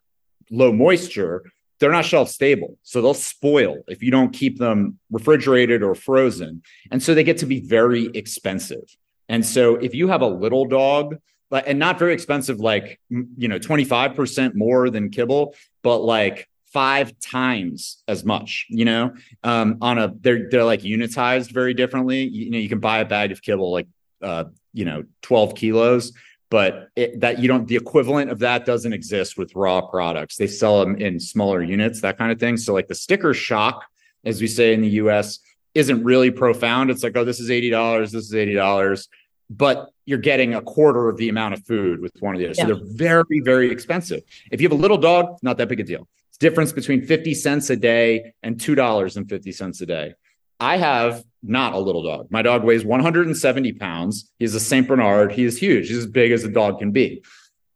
low 0.52 0.74
moisture, 0.74 1.44
they're 1.80 1.92
not 1.92 2.06
shelf 2.06 2.30
stable. 2.30 2.78
So 2.84 3.02
they'll 3.02 3.14
spoil 3.14 3.78
if 3.88 4.02
you 4.04 4.12
don't 4.12 4.32
keep 4.32 4.58
them 4.58 5.00
refrigerated 5.12 5.84
or 5.84 5.96
frozen. 5.96 6.62
And 6.92 7.02
so 7.02 7.14
they 7.14 7.24
get 7.24 7.40
to 7.40 7.46
be 7.46 7.60
very 7.60 8.08
expensive. 8.14 8.84
And 9.30 9.46
so 9.46 9.76
if 9.76 9.94
you 9.94 10.08
have 10.08 10.22
a 10.22 10.28
little 10.28 10.66
dog, 10.66 11.18
and 11.52 11.78
not 11.78 12.00
very 12.00 12.14
expensive, 12.14 12.60
like, 12.60 13.00
you 13.10 13.48
know, 13.48 13.60
25% 13.60 14.56
more 14.56 14.90
than 14.90 15.12
kibble, 15.12 15.54
but 15.84 16.00
like 16.00 16.50
five 16.66 17.14
times 17.20 18.02
as 18.08 18.26
much, 18.26 18.66
you 18.70 18.86
know, 18.86 19.14
um, 19.44 19.78
on 19.80 20.00
a, 20.00 20.12
they're, 20.20 20.50
they're 20.50 20.64
like 20.64 20.82
unitized 20.82 21.52
very 21.52 21.76
differently. 21.76 22.24
You, 22.24 22.46
you 22.46 22.50
know, 22.50 22.58
you 22.58 22.70
can 22.70 22.80
buy 22.80 23.00
a 23.00 23.06
bag 23.06 23.32
of 23.32 23.44
kibble, 23.44 23.72
like, 23.72 23.88
uh, 24.24 24.46
you 24.74 24.86
know 24.86 25.04
12 25.22 25.56
kilos 25.56 26.12
but 26.54 26.90
it, 26.96 27.20
that 27.20 27.40
you 27.40 27.48
don't 27.48 27.68
the 27.68 27.76
equivalent 27.76 28.30
of 28.30 28.38
that 28.38 28.64
doesn't 28.64 28.94
exist 28.94 29.40
with 29.40 29.56
raw 29.56 29.82
products. 29.82 30.36
They 30.38 30.46
sell 30.46 30.82
them 30.82 30.96
in 30.98 31.20
smaller 31.20 31.64
units 31.64 32.02
that 32.02 32.16
kind 32.20 32.32
of 32.32 32.40
thing. 32.40 32.58
So 32.58 32.74
like 32.74 32.88
the 32.88 32.94
sticker 32.94 33.34
shock 33.34 33.84
as 34.24 34.40
we 34.40 34.46
say 34.46 34.72
in 34.76 34.82
the 34.82 34.90
us 34.90 35.40
isn't 35.74 36.04
really 36.04 36.30
profound. 36.30 36.92
It's 36.92 37.02
like 37.02 37.18
oh 37.18 37.26
this 37.26 37.40
is 37.40 37.50
$80 37.50 38.12
this 38.12 38.26
is 38.26 38.34
$80 38.34 39.08
but 39.50 39.90
you're 40.06 40.20
getting 40.20 40.54
a 40.54 40.62
quarter 40.62 41.10
of 41.10 41.18
the 41.18 41.28
amount 41.28 41.56
of 41.56 41.66
food 41.66 42.00
with 42.00 42.12
one 42.20 42.36
of 42.36 42.42
those 42.42 42.56
yeah. 42.60 42.68
so 42.68 42.76
they're 42.76 42.86
very 42.86 43.40
very 43.40 43.72
expensive. 43.72 44.22
If 44.52 44.62
you 44.62 44.70
have 44.70 44.78
a 44.78 44.82
little 44.82 45.00
dog 45.00 45.40
not 45.42 45.58
that 45.58 45.70
big 45.70 45.80
a 45.80 45.84
deal. 45.84 46.08
It's 46.30 46.38
difference 46.38 46.72
between 46.72 47.02
50 47.02 47.34
cents 47.34 47.72
a 47.72 47.76
day 47.76 48.34
and 48.44 48.58
$2.50 48.58 49.82
a 49.82 49.86
day. 49.88 50.14
I 50.60 50.78
have 50.78 51.24
not 51.44 51.74
a 51.74 51.78
little 51.78 52.04
dog. 52.04 52.28
My 52.32 52.42
dog 52.42 52.64
weighs 52.64 52.86
170 52.86 53.74
pounds. 53.74 54.32
He's 54.40 54.56
a 54.56 54.60
St. 54.60 54.88
Bernard. 54.88 55.32
He 55.32 55.44
is 55.44 55.58
huge. 55.58 55.90
He's 55.90 55.98
as 55.98 56.08
big 56.08 56.32
as 56.32 56.44
a 56.44 56.50
dog 56.50 56.80
can 56.80 56.92
be. 56.92 57.24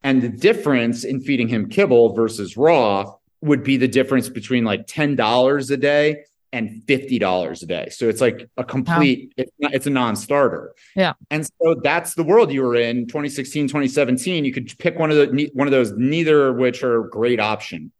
And 0.03 0.21
the 0.21 0.29
difference 0.29 1.03
in 1.03 1.21
feeding 1.21 1.47
him 1.47 1.69
kibble 1.69 2.13
versus 2.13 2.55
raw 2.55 3.15
would 3.41 3.63
be 3.63 3.77
the 3.77 3.87
difference 3.87 4.29
between 4.29 4.63
like 4.63 4.87
$10 4.87 5.71
a 5.71 5.77
day 5.77 6.23
and 6.53 6.81
$50 6.85 7.61
a 7.61 7.65
day. 7.65 7.89
So 7.91 8.07
it's 8.07 8.21
like 8.21 8.49
a 8.57 8.63
complete, 8.63 9.33
wow. 9.37 9.43
it's, 9.43 9.51
not, 9.59 9.73
it's 9.73 9.85
a 9.85 9.89
non-starter. 9.89 10.73
Yeah. 10.95 11.13
And 11.29 11.45
so 11.45 11.75
that's 11.83 12.13
the 12.13 12.23
world 12.23 12.51
you 12.51 12.63
were 12.63 12.75
in 12.75 13.05
2016, 13.07 13.67
2017. 13.67 14.45
You 14.45 14.53
could 14.53 14.73
pick 14.79 14.97
one 14.97 15.11
of 15.11 15.17
the, 15.17 15.51
one 15.53 15.67
of 15.67 15.71
those, 15.71 15.91
neither 15.93 16.47
of 16.47 16.55
which 16.55 16.83
are 16.83 17.05
a 17.05 17.09
great 17.09 17.39
option. 17.39 17.91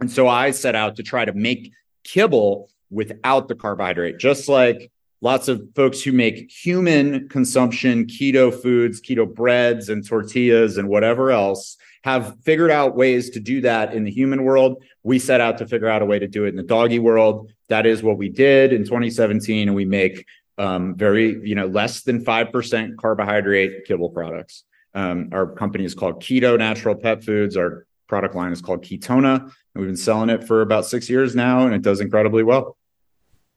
And 0.00 0.10
so 0.10 0.28
I 0.28 0.50
set 0.50 0.74
out 0.74 0.96
to 0.96 1.02
try 1.02 1.24
to 1.24 1.32
make 1.34 1.72
kibble 2.04 2.70
without 2.90 3.48
the 3.48 3.54
carbohydrate, 3.54 4.18
just 4.18 4.48
like 4.48 4.90
lots 5.20 5.48
of 5.48 5.62
folks 5.74 6.02
who 6.02 6.12
make 6.12 6.50
human 6.50 7.28
consumption 7.28 8.06
keto 8.06 8.52
foods, 8.52 9.00
keto 9.00 9.32
breads 9.32 9.88
and 9.88 10.06
tortillas 10.06 10.78
and 10.78 10.88
whatever 10.88 11.30
else 11.30 11.76
have 12.02 12.36
figured 12.42 12.70
out 12.70 12.96
ways 12.96 13.30
to 13.30 13.40
do 13.40 13.60
that 13.60 13.92
in 13.92 14.04
the 14.04 14.10
human 14.10 14.44
world. 14.44 14.82
We 15.02 15.18
set 15.18 15.40
out 15.40 15.58
to 15.58 15.66
figure 15.66 15.88
out 15.88 16.02
a 16.02 16.06
way 16.06 16.18
to 16.18 16.26
do 16.26 16.44
it 16.44 16.48
in 16.48 16.56
the 16.56 16.62
doggy 16.62 16.98
world. 16.98 17.52
That 17.68 17.84
is 17.84 18.02
what 18.02 18.16
we 18.16 18.30
did 18.30 18.72
in 18.72 18.84
2017. 18.84 19.68
And 19.68 19.76
we 19.76 19.84
make 19.84 20.24
um, 20.56 20.94
very, 20.94 21.38
you 21.46 21.54
know, 21.54 21.66
less 21.66 22.02
than 22.02 22.24
5% 22.24 22.96
carbohydrate 22.96 23.84
kibble 23.86 24.10
products. 24.10 24.64
Um, 24.94 25.28
our 25.32 25.46
company 25.46 25.84
is 25.84 25.94
called 25.94 26.22
KetoNatural 26.22 27.02
Pet 27.02 27.22
Foods. 27.22 27.56
Our 27.56 27.86
product 28.08 28.34
line 28.34 28.52
is 28.52 28.62
called 28.62 28.82
Ketona. 28.82 29.40
And 29.42 29.52
we've 29.74 29.86
been 29.86 29.96
selling 29.96 30.30
it 30.30 30.44
for 30.44 30.62
about 30.62 30.86
six 30.86 31.08
years 31.08 31.36
now, 31.36 31.66
and 31.66 31.74
it 31.74 31.82
does 31.82 32.00
incredibly 32.00 32.42
well. 32.42 32.76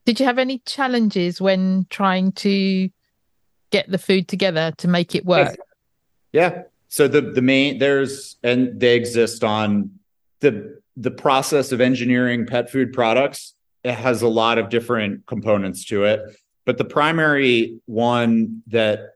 Did 0.06 0.20
you 0.20 0.26
have 0.26 0.38
any 0.38 0.60
challenges 0.60 1.40
when 1.40 1.86
trying 1.90 2.34
to 2.34 2.90
get 3.72 3.90
the 3.90 3.98
food 3.98 4.28
together 4.28 4.74
to 4.78 4.88
make 4.88 5.16
it 5.16 5.26
work? 5.26 5.56
Yeah. 6.32 6.64
So 6.90 7.08
the 7.08 7.22
the 7.22 7.42
main 7.42 7.80
there's 7.80 8.38
and 8.44 8.80
they 8.80 8.96
exist 8.96 9.44
on 9.44 9.92
the 10.42 10.80
the 10.96 11.12
process 11.12 11.72
of 11.72 11.82
engineering 11.82 12.46
pet 12.46 12.70
food 12.70 12.94
products. 12.94 13.56
It 13.84 13.94
has 13.94 14.22
a 14.22 14.28
lot 14.28 14.58
of 14.58 14.70
different 14.70 15.26
components 15.26 15.86
to 15.86 16.06
it, 16.06 16.22
but 16.66 16.78
the 16.78 16.86
primary 16.86 17.80
one 17.86 18.62
that 18.68 19.16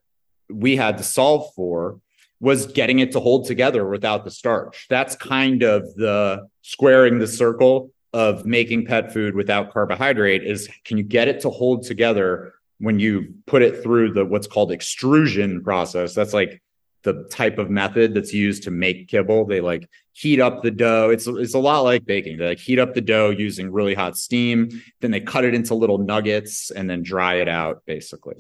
we 0.50 0.76
had 0.76 0.98
to 0.98 1.04
solve 1.04 1.54
for 1.56 2.00
was 2.40 2.68
getting 2.68 3.00
it 3.00 3.12
to 3.12 3.20
hold 3.20 3.46
together 3.46 3.88
without 3.88 4.24
the 4.24 4.32
starch. 4.32 4.88
That's 4.90 5.16
kind 5.16 5.64
of 5.64 5.94
the 5.96 6.48
squaring 6.62 7.20
the 7.20 7.28
circle 7.28 7.92
of 8.14 8.46
making 8.46 8.86
pet 8.86 9.14
food 9.14 9.36
without 9.36 9.74
carbohydrate 9.74 10.44
is 10.44 10.70
can 10.86 10.98
you 10.98 11.04
get 11.04 11.28
it 11.28 11.42
to 11.42 11.50
hold 11.50 11.84
together 11.84 12.54
when 12.80 13.00
you 13.00 13.34
put 13.46 13.62
it 13.62 13.84
through 13.84 14.14
the 14.14 14.26
what's 14.26 14.48
called 14.48 14.72
extrusion 14.72 15.64
process? 15.64 16.14
That's 16.14 16.34
like 16.34 16.62
the 17.04 17.24
type 17.30 17.58
of 17.58 17.70
method 17.70 18.14
that's 18.14 18.34
used 18.34 18.64
to 18.64 18.72
make 18.72 19.08
kibble. 19.08 19.46
They 19.46 19.62
like 19.62 19.90
heat 20.14 20.40
up 20.40 20.64
the 20.64 20.72
dough. 20.72 21.10
It's 21.10 21.28
it's 21.28 21.54
a 21.54 21.60
lot 21.60 21.82
like 21.82 22.06
baking. 22.06 22.38
They 22.38 22.48
like 22.50 22.60
heat 22.60 22.80
up 22.80 22.94
the 22.94 23.02
dough 23.02 23.30
using 23.30 23.72
really 23.72 23.94
hot 23.94 24.18
steam. 24.18 24.70
Then 25.02 25.12
they 25.12 25.22
cut 25.22 25.46
it 25.46 25.54
into 25.54 25.76
little 25.76 25.98
nuggets 25.98 26.72
and 26.72 26.90
then 26.90 27.04
dry 27.04 27.36
it 27.36 27.48
out 27.48 27.84
basically. 27.86 28.36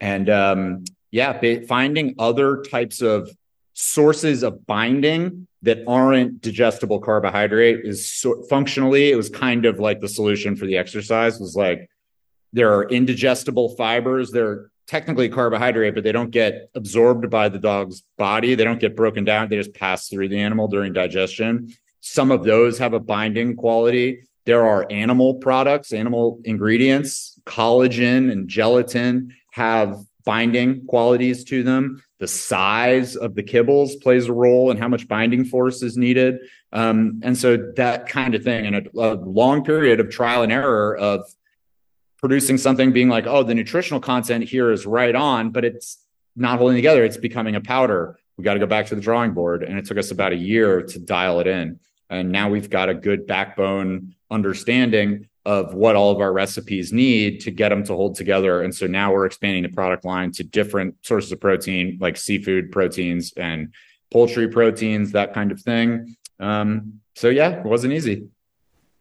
And 0.00 0.28
um 0.30 0.84
yeah 1.10 1.40
finding 1.66 2.14
other 2.18 2.62
types 2.62 3.00
of 3.00 3.30
sources 3.74 4.42
of 4.42 4.66
binding 4.66 5.46
that 5.64 5.82
aren't 5.86 6.40
digestible 6.42 7.00
carbohydrate 7.00 7.80
is 7.84 8.10
so, 8.10 8.42
functionally 8.44 9.10
it 9.10 9.16
was 9.16 9.30
kind 9.30 9.64
of 9.64 9.80
like 9.80 10.00
the 10.00 10.08
solution 10.08 10.54
for 10.56 10.66
the 10.66 10.76
exercise 10.76 11.40
was 11.40 11.56
like 11.56 11.88
there 12.52 12.72
are 12.74 12.88
indigestible 12.88 13.70
fibers 13.76 14.30
they're 14.30 14.70
technically 14.86 15.28
carbohydrate 15.28 15.94
but 15.94 16.04
they 16.04 16.12
don't 16.12 16.30
get 16.30 16.68
absorbed 16.74 17.30
by 17.30 17.48
the 17.48 17.58
dog's 17.58 18.02
body 18.18 18.54
they 18.54 18.64
don't 18.64 18.80
get 18.80 18.94
broken 18.94 19.24
down 19.24 19.48
they 19.48 19.56
just 19.56 19.74
pass 19.74 20.08
through 20.08 20.28
the 20.28 20.38
animal 20.38 20.68
during 20.68 20.92
digestion. 20.92 21.72
Some 22.00 22.30
of 22.30 22.44
those 22.44 22.78
have 22.78 22.92
a 22.92 23.00
binding 23.00 23.56
quality. 23.56 24.28
There 24.44 24.66
are 24.66 24.86
animal 24.90 25.36
products 25.36 25.92
animal 25.92 26.40
ingredients 26.44 27.40
collagen 27.46 28.30
and 28.30 28.48
gelatin 28.48 29.34
have 29.52 29.96
binding 30.24 30.86
qualities 30.86 31.44
to 31.44 31.62
them. 31.62 32.02
The 32.18 32.28
size 32.28 33.16
of 33.16 33.34
the 33.34 33.42
kibbles 33.42 34.00
plays 34.02 34.26
a 34.26 34.32
role 34.32 34.70
in 34.70 34.78
how 34.78 34.88
much 34.88 35.06
binding 35.06 35.44
force 35.44 35.82
is 35.82 35.96
needed. 35.96 36.38
Um, 36.72 37.20
and 37.22 37.36
so 37.36 37.72
that 37.76 38.08
kind 38.08 38.34
of 38.34 38.42
thing, 38.42 38.66
and 38.66 38.76
a, 38.76 38.98
a 38.98 39.14
long 39.14 39.64
period 39.64 40.00
of 40.00 40.10
trial 40.10 40.42
and 40.42 40.52
error 40.52 40.96
of 40.96 41.22
producing 42.18 42.56
something 42.56 42.92
being 42.92 43.08
like, 43.08 43.26
oh, 43.26 43.42
the 43.42 43.54
nutritional 43.54 44.00
content 44.00 44.44
here 44.44 44.70
is 44.70 44.86
right 44.86 45.14
on, 45.14 45.50
but 45.50 45.64
it's 45.64 45.98
not 46.34 46.58
holding 46.58 46.76
together. 46.76 47.04
It's 47.04 47.18
becoming 47.18 47.54
a 47.54 47.60
powder. 47.60 48.18
We 48.36 48.44
got 48.44 48.54
to 48.54 48.60
go 48.60 48.66
back 48.66 48.86
to 48.86 48.94
the 48.94 49.00
drawing 49.00 49.34
board. 49.34 49.62
And 49.62 49.78
it 49.78 49.84
took 49.84 49.98
us 49.98 50.10
about 50.10 50.32
a 50.32 50.36
year 50.36 50.82
to 50.82 50.98
dial 50.98 51.40
it 51.40 51.46
in. 51.46 51.78
And 52.08 52.32
now 52.32 52.48
we've 52.48 52.70
got 52.70 52.88
a 52.88 52.94
good 52.94 53.26
backbone 53.26 54.14
understanding 54.30 55.28
of 55.46 55.74
what 55.74 55.94
all 55.94 56.10
of 56.10 56.20
our 56.20 56.32
recipes 56.32 56.92
need 56.92 57.40
to 57.40 57.50
get 57.50 57.68
them 57.68 57.84
to 57.84 57.94
hold 57.94 58.16
together. 58.16 58.62
And 58.62 58.74
so 58.74 58.86
now 58.86 59.12
we're 59.12 59.26
expanding 59.26 59.62
the 59.62 59.68
product 59.68 60.04
line 60.04 60.32
to 60.32 60.44
different 60.44 60.96
sources 61.02 61.32
of 61.32 61.40
protein, 61.40 61.98
like 62.00 62.16
seafood 62.16 62.72
proteins 62.72 63.32
and 63.36 63.74
poultry 64.10 64.48
proteins, 64.48 65.12
that 65.12 65.34
kind 65.34 65.52
of 65.52 65.60
thing. 65.60 66.16
Um, 66.40 67.00
so 67.14 67.28
yeah, 67.28 67.50
it 67.50 67.64
wasn't 67.64 67.92
easy. 67.92 68.28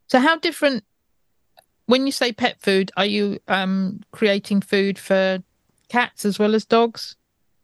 So 0.07 0.19
how 0.19 0.37
different 0.37 0.83
when 1.85 2.05
you 2.05 2.11
say 2.11 2.31
pet 2.31 2.61
food, 2.61 2.91
are 2.97 3.05
you 3.05 3.39
um, 3.47 4.01
creating 4.11 4.61
food 4.61 4.97
for 4.97 5.39
cats 5.89 6.25
as 6.25 6.39
well 6.39 6.55
as 6.55 6.65
dogs? 6.65 7.15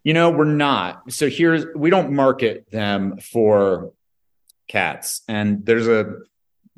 You 0.03 0.13
know, 0.13 0.29
we're 0.29 0.45
not. 0.45 1.11
So 1.11 1.29
here's 1.29 1.65
we 1.75 1.89
don't 1.89 2.13
market 2.13 2.69
them 2.71 3.17
for 3.17 3.91
cats, 4.67 5.21
and 5.27 5.65
there's 5.65 5.87
a 5.87 6.15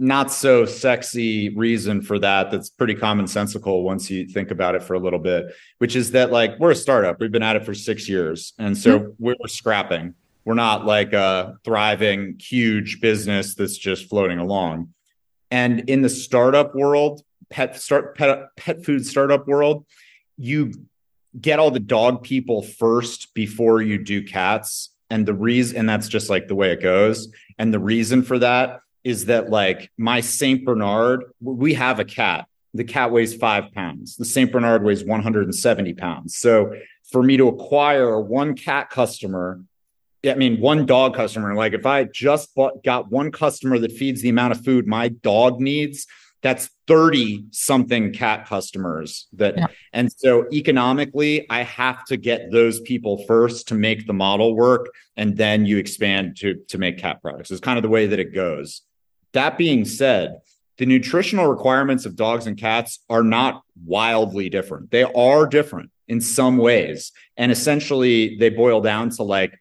not 0.02 0.32
so 0.32 0.66
sexy 0.66 1.49
reason 1.49 2.02
for 2.02 2.18
that 2.18 2.49
that's 2.49 2.70
pretty 2.70 2.95
commonsensical 2.95 3.84
once 3.84 4.10
you 4.10 4.26
think 4.26 4.49
about 4.49 4.74
it 4.74 4.82
for 4.82 4.95
a 4.95 4.99
little 4.99 5.20
bit 5.20 5.54
which 5.78 5.95
is 5.95 6.12
that 6.12 6.32
like 6.32 6.60
we're 6.60 6.72
a 6.72 6.76
startup. 6.76 7.20
We've 7.20 7.32
been 7.32 7.43
at 7.43 7.56
it 7.56 7.66
for 7.66 7.74
six 7.74 8.08
years. 8.08 8.54
And 8.60 8.78
so 8.78 8.99
mm-hmm. 8.99 9.12
we're 9.18 9.36
scrapping. 9.47 10.14
We're 10.45 10.54
not 10.54 10.86
like 10.86 11.14
a 11.14 11.56
thriving 11.64 12.38
huge 12.39 13.02
business 13.02 13.56
that's 13.56 13.78
just 13.78 14.10
floating 14.10 14.38
along. 14.38 14.93
And 15.49 15.89
in 15.89 16.02
the 16.02 16.10
startup 16.10 16.76
world 16.76 17.24
pet 17.49 17.82
start 17.82 18.16
pet, 18.16 18.56
pet 18.56 18.86
food 18.86 19.06
startup 19.06 19.47
world 19.47 19.86
you 20.38 20.72
get 21.39 21.60
all 21.60 21.72
the 21.72 21.80
dog 21.80 22.24
people 22.24 22.62
first 22.62 23.34
before 23.34 23.82
you 23.82 23.97
do 23.97 24.24
cats. 24.24 24.89
And 25.10 25.26
the 25.26 25.34
reason 25.34 25.78
and 25.78 25.89
that's 25.89 26.08
just 26.08 26.30
like 26.30 26.47
the 26.47 26.56
way 26.56 26.72
it 26.72 26.82
goes. 26.82 27.28
And 27.58 27.74
the 27.74 27.80
reason 27.80 28.24
for 28.24 28.39
that 28.39 28.82
is 29.04 29.26
that 29.26 29.49
like 29.49 29.91
my 29.97 30.22
Saint 30.22 30.66
Bernard, 30.66 31.24
we 31.41 31.74
have 31.74 31.99
a 31.99 32.06
cat. 32.06 32.47
The 32.74 32.84
cat 32.84 33.12
weighs 33.12 33.36
five 33.36 33.72
pounds. 33.74 34.16
The 34.16 34.26
Saint 34.26 34.52
Bernard 34.52 34.84
weighs 34.84 35.04
170 35.04 35.93
pounds. 35.93 36.38
So 36.38 36.74
for 37.12 37.22
me 37.22 37.38
to 37.38 37.47
acquire 37.47 38.20
one 38.20 38.56
cat 38.56 38.89
customer, 38.89 39.62
I 40.26 40.36
mean, 40.36 40.62
one 40.62 40.86
dog 40.86 41.16
customer, 41.16 41.54
like 41.56 41.74
if 41.74 41.86
I 41.86 42.04
just 42.06 42.54
bought, 42.56 42.84
got 42.84 43.12
one 43.12 43.32
customer 43.32 43.80
that 43.80 43.91
feeds 43.91 44.22
the 44.22 44.30
amount 44.30 44.54
of 44.54 44.64
food 44.64 44.88
my 44.88 45.10
dog 45.10 45.60
needs, 45.60 46.08
that's 46.41 46.70
30 46.88 47.45
something 47.52 48.14
cat 48.14 48.47
customers 48.47 49.28
that 49.34 49.58
yeah. 49.58 49.68
and 49.93 50.12
so 50.12 50.45
economically 50.52 51.45
i 51.49 51.64
have 51.64 52.04
to 52.06 52.18
get 52.18 52.52
those 52.52 52.80
people 52.82 53.24
first 53.28 53.68
to 53.68 53.76
make 53.76 54.08
the 54.08 54.14
model 54.14 54.56
work 54.56 54.89
and 55.16 55.38
then 55.38 55.66
you 55.66 55.78
expand 55.78 56.36
to 56.38 56.56
to 56.68 56.78
make 56.78 56.97
cat 56.97 57.22
products 57.22 57.52
it's 57.52 57.62
kind 57.62 57.78
of 57.78 57.84
the 57.84 57.89
way 57.89 58.08
that 58.08 58.20
it 58.20 58.34
goes 58.34 58.82
that 59.34 59.58
being 59.58 59.86
said, 59.86 60.40
the 60.78 60.86
nutritional 60.86 61.48
requirements 61.48 62.06
of 62.06 62.16
dogs 62.16 62.48
and 62.48 62.58
cats 62.58 63.00
are 63.10 63.24
not 63.24 63.62
wildly 63.86 64.50
different. 64.50 64.92
They 64.92 65.04
are 65.04 65.46
different 65.46 65.92
in 66.08 66.22
some 66.22 66.58
ways. 66.58 67.12
And 67.38 67.52
essentially, 67.52 68.38
they 68.38 68.50
boil 68.50 68.82
down 68.82 69.10
to 69.12 69.24
like, 69.24 69.58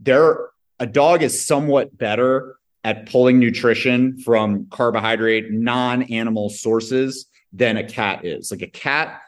there, 0.00 0.50
a 0.78 0.86
dog 0.86 1.22
is 1.22 1.46
somewhat 1.46 1.96
better 1.96 2.56
at 2.84 3.06
pulling 3.06 3.38
nutrition 3.38 4.18
from 4.18 4.66
carbohydrate, 4.70 5.50
non 5.50 6.02
animal 6.04 6.50
sources 6.50 7.26
than 7.52 7.76
a 7.76 7.84
cat 7.84 8.24
is. 8.24 8.50
Like 8.50 8.62
a 8.62 8.66
cat, 8.66 9.22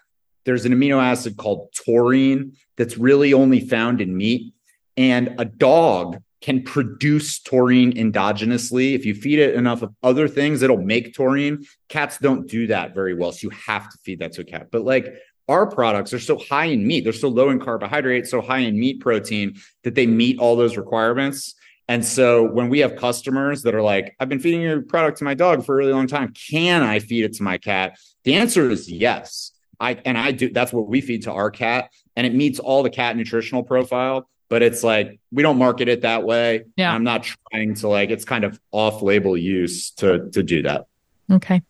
there's 0.45 0.64
an 0.64 0.72
amino 0.72 1.03
acid 1.03 1.36
called 1.36 1.72
taurine 1.72 2.53
that's 2.76 2.99
really 2.99 3.32
only 3.32 3.61
found 3.61 4.01
in 4.01 4.16
meat. 4.16 4.55
And 4.97 5.36
a 5.39 5.45
dog 5.45 6.20
can 6.41 6.62
produce 6.62 7.41
taurine 7.41 7.93
endogenously. 7.93 8.95
If 8.95 9.05
you 9.05 9.14
feed 9.14 9.39
it 9.39 9.55
enough 9.55 9.82
of 9.82 9.95
other 10.03 10.28
things, 10.28 10.62
it'll 10.62 10.82
make 10.82 11.14
taurine. 11.14 11.66
Cats 11.89 12.18
don't 12.18 12.49
do 12.49 12.68
that 12.68 12.95
very 12.95 13.14
well. 13.14 13.32
So 13.32 13.49
you 13.49 13.51
have 13.66 13.91
to 13.91 13.99
feed 14.05 14.20
that 14.20 14.32
to 14.32 14.43
a 14.43 14.45
cat. 14.45 14.68
But 14.70 14.84
like 14.84 15.14
our 15.49 15.66
products 15.66 16.12
are 16.12 16.18
so 16.18 16.39
high 16.39 16.66
in 16.66 16.86
meat, 16.86 17.05
they're 17.05 17.12
so 17.12 17.28
low 17.28 17.51
in 17.51 17.59
carbohydrates, 17.59 18.30
so 18.30 18.41
high 18.41 18.59
in 18.59 18.78
meat 18.78 19.01
protein 19.01 19.57
that 19.82 19.95
they 19.95 20.07
meet 20.07 20.39
all 20.39 20.57
those 20.57 20.76
requirements. 20.76 21.55
And 21.89 22.05
so 22.05 22.45
when 22.45 22.68
we 22.68 22.80
have 22.80 22.97
customers 22.97 23.62
that 23.62 23.74
are 23.74 23.82
like, 23.82 24.14
I've 24.20 24.28
been 24.28 24.41
feeding 24.41 24.61
your 24.61 24.82
product 24.82 25.18
to 25.18 25.24
my 25.24 25.34
dog 25.34 25.64
for 25.64 25.74
a 25.74 25.78
really 25.78 25.93
long 25.93 26.07
time, 26.07 26.34
can 26.34 26.82
I 26.82 26.99
feed 26.99 27.24
it 27.24 27.32
to 27.34 27.43
my 27.43 27.57
cat? 27.57 27.99
The 28.24 28.34
answer 28.34 28.70
is 28.70 28.91
yes. 28.91 29.53
I 29.80 29.95
and 30.05 30.18
I 30.18 30.32
do 30.32 30.51
that's 30.51 30.72
what 30.72 30.89
we 30.89 31.01
feed 31.01 31.22
to 31.22 31.32
our 31.32 31.51
cat 31.51 31.93
and 32.16 32.26
it 32.26 32.34
meets 32.34 32.59
all 32.59 32.82
the 32.82 32.91
cat 32.91 33.16
nutritional 33.16 33.62
profile 33.62 34.28
but 34.49 34.62
it's 34.62 34.82
like 34.82 35.18
we 35.30 35.42
don't 35.42 35.59
market 35.59 35.88
it 35.88 36.03
that 36.03 36.24
way. 36.24 36.64
Yeah. 36.76 36.92
I'm 36.92 37.05
not 37.05 37.24
trying 37.51 37.74
to 37.74 37.88
like 37.88 38.11
it's 38.11 38.24
kind 38.24 38.44
of 38.44 38.59
off 38.72 39.03
label 39.03 39.36
use 39.36 39.90
to 39.92 40.30
to 40.30 40.42
do 40.42 40.62
that. 40.62 40.86
Okay. 41.30 41.62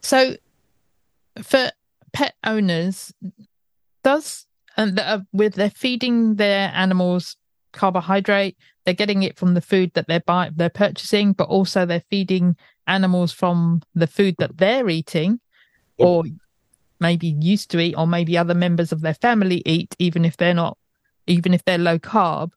So 0.00 0.34
for 1.42 1.70
pet 2.12 2.34
owners, 2.44 3.12
does 4.02 4.46
and 4.76 4.98
uh, 4.98 5.20
with 5.32 5.54
they're 5.54 5.70
feeding 5.70 6.36
their 6.36 6.70
animals 6.74 7.36
carbohydrate, 7.72 8.56
they're 8.84 8.94
getting 8.94 9.22
it 9.22 9.36
from 9.36 9.54
the 9.54 9.60
food 9.60 9.92
that 9.94 10.06
they're 10.08 10.20
buying, 10.20 10.52
they're 10.56 10.70
purchasing, 10.70 11.32
but 11.32 11.48
also 11.48 11.86
they're 11.86 12.04
feeding 12.10 12.56
animals 12.86 13.32
from 13.32 13.82
the 13.94 14.06
food 14.06 14.34
that 14.38 14.56
they're 14.58 14.88
eating, 14.88 15.40
or 15.98 16.24
maybe 17.00 17.28
used 17.40 17.70
to 17.70 17.80
eat, 17.80 17.94
or 17.96 18.06
maybe 18.06 18.36
other 18.36 18.54
members 18.54 18.92
of 18.92 19.00
their 19.00 19.14
family 19.14 19.62
eat, 19.64 19.94
even 19.98 20.24
if 20.24 20.36
they're 20.36 20.54
not 20.54 20.76
even 21.26 21.54
if 21.54 21.64
they're 21.64 21.78
low 21.78 21.98
carb, 21.98 22.52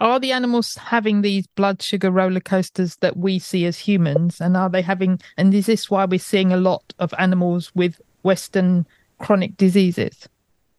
are 0.00 0.18
the 0.18 0.32
animals 0.32 0.76
having 0.76 1.20
these 1.20 1.46
blood 1.46 1.82
sugar 1.82 2.10
roller 2.10 2.40
coasters 2.40 2.96
that 2.96 3.16
we 3.16 3.38
see 3.38 3.66
as 3.66 3.78
humans? 3.78 4.40
And 4.40 4.56
are 4.56 4.70
they 4.70 4.82
having, 4.82 5.20
and 5.36 5.52
is 5.52 5.66
this 5.66 5.90
why 5.90 6.06
we're 6.06 6.18
seeing 6.18 6.52
a 6.52 6.56
lot 6.56 6.94
of 6.98 7.12
animals 7.18 7.70
with 7.74 8.00
Western 8.22 8.86
chronic 9.18 9.56
diseases? 9.56 10.28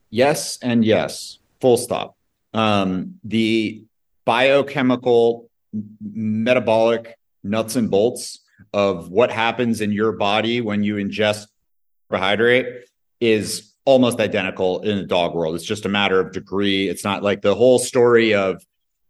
Yes, 0.09 0.57
and 0.61 0.83
yes, 0.83 1.37
full 1.59 1.77
stop. 1.77 2.17
Um, 2.53 3.19
the 3.23 3.83
biochemical, 4.25 5.49
metabolic 6.01 7.17
nuts 7.43 7.75
and 7.75 7.89
bolts 7.89 8.39
of 8.73 9.09
what 9.09 9.31
happens 9.31 9.81
in 9.81 9.91
your 9.91 10.11
body 10.11 10.61
when 10.61 10.83
you 10.83 10.95
ingest 10.95 11.47
carbohydrate 12.09 12.85
is 13.19 13.70
almost 13.85 14.19
identical 14.19 14.81
in 14.81 14.97
the 14.97 15.05
dog 15.05 15.33
world. 15.33 15.55
It's 15.55 15.65
just 15.65 15.85
a 15.85 15.89
matter 15.89 16.19
of 16.19 16.31
degree. 16.31 16.87
It's 16.87 17.03
not 17.03 17.23
like 17.23 17.41
the 17.41 17.55
whole 17.55 17.79
story 17.79 18.33
of 18.33 18.63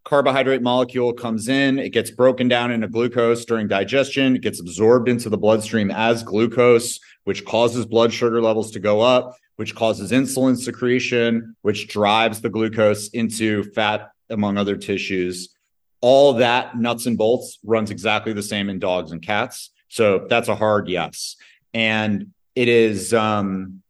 carbohydrate 0.04 0.62
molecule 0.62 1.12
comes 1.12 1.48
in, 1.48 1.78
it 1.78 1.90
gets 1.90 2.10
broken 2.10 2.48
down 2.48 2.70
into 2.70 2.88
glucose 2.88 3.44
during 3.44 3.68
digestion, 3.68 4.36
it 4.36 4.42
gets 4.42 4.60
absorbed 4.60 5.08
into 5.08 5.28
the 5.28 5.38
bloodstream 5.38 5.90
as 5.90 6.22
glucose, 6.22 6.98
which 7.24 7.44
causes 7.44 7.86
blood 7.86 8.12
sugar 8.12 8.42
levels 8.42 8.72
to 8.72 8.80
go 8.80 9.00
up, 9.00 9.36
which 9.56 9.74
causes 9.74 10.10
insulin 10.10 10.56
secretion, 10.56 11.54
which 11.62 11.88
drives 11.88 12.40
the 12.40 12.50
glucose 12.50 13.08
into 13.10 13.62
fat 13.74 14.10
among 14.28 14.58
other 14.58 14.76
tissues. 14.76 15.54
All 16.00 16.34
that 16.34 16.76
nuts 16.76 17.06
and 17.06 17.16
bolts 17.16 17.58
runs 17.64 17.90
exactly 17.90 18.32
the 18.32 18.42
same 18.42 18.68
in 18.68 18.80
dogs 18.80 19.12
and 19.12 19.22
cats. 19.22 19.70
So 19.88 20.26
that's 20.28 20.48
a 20.48 20.56
hard 20.56 20.88
yes. 20.88 21.36
And 21.74 22.32
it 22.56 22.66
is 22.68 23.14
um 23.14 23.81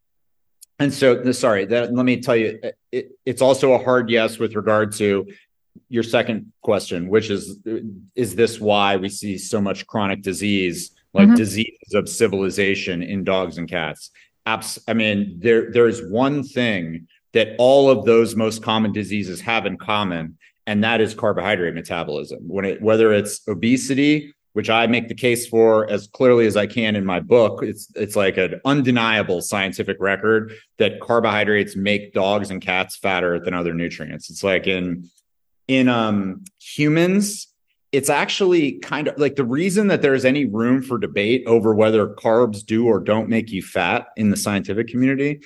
and 0.82 0.92
so, 0.92 1.32
sorry, 1.32 1.64
that, 1.66 1.94
let 1.94 2.04
me 2.04 2.20
tell 2.20 2.36
you, 2.36 2.58
it, 2.90 3.12
it's 3.24 3.42
also 3.42 3.72
a 3.72 3.82
hard 3.82 4.10
yes 4.10 4.38
with 4.38 4.54
regard 4.54 4.92
to 4.92 5.26
your 5.88 6.02
second 6.02 6.52
question, 6.62 7.08
which 7.08 7.30
is, 7.30 7.58
is 8.14 8.34
this 8.34 8.60
why 8.60 8.96
we 8.96 9.08
see 9.08 9.38
so 9.38 9.60
much 9.60 9.86
chronic 9.86 10.22
disease, 10.22 10.90
like 11.14 11.26
mm-hmm. 11.26 11.36
diseases 11.36 11.94
of 11.94 12.08
civilization 12.08 13.02
in 13.02 13.24
dogs 13.24 13.58
and 13.58 13.68
cats? 13.68 14.10
Abs- 14.44 14.80
I 14.88 14.94
mean, 14.94 15.38
there 15.38 15.70
there 15.70 15.86
is 15.86 16.02
one 16.10 16.42
thing 16.42 17.06
that 17.32 17.54
all 17.58 17.88
of 17.88 18.04
those 18.04 18.34
most 18.34 18.62
common 18.62 18.92
diseases 18.92 19.40
have 19.42 19.66
in 19.66 19.78
common, 19.78 20.36
and 20.66 20.82
that 20.82 21.00
is 21.00 21.14
carbohydrate 21.14 21.74
metabolism. 21.74 22.40
When 22.48 22.64
it 22.64 22.82
whether 22.82 23.12
it's 23.12 23.46
obesity 23.46 24.34
which 24.52 24.68
I 24.68 24.86
make 24.86 25.08
the 25.08 25.14
case 25.14 25.46
for 25.46 25.90
as 25.90 26.06
clearly 26.06 26.46
as 26.46 26.56
I 26.56 26.66
can 26.66 26.96
in 26.96 27.04
my 27.04 27.20
book. 27.20 27.62
It's 27.62 27.90
it's 27.94 28.16
like 28.16 28.36
an 28.36 28.60
undeniable 28.64 29.40
scientific 29.40 29.96
record 30.00 30.52
that 30.78 31.00
carbohydrates 31.00 31.76
make 31.76 32.12
dogs 32.12 32.50
and 32.50 32.60
cats 32.60 32.96
fatter 32.96 33.40
than 33.40 33.54
other 33.54 33.74
nutrients. 33.74 34.30
It's 34.30 34.44
like 34.44 34.66
in 34.66 35.10
in 35.68 35.88
um 35.88 36.44
humans 36.60 37.48
it's 37.92 38.08
actually 38.08 38.78
kind 38.78 39.08
of 39.08 39.18
like 39.18 39.36
the 39.36 39.44
reason 39.44 39.88
that 39.88 40.00
there's 40.00 40.24
any 40.24 40.46
room 40.46 40.82
for 40.82 40.96
debate 40.98 41.44
over 41.46 41.74
whether 41.74 42.08
carbs 42.08 42.64
do 42.64 42.86
or 42.86 42.98
don't 42.98 43.28
make 43.28 43.50
you 43.50 43.62
fat 43.62 44.06
in 44.16 44.30
the 44.30 44.36
scientific 44.36 44.88
community 44.88 45.40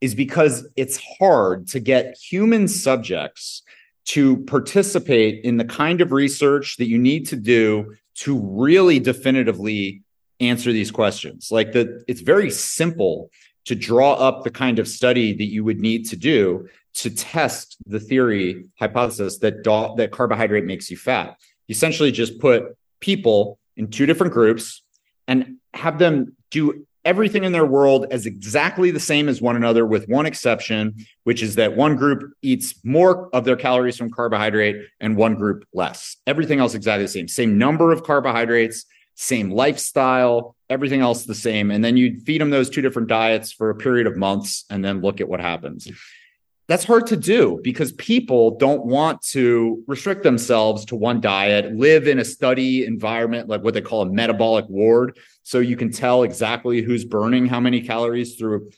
is 0.00 0.14
because 0.14 0.66
it's 0.76 0.98
hard 1.18 1.68
to 1.68 1.78
get 1.78 2.16
human 2.16 2.66
subjects 2.66 3.62
to 4.06 4.38
participate 4.44 5.44
in 5.44 5.58
the 5.58 5.64
kind 5.64 6.00
of 6.00 6.10
research 6.10 6.78
that 6.78 6.88
you 6.88 6.98
need 6.98 7.28
to 7.28 7.36
do 7.36 7.94
to 8.14 8.38
really 8.38 8.98
definitively 8.98 10.02
answer 10.40 10.72
these 10.72 10.90
questions. 10.90 11.50
Like 11.50 11.72
the 11.72 12.02
it's 12.08 12.20
very 12.20 12.50
simple 12.50 13.30
to 13.66 13.74
draw 13.74 14.14
up 14.14 14.42
the 14.42 14.50
kind 14.50 14.78
of 14.78 14.88
study 14.88 15.32
that 15.34 15.44
you 15.44 15.64
would 15.64 15.80
need 15.80 16.08
to 16.08 16.16
do 16.16 16.68
to 16.94 17.10
test 17.10 17.76
the 17.86 18.00
theory 18.00 18.64
hypothesis 18.78 19.38
that 19.38 19.62
do- 19.62 19.94
that 19.96 20.10
carbohydrate 20.10 20.64
makes 20.64 20.90
you 20.90 20.96
fat. 20.96 21.36
You 21.68 21.72
essentially 21.72 22.10
just 22.10 22.40
put 22.40 22.76
people 23.00 23.58
in 23.76 23.88
two 23.88 24.06
different 24.06 24.32
groups 24.32 24.82
and 25.28 25.56
have 25.72 25.98
them 25.98 26.36
do 26.50 26.86
everything 27.04 27.44
in 27.44 27.52
their 27.52 27.66
world 27.66 28.06
as 28.10 28.26
exactly 28.26 28.90
the 28.90 29.00
same 29.00 29.28
as 29.28 29.40
one 29.40 29.56
another, 29.56 29.86
with 29.86 30.08
one 30.08 30.26
exception, 30.26 30.94
which 31.24 31.42
is 31.42 31.54
that 31.54 31.76
one 31.76 31.96
group 31.96 32.32
eats 32.42 32.74
more 32.84 33.28
of 33.34 33.44
their 33.44 33.56
calories 33.56 33.96
from 33.96 34.10
carbohydrate 34.10 34.76
and 35.00 35.16
one 35.16 35.34
group 35.34 35.64
less. 35.72 36.16
Everything 36.26 36.58
else 36.58 36.74
exactly 36.74 37.04
the 37.04 37.08
same. 37.08 37.28
Same 37.28 37.58
number 37.58 37.92
of 37.92 38.02
carbohydrates, 38.02 38.84
same 39.14 39.50
lifestyle, 39.50 40.56
everything 40.68 41.00
else 41.00 41.24
the 41.24 41.34
same. 41.34 41.70
And 41.70 41.84
then 41.84 41.96
you 41.96 42.20
feed 42.20 42.40
them 42.40 42.50
those 42.50 42.70
two 42.70 42.82
different 42.82 43.08
diets 43.08 43.52
for 43.52 43.70
a 43.70 43.74
period 43.74 44.06
of 44.06 44.16
months 44.16 44.64
and 44.70 44.84
then 44.84 45.00
look 45.00 45.20
at 45.20 45.28
what 45.28 45.40
happens. 45.40 45.90
That's 46.70 46.84
hard 46.84 47.08
to 47.08 47.16
do 47.16 47.58
because 47.64 47.90
people 47.90 48.56
don't 48.56 48.86
want 48.86 49.22
to 49.22 49.82
restrict 49.88 50.22
themselves 50.22 50.84
to 50.84 50.94
one 50.94 51.20
diet, 51.20 51.74
live 51.74 52.06
in 52.06 52.20
a 52.20 52.24
study 52.24 52.84
environment, 52.84 53.48
like 53.48 53.64
what 53.64 53.74
they 53.74 53.80
call 53.80 54.02
a 54.02 54.06
metabolic 54.06 54.66
ward. 54.68 55.18
So 55.42 55.58
you 55.58 55.76
can 55.76 55.90
tell 55.90 56.22
exactly 56.22 56.80
who's 56.80 57.04
burning 57.04 57.46
how 57.46 57.58
many 57.58 57.80
calories 57.80 58.36
through, 58.36 58.70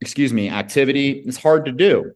excuse 0.00 0.32
me, 0.32 0.48
activity. 0.48 1.24
It's 1.26 1.36
hard 1.36 1.64
to 1.64 1.72
do. 1.72 2.12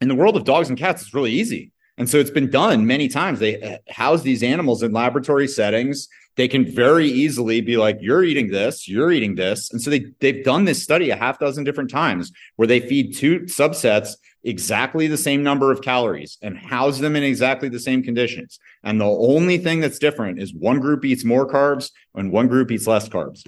In 0.00 0.06
the 0.06 0.14
world 0.14 0.36
of 0.36 0.44
dogs 0.44 0.68
and 0.68 0.78
cats, 0.78 1.02
it's 1.02 1.14
really 1.14 1.32
easy. 1.32 1.72
And 1.98 2.08
so 2.08 2.18
it's 2.18 2.30
been 2.30 2.48
done 2.48 2.86
many 2.86 3.08
times. 3.08 3.40
They 3.40 3.60
uh, 3.60 3.78
house 3.88 4.22
these 4.22 4.44
animals 4.44 4.84
in 4.84 4.92
laboratory 4.92 5.48
settings 5.48 6.06
they 6.36 6.48
can 6.48 6.64
very 6.64 7.06
easily 7.06 7.60
be 7.60 7.76
like, 7.76 7.98
you're 8.00 8.24
eating 8.24 8.50
this, 8.50 8.88
you're 8.88 9.12
eating 9.12 9.34
this. 9.34 9.70
And 9.70 9.80
so 9.80 9.90
they, 9.90 10.06
they've 10.20 10.44
done 10.44 10.64
this 10.64 10.82
study 10.82 11.10
a 11.10 11.16
half 11.16 11.38
dozen 11.38 11.64
different 11.64 11.90
times 11.90 12.32
where 12.56 12.66
they 12.66 12.80
feed 12.80 13.14
two 13.14 13.40
subsets 13.40 14.16
exactly 14.44 15.06
the 15.06 15.16
same 15.16 15.42
number 15.42 15.70
of 15.70 15.82
calories 15.82 16.38
and 16.42 16.56
house 16.56 16.98
them 16.98 17.14
in 17.16 17.22
exactly 17.22 17.68
the 17.68 17.78
same 17.78 18.02
conditions. 18.02 18.58
And 18.82 19.00
the 19.00 19.06
only 19.06 19.58
thing 19.58 19.80
that's 19.80 19.98
different 19.98 20.40
is 20.40 20.54
one 20.54 20.80
group 20.80 21.04
eats 21.04 21.24
more 21.24 21.46
carbs 21.46 21.90
and 22.14 22.32
one 22.32 22.48
group 22.48 22.70
eats 22.70 22.86
less 22.86 23.08
carbs. 23.08 23.46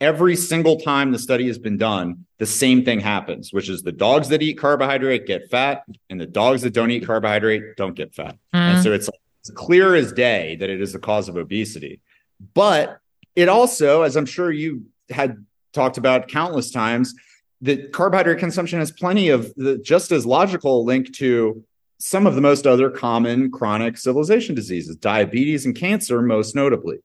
Every 0.00 0.36
single 0.36 0.78
time 0.78 1.10
the 1.10 1.18
study 1.18 1.48
has 1.48 1.58
been 1.58 1.76
done, 1.76 2.24
the 2.38 2.46
same 2.46 2.84
thing 2.84 3.00
happens, 3.00 3.52
which 3.52 3.68
is 3.68 3.82
the 3.82 3.90
dogs 3.90 4.28
that 4.28 4.42
eat 4.42 4.58
carbohydrate 4.58 5.26
get 5.26 5.50
fat 5.50 5.82
and 6.08 6.20
the 6.20 6.26
dogs 6.26 6.62
that 6.62 6.72
don't 6.72 6.92
eat 6.92 7.04
carbohydrate 7.04 7.76
don't 7.76 7.96
get 7.96 8.14
fat. 8.14 8.36
Mm. 8.54 8.58
And 8.74 8.82
so 8.84 8.92
it's, 8.92 9.10
it's 9.40 9.50
clear 9.50 9.96
as 9.96 10.12
day 10.12 10.54
that 10.60 10.70
it 10.70 10.80
is 10.80 10.92
the 10.92 11.00
cause 11.00 11.28
of 11.28 11.36
obesity. 11.36 12.00
But 12.54 12.98
it 13.36 13.48
also, 13.48 14.02
as 14.02 14.16
I'm 14.16 14.26
sure 14.26 14.50
you 14.50 14.86
had 15.10 15.44
talked 15.72 15.98
about 15.98 16.28
countless 16.28 16.70
times, 16.70 17.14
that 17.62 17.92
carbohydrate 17.92 18.38
consumption 18.38 18.78
has 18.78 18.90
plenty 18.90 19.28
of 19.28 19.52
the 19.56 19.78
just 19.78 20.12
as 20.12 20.24
logical 20.24 20.84
link 20.84 21.12
to 21.16 21.64
some 21.98 22.26
of 22.26 22.36
the 22.36 22.40
most 22.40 22.66
other 22.66 22.90
common 22.90 23.50
chronic 23.50 23.96
civilization 23.96 24.54
diseases, 24.54 24.96
diabetes 24.96 25.66
and 25.66 25.74
cancer, 25.74 26.22
most 26.22 26.54
notably. 26.54 26.98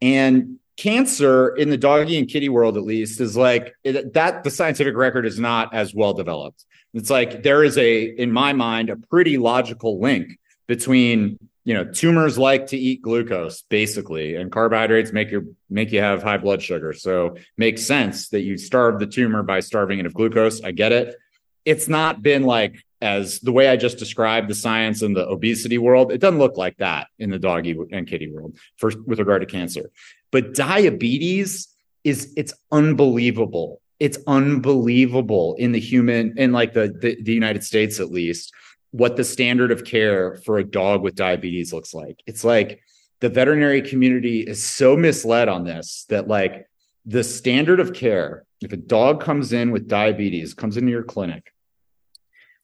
And 0.00 0.58
cancer 0.76 1.54
in 1.56 1.68
the 1.68 1.76
doggy 1.76 2.16
and 2.16 2.28
kitty 2.28 2.48
world, 2.48 2.76
at 2.76 2.84
least, 2.84 3.20
is 3.20 3.36
like 3.36 3.74
it, 3.82 4.14
that 4.14 4.44
the 4.44 4.50
scientific 4.50 4.96
record 4.96 5.26
is 5.26 5.38
not 5.38 5.74
as 5.74 5.94
well 5.94 6.14
developed. 6.14 6.64
It's 6.94 7.10
like 7.10 7.42
there 7.42 7.64
is 7.64 7.76
a, 7.76 8.02
in 8.02 8.32
my 8.32 8.52
mind, 8.52 8.88
a 8.88 8.96
pretty 8.96 9.36
logical 9.36 10.00
link 10.00 10.38
between 10.66 11.38
you 11.64 11.74
know 11.74 11.84
tumors 11.84 12.38
like 12.38 12.68
to 12.68 12.76
eat 12.76 13.02
glucose 13.02 13.62
basically 13.62 14.36
and 14.36 14.50
carbohydrates 14.50 15.12
make 15.12 15.30
you 15.30 15.54
make 15.68 15.92
you 15.92 16.00
have 16.00 16.22
high 16.22 16.38
blood 16.38 16.62
sugar. 16.62 16.92
So 16.92 17.36
makes 17.56 17.82
sense 17.82 18.28
that 18.30 18.42
you 18.42 18.56
starve 18.56 18.98
the 18.98 19.06
tumor 19.06 19.42
by 19.42 19.60
starving 19.60 19.98
it 19.98 20.06
of 20.06 20.14
glucose. 20.14 20.62
I 20.62 20.72
get 20.72 20.92
it. 20.92 21.16
It's 21.64 21.88
not 21.88 22.22
been 22.22 22.44
like 22.44 22.82
as 23.02 23.40
the 23.40 23.52
way 23.52 23.66
i 23.68 23.76
just 23.76 23.96
described 23.96 24.48
the 24.48 24.54
science 24.54 25.00
in 25.00 25.14
the 25.14 25.26
obesity 25.26 25.78
world 25.78 26.12
it 26.12 26.18
doesn't 26.18 26.38
look 26.38 26.58
like 26.58 26.76
that 26.76 27.06
in 27.18 27.30
the 27.30 27.38
doggy 27.38 27.74
and 27.92 28.06
kitty 28.06 28.30
world 28.30 28.58
for 28.76 28.92
with 29.06 29.18
regard 29.18 29.40
to 29.40 29.46
cancer. 29.46 29.90
But 30.30 30.54
diabetes 30.54 31.68
is 32.04 32.32
it's 32.36 32.54
unbelievable. 32.72 33.80
It's 33.98 34.18
unbelievable 34.26 35.54
in 35.58 35.72
the 35.72 35.80
human 35.80 36.38
in 36.38 36.52
like 36.52 36.72
the, 36.72 36.88
the, 36.88 37.20
the 37.22 37.32
united 37.32 37.64
states 37.64 38.00
at 38.00 38.10
least 38.10 38.52
what 38.92 39.16
the 39.16 39.24
standard 39.24 39.70
of 39.70 39.84
care 39.84 40.36
for 40.36 40.58
a 40.58 40.64
dog 40.64 41.02
with 41.02 41.14
diabetes 41.14 41.72
looks 41.72 41.94
like. 41.94 42.20
It's 42.26 42.44
like 42.44 42.80
the 43.20 43.28
veterinary 43.28 43.82
community 43.82 44.40
is 44.40 44.62
so 44.64 44.96
misled 44.96 45.48
on 45.48 45.64
this 45.64 46.06
that 46.08 46.28
like 46.28 46.66
the 47.06 47.22
standard 47.22 47.80
of 47.80 47.92
care, 47.92 48.44
if 48.60 48.72
a 48.72 48.76
dog 48.76 49.22
comes 49.22 49.52
in 49.52 49.70
with 49.70 49.88
diabetes, 49.88 50.54
comes 50.54 50.76
into 50.76 50.90
your 50.90 51.02
clinic, 51.02 51.52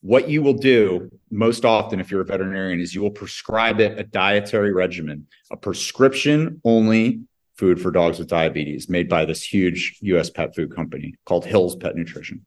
what 0.01 0.29
you 0.29 0.43
will 0.43 0.55
do 0.55 1.11
most 1.31 1.64
often 1.64 2.01
if 2.01 2.11
you're 2.11 2.20
a 2.20 2.24
veterinarian 2.24 2.81
is 2.81 2.95
you 2.95 3.03
will 3.03 3.11
prescribe 3.11 3.81
it 3.81 3.99
a 3.99 4.05
dietary 4.05 4.72
regimen, 4.72 5.27
a 5.51 5.57
prescription 5.57 6.61
only 6.64 7.20
food 7.57 7.81
for 7.81 7.91
dogs 7.91 8.18
with 8.18 8.29
diabetes 8.29 8.89
made 8.89 9.09
by 9.09 9.24
this 9.24 9.43
huge 9.43 9.99
US 10.03 10.31
pet 10.31 10.55
food 10.55 10.74
company 10.74 11.14
called 11.24 11.45
Hill's 11.45 11.77
Pet 11.77 11.97
Nutrition. 11.97 12.45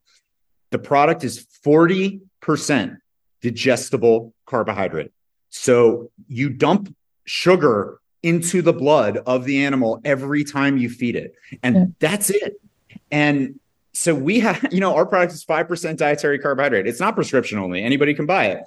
The 0.71 0.79
product 0.79 1.23
is 1.23 1.47
40% 1.65 2.97
digestible 3.41 4.33
carbohydrate. 4.45 5.11
So 5.49 6.11
you 6.27 6.49
dump 6.49 6.93
sugar 7.25 7.99
into 8.21 8.61
the 8.61 8.73
blood 8.73 9.17
of 9.25 9.45
the 9.45 9.63
animal 9.63 10.01
every 10.03 10.43
time 10.43 10.77
you 10.77 10.89
feed 10.89 11.15
it. 11.15 11.35
And 11.63 11.75
yeah. 11.75 11.85
that's 11.99 12.29
it. 12.29 12.61
And 13.11 13.59
so 13.93 14.13
we 14.13 14.39
have, 14.41 14.67
you 14.71 14.79
know, 14.79 14.95
our 14.95 15.05
product 15.05 15.33
is 15.33 15.45
5% 15.45 15.97
dietary 15.97 16.39
carbohydrate. 16.39 16.87
It's 16.87 16.99
not 16.99 17.15
prescription 17.15 17.59
only. 17.59 17.83
Anybody 17.83 18.13
can 18.13 18.25
buy 18.25 18.47
it. 18.47 18.63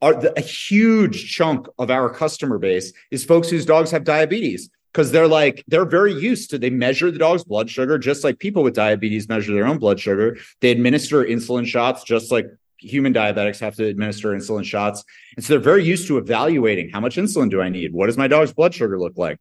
Our, 0.00 0.14
the, 0.14 0.38
a 0.38 0.40
huge 0.40 1.32
chunk 1.32 1.66
of 1.78 1.90
our 1.90 2.08
customer 2.08 2.58
base 2.58 2.92
is 3.10 3.24
folks 3.24 3.50
whose 3.50 3.66
dogs 3.66 3.90
have 3.90 4.04
diabetes 4.04 4.70
because 4.92 5.10
they're 5.10 5.26
like 5.26 5.64
they're 5.66 5.84
very 5.84 6.14
used 6.14 6.50
to 6.50 6.58
they 6.58 6.70
measure 6.70 7.10
the 7.10 7.18
dog's 7.18 7.42
blood 7.42 7.68
sugar 7.68 7.98
just 7.98 8.22
like 8.22 8.38
people 8.38 8.62
with 8.62 8.74
diabetes 8.74 9.28
measure 9.28 9.52
their 9.52 9.66
own 9.66 9.78
blood 9.78 9.98
sugar 9.98 10.36
they 10.60 10.70
administer 10.70 11.24
insulin 11.24 11.66
shots 11.66 12.04
just 12.04 12.30
like 12.30 12.46
human 12.84 13.12
diabetics 13.12 13.60
have 13.60 13.74
to 13.76 13.86
administer 13.86 14.28
insulin 14.28 14.64
shots. 14.64 15.04
And 15.36 15.44
so 15.44 15.52
they're 15.52 15.60
very 15.60 15.84
used 15.84 16.06
to 16.08 16.18
evaluating 16.18 16.90
how 16.90 17.00
much 17.00 17.16
insulin 17.16 17.50
do 17.50 17.60
I 17.60 17.68
need? 17.68 17.92
What 17.92 18.06
does 18.06 18.18
my 18.18 18.28
dog's 18.28 18.52
blood 18.52 18.74
sugar 18.74 18.98
look 18.98 19.16
like? 19.16 19.38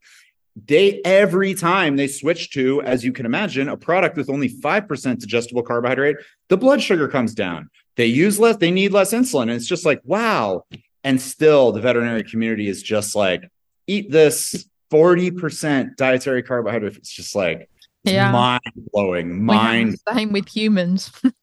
They 0.68 1.02
every 1.04 1.56
time 1.56 1.96
they 1.96 2.08
switch 2.08 2.52
to, 2.52 2.82
as 2.84 3.04
you 3.04 3.12
can 3.12 3.26
imagine, 3.26 3.70
a 3.70 3.78
product 3.78 4.18
with 4.18 4.30
only 4.30 4.50
5% 4.50 5.20
digestible 5.20 5.64
carbohydrate, 5.64 6.18
the 6.50 6.58
blood 6.58 6.82
sugar 6.82 7.08
comes 7.08 7.34
down. 7.34 7.70
They 7.96 8.06
use 8.06 8.39
less, 8.39 8.58
they 8.58 8.72
need 8.72 8.91
less 8.91 9.14
insulin. 9.14 9.44
And 9.44 9.52
it's 9.52 9.68
just 9.68 9.86
like, 9.86 10.02
wow. 10.04 10.66
And 11.04 11.20
still 11.20 11.72
the 11.72 11.82
veterinary 11.82 12.24
community 12.24 12.68
is 12.68 12.84
just 12.84 13.16
like, 13.16 13.50
eat 13.88 14.12
this 14.12 14.66
40% 14.91 15.96
dietary 15.96 16.44
carbohydrate. 16.44 16.98
It's 16.98 17.12
just 17.12 17.36
like 17.36 17.68
yeah. 18.04 18.32
mind 18.32 18.62
blowing, 18.91 19.44
mind. 19.44 19.98
Same 20.14 20.32
with 20.32 20.48
humans. 20.48 21.12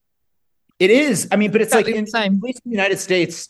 It 0.81 0.91
is. 0.91 1.29
I 1.31 1.37
mean, 1.37 1.53
but 1.53 1.61
it's 1.61 1.75
like 1.75 1.87
in, 1.87 2.07
at 2.15 2.33
least 2.41 2.63
in 2.65 2.71
the 2.71 2.77
United 2.77 2.99
States, 2.99 3.49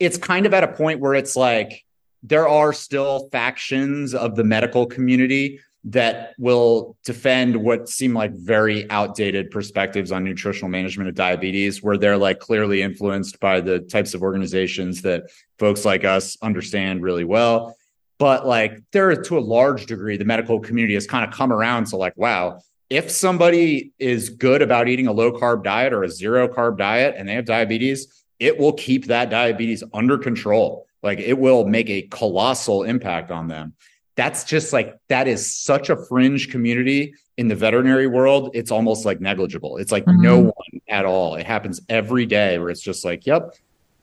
it's 0.00 0.18
kind 0.18 0.46
of 0.46 0.52
at 0.52 0.64
a 0.64 0.68
point 0.68 0.98
where 0.98 1.14
it's 1.14 1.36
like 1.36 1.84
there 2.24 2.48
are 2.48 2.72
still 2.72 3.28
factions 3.30 4.14
of 4.14 4.34
the 4.34 4.44
medical 4.44 4.86
community 4.86 5.60
that 5.84 6.34
will 6.38 6.96
defend 7.04 7.56
what 7.56 7.88
seem 7.88 8.14
like 8.14 8.32
very 8.32 8.88
outdated 8.90 9.50
perspectives 9.50 10.12
on 10.12 10.22
nutritional 10.24 10.68
management 10.68 11.08
of 11.08 11.14
diabetes, 11.14 11.82
where 11.82 11.96
they're 11.96 12.18
like 12.18 12.40
clearly 12.40 12.82
influenced 12.82 13.38
by 13.38 13.60
the 13.60 13.78
types 13.78 14.14
of 14.14 14.22
organizations 14.22 15.02
that 15.02 15.24
folks 15.58 15.84
like 15.84 16.04
us 16.04 16.36
understand 16.42 17.02
really 17.02 17.24
well. 17.24 17.76
But 18.18 18.46
like 18.46 18.80
there, 18.92 19.14
to 19.14 19.38
a 19.38 19.40
large 19.40 19.86
degree, 19.86 20.16
the 20.16 20.24
medical 20.24 20.60
community 20.60 20.94
has 20.94 21.06
kind 21.06 21.24
of 21.24 21.36
come 21.36 21.52
around 21.52 21.86
to 21.86 21.96
like, 21.96 22.16
wow, 22.16 22.60
if 22.92 23.10
somebody 23.10 23.90
is 23.98 24.28
good 24.28 24.60
about 24.60 24.86
eating 24.86 25.06
a 25.06 25.12
low 25.12 25.32
carb 25.32 25.64
diet 25.64 25.94
or 25.94 26.02
a 26.02 26.10
zero 26.10 26.46
carb 26.46 26.76
diet 26.76 27.14
and 27.16 27.26
they 27.26 27.32
have 27.32 27.46
diabetes, 27.46 28.22
it 28.38 28.58
will 28.58 28.74
keep 28.74 29.06
that 29.06 29.30
diabetes 29.30 29.82
under 29.94 30.18
control. 30.18 30.86
Like 31.02 31.18
it 31.18 31.38
will 31.38 31.66
make 31.66 31.88
a 31.88 32.02
colossal 32.02 32.82
impact 32.82 33.30
on 33.30 33.48
them. 33.48 33.72
That's 34.14 34.44
just 34.44 34.74
like, 34.74 34.98
that 35.08 35.26
is 35.26 35.54
such 35.54 35.88
a 35.88 35.96
fringe 35.96 36.50
community 36.50 37.14
in 37.38 37.48
the 37.48 37.54
veterinary 37.54 38.08
world. 38.08 38.50
It's 38.52 38.70
almost 38.70 39.06
like 39.06 39.22
negligible. 39.22 39.78
It's 39.78 39.90
like 39.90 40.04
mm-hmm. 40.04 40.20
no 40.20 40.38
one 40.40 40.80
at 40.86 41.06
all. 41.06 41.36
It 41.36 41.46
happens 41.46 41.80
every 41.88 42.26
day 42.26 42.58
where 42.58 42.68
it's 42.68 42.82
just 42.82 43.06
like, 43.06 43.24
yep, 43.24 43.54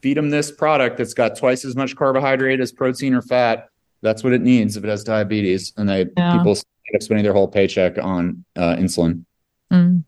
feed 0.01 0.17
them 0.17 0.31
this 0.31 0.49
product 0.51 0.97
that's 0.97 1.13
got 1.13 1.37
twice 1.37 1.63
as 1.63 1.75
much 1.75 1.95
carbohydrate 1.95 2.59
as 2.59 2.71
protein 2.71 3.13
or 3.13 3.21
fat. 3.21 3.69
That's 4.01 4.23
what 4.23 4.33
it 4.33 4.41
needs 4.41 4.77
if 4.77 4.83
it 4.83 4.89
has 4.89 5.03
diabetes. 5.03 5.73
And 5.77 5.87
they, 5.87 6.07
yeah. 6.17 6.37
people 6.37 6.55
end 6.89 6.95
up 6.95 7.03
spending 7.03 7.23
their 7.23 7.33
whole 7.33 7.47
paycheck 7.47 7.97
on 7.97 8.43
uh, 8.55 8.75
insulin. 8.75 9.23
Mm. 9.71 10.03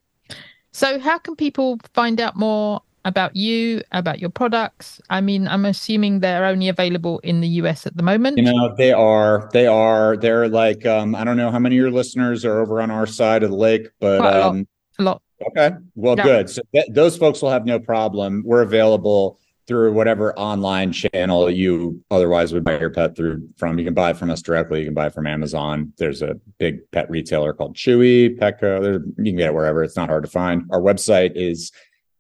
So, 0.72 1.00
how 1.00 1.18
can 1.18 1.36
people 1.36 1.80
find 1.94 2.20
out 2.22 2.36
more 2.36 2.82
about 3.04 3.36
you, 3.36 3.82
about 3.92 4.20
your 4.20 4.30
products? 4.30 5.02
I 5.10 5.22
mean, 5.22 5.48
I'm 5.48 5.66
assuming 5.66 6.20
they're 6.20 6.46
only 6.46 6.70
available 6.70 7.20
in 7.20 7.42
the 7.42 7.48
US 7.48 7.86
at 7.86 7.98
the 7.98 8.04
moment. 8.04 8.38
You 8.38 8.44
know, 8.44 8.74
they 8.76 8.94
are. 8.94 9.50
They 9.52 9.68
are. 9.68 10.18
They're 10.18 10.48
like, 10.48 10.86
um, 10.86 11.16
I 11.16 11.24
don't 11.24 11.38
know 11.38 11.52
how 11.52 11.60
many 11.60 11.76
of 11.76 11.82
your 11.82 11.92
listeners 11.92 12.46
are 12.46 12.60
over 12.62 12.82
on 12.82 12.92
our 12.92 13.06
side 13.06 13.44
of 13.44 13.50
the 13.50 13.58
lake, 13.58 13.90
but 14.00 14.22
a, 14.22 14.48
um, 14.48 14.58
lot. 14.58 14.68
a 15.00 15.04
lot. 15.04 15.22
Okay. 15.50 15.76
Well, 15.96 16.16
good. 16.16 16.50
So 16.50 16.62
th- 16.74 16.88
those 16.92 17.18
folks 17.18 17.42
will 17.42 17.50
have 17.50 17.66
no 17.66 17.80
problem. 17.80 18.44
We're 18.46 18.62
available 18.62 19.40
through 19.72 19.94
whatever 19.94 20.38
online 20.38 20.92
channel 20.92 21.50
you 21.50 22.04
otherwise 22.12 22.52
would 22.52 22.66
buy 22.66 22.78
your 22.78 22.90
pet 22.90 23.16
through 23.16 23.48
from. 23.56 23.80
You 23.80 23.86
can 23.86 23.94
buy 23.94 24.10
it 24.10 24.18
from 24.18 24.30
us 24.30 24.42
directly. 24.42 24.80
You 24.80 24.86
can 24.88 24.94
buy 24.94 25.06
it 25.06 25.14
from 25.14 25.26
Amazon. 25.26 25.94
There's 25.98 26.22
a 26.22 26.34
big 26.58 26.92
pet 26.92 27.10
retailer 27.10 27.54
called 27.54 27.78
Chewy, 27.78 28.38
Petco. 28.38 28.82
There, 28.82 28.94
you 28.96 29.32
can 29.32 29.38
get 29.38 29.48
it 29.48 29.54
wherever. 29.54 29.82
It's 29.82 29.96
not 29.96 30.10
hard 30.10 30.26
to 30.26 30.30
find. 30.30 30.64
Our 30.72 30.82
website 30.82 31.38
is 31.38 31.72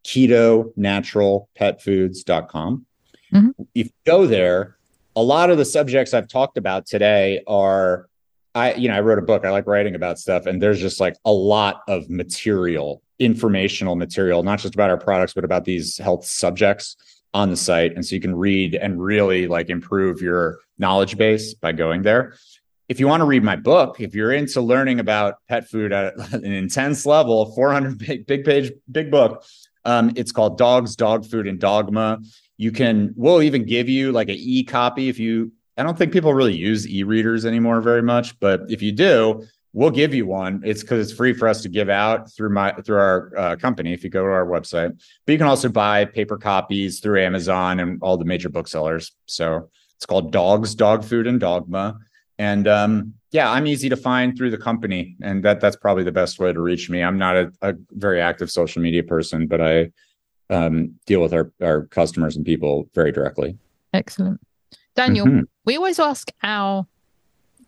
keto 0.05 0.71
natural 0.77 1.49
petfoods.com. 1.59 2.85
Mm-hmm. 3.33 3.49
If 3.75 3.87
you 3.87 3.91
go 4.05 4.25
there, 4.25 4.77
a 5.17 5.21
lot 5.21 5.49
of 5.49 5.57
the 5.57 5.65
subjects 5.65 6.13
I've 6.13 6.29
talked 6.29 6.57
about 6.57 6.85
today 6.85 7.43
are 7.47 8.07
I, 8.55 8.75
you 8.75 8.87
know, 8.87 8.95
I 8.95 9.01
wrote 9.01 9.19
a 9.19 9.23
book. 9.23 9.43
I 9.43 9.49
like 9.49 9.67
writing 9.67 9.95
about 9.95 10.19
stuff, 10.19 10.45
and 10.45 10.61
there's 10.61 10.79
just 10.79 11.01
like 11.01 11.17
a 11.25 11.33
lot 11.33 11.81
of 11.89 12.09
material, 12.09 13.01
informational 13.19 13.97
material, 13.97 14.41
not 14.41 14.59
just 14.59 14.73
about 14.73 14.89
our 14.89 14.97
products, 14.97 15.33
but 15.33 15.43
about 15.43 15.65
these 15.65 15.97
health 15.97 16.23
subjects 16.23 16.95
on 17.33 17.49
the 17.49 17.57
site. 17.57 17.95
And 17.95 18.05
so 18.05 18.15
you 18.15 18.21
can 18.21 18.35
read 18.35 18.75
and 18.75 19.01
really 19.01 19.47
like 19.47 19.69
improve 19.69 20.21
your 20.21 20.59
knowledge 20.77 21.17
base 21.17 21.53
by 21.53 21.71
going 21.71 22.01
there. 22.01 22.35
If 22.89 22.99
you 22.99 23.07
want 23.07 23.21
to 23.21 23.25
read 23.25 23.43
my 23.43 23.55
book, 23.55 24.01
if 24.01 24.13
you're 24.13 24.33
into 24.33 24.59
learning 24.59 24.99
about 24.99 25.35
pet 25.47 25.69
food 25.69 25.93
at 25.93 26.17
an 26.33 26.45
intense 26.45 27.05
level, 27.05 27.53
400 27.53 27.97
big, 27.97 28.27
big 28.27 28.43
page, 28.43 28.71
big 28.91 29.09
book, 29.09 29.45
um, 29.85 30.11
it's 30.15 30.31
called 30.31 30.57
Dogs, 30.57 30.95
Dog 30.95 31.25
Food, 31.25 31.47
and 31.47 31.59
Dogma. 31.59 32.19
You 32.57 32.71
can, 32.71 33.13
we'll 33.15 33.41
even 33.41 33.65
give 33.65 33.89
you 33.89 34.11
like 34.11 34.29
an 34.29 34.35
e 34.37 34.63
copy 34.63 35.09
if 35.09 35.17
you 35.17 35.51
I 35.77 35.83
don't 35.83 35.97
think 35.97 36.13
people 36.13 36.33
really 36.33 36.55
use 36.55 36.87
e-readers 36.87 37.45
anymore 37.45 37.81
very 37.81 38.03
much, 38.03 38.39
but 38.39 38.61
if 38.69 38.81
you 38.81 38.91
do, 38.91 39.47
we'll 39.73 39.91
give 39.91 40.13
you 40.13 40.25
one. 40.25 40.61
It's 40.63 40.81
because 40.81 41.07
it's 41.09 41.17
free 41.17 41.33
for 41.33 41.47
us 41.47 41.61
to 41.61 41.69
give 41.69 41.89
out 41.89 42.31
through 42.31 42.49
my 42.49 42.73
through 42.73 42.97
our 42.97 43.31
uh, 43.37 43.55
company. 43.55 43.93
If 43.93 44.03
you 44.03 44.09
go 44.09 44.23
to 44.23 44.31
our 44.31 44.45
website, 44.45 44.97
but 45.25 45.31
you 45.31 45.37
can 45.37 45.47
also 45.47 45.69
buy 45.69 46.05
paper 46.05 46.37
copies 46.37 46.99
through 46.99 47.21
Amazon 47.21 47.79
and 47.79 48.01
all 48.01 48.17
the 48.17 48.25
major 48.25 48.49
booksellers. 48.49 49.11
So 49.25 49.69
it's 49.95 50.05
called 50.05 50.31
Dogs, 50.31 50.75
Dog 50.75 51.03
Food, 51.03 51.27
and 51.27 51.39
Dogma. 51.39 51.97
And 52.37 52.67
um, 52.67 53.13
yeah, 53.31 53.49
I'm 53.51 53.67
easy 53.67 53.87
to 53.89 53.95
find 53.95 54.35
through 54.35 54.51
the 54.51 54.57
company, 54.57 55.15
and 55.21 55.43
that 55.43 55.61
that's 55.61 55.75
probably 55.75 56.03
the 56.03 56.11
best 56.11 56.39
way 56.39 56.51
to 56.51 56.59
reach 56.59 56.89
me. 56.89 57.01
I'm 57.01 57.17
not 57.17 57.35
a, 57.35 57.51
a 57.61 57.73
very 57.91 58.19
active 58.19 58.49
social 58.49 58.81
media 58.81 59.03
person, 59.03 59.47
but 59.47 59.61
I 59.61 59.91
um, 60.49 60.95
deal 61.05 61.21
with 61.21 61.33
our 61.33 61.51
our 61.61 61.85
customers 61.87 62.35
and 62.35 62.45
people 62.45 62.89
very 62.93 63.11
directly. 63.11 63.57
Excellent. 63.93 64.41
Daniel, 64.95 65.25
mm-hmm. 65.25 65.43
we 65.65 65.77
always 65.77 65.99
ask 65.99 66.31
our 66.43 66.85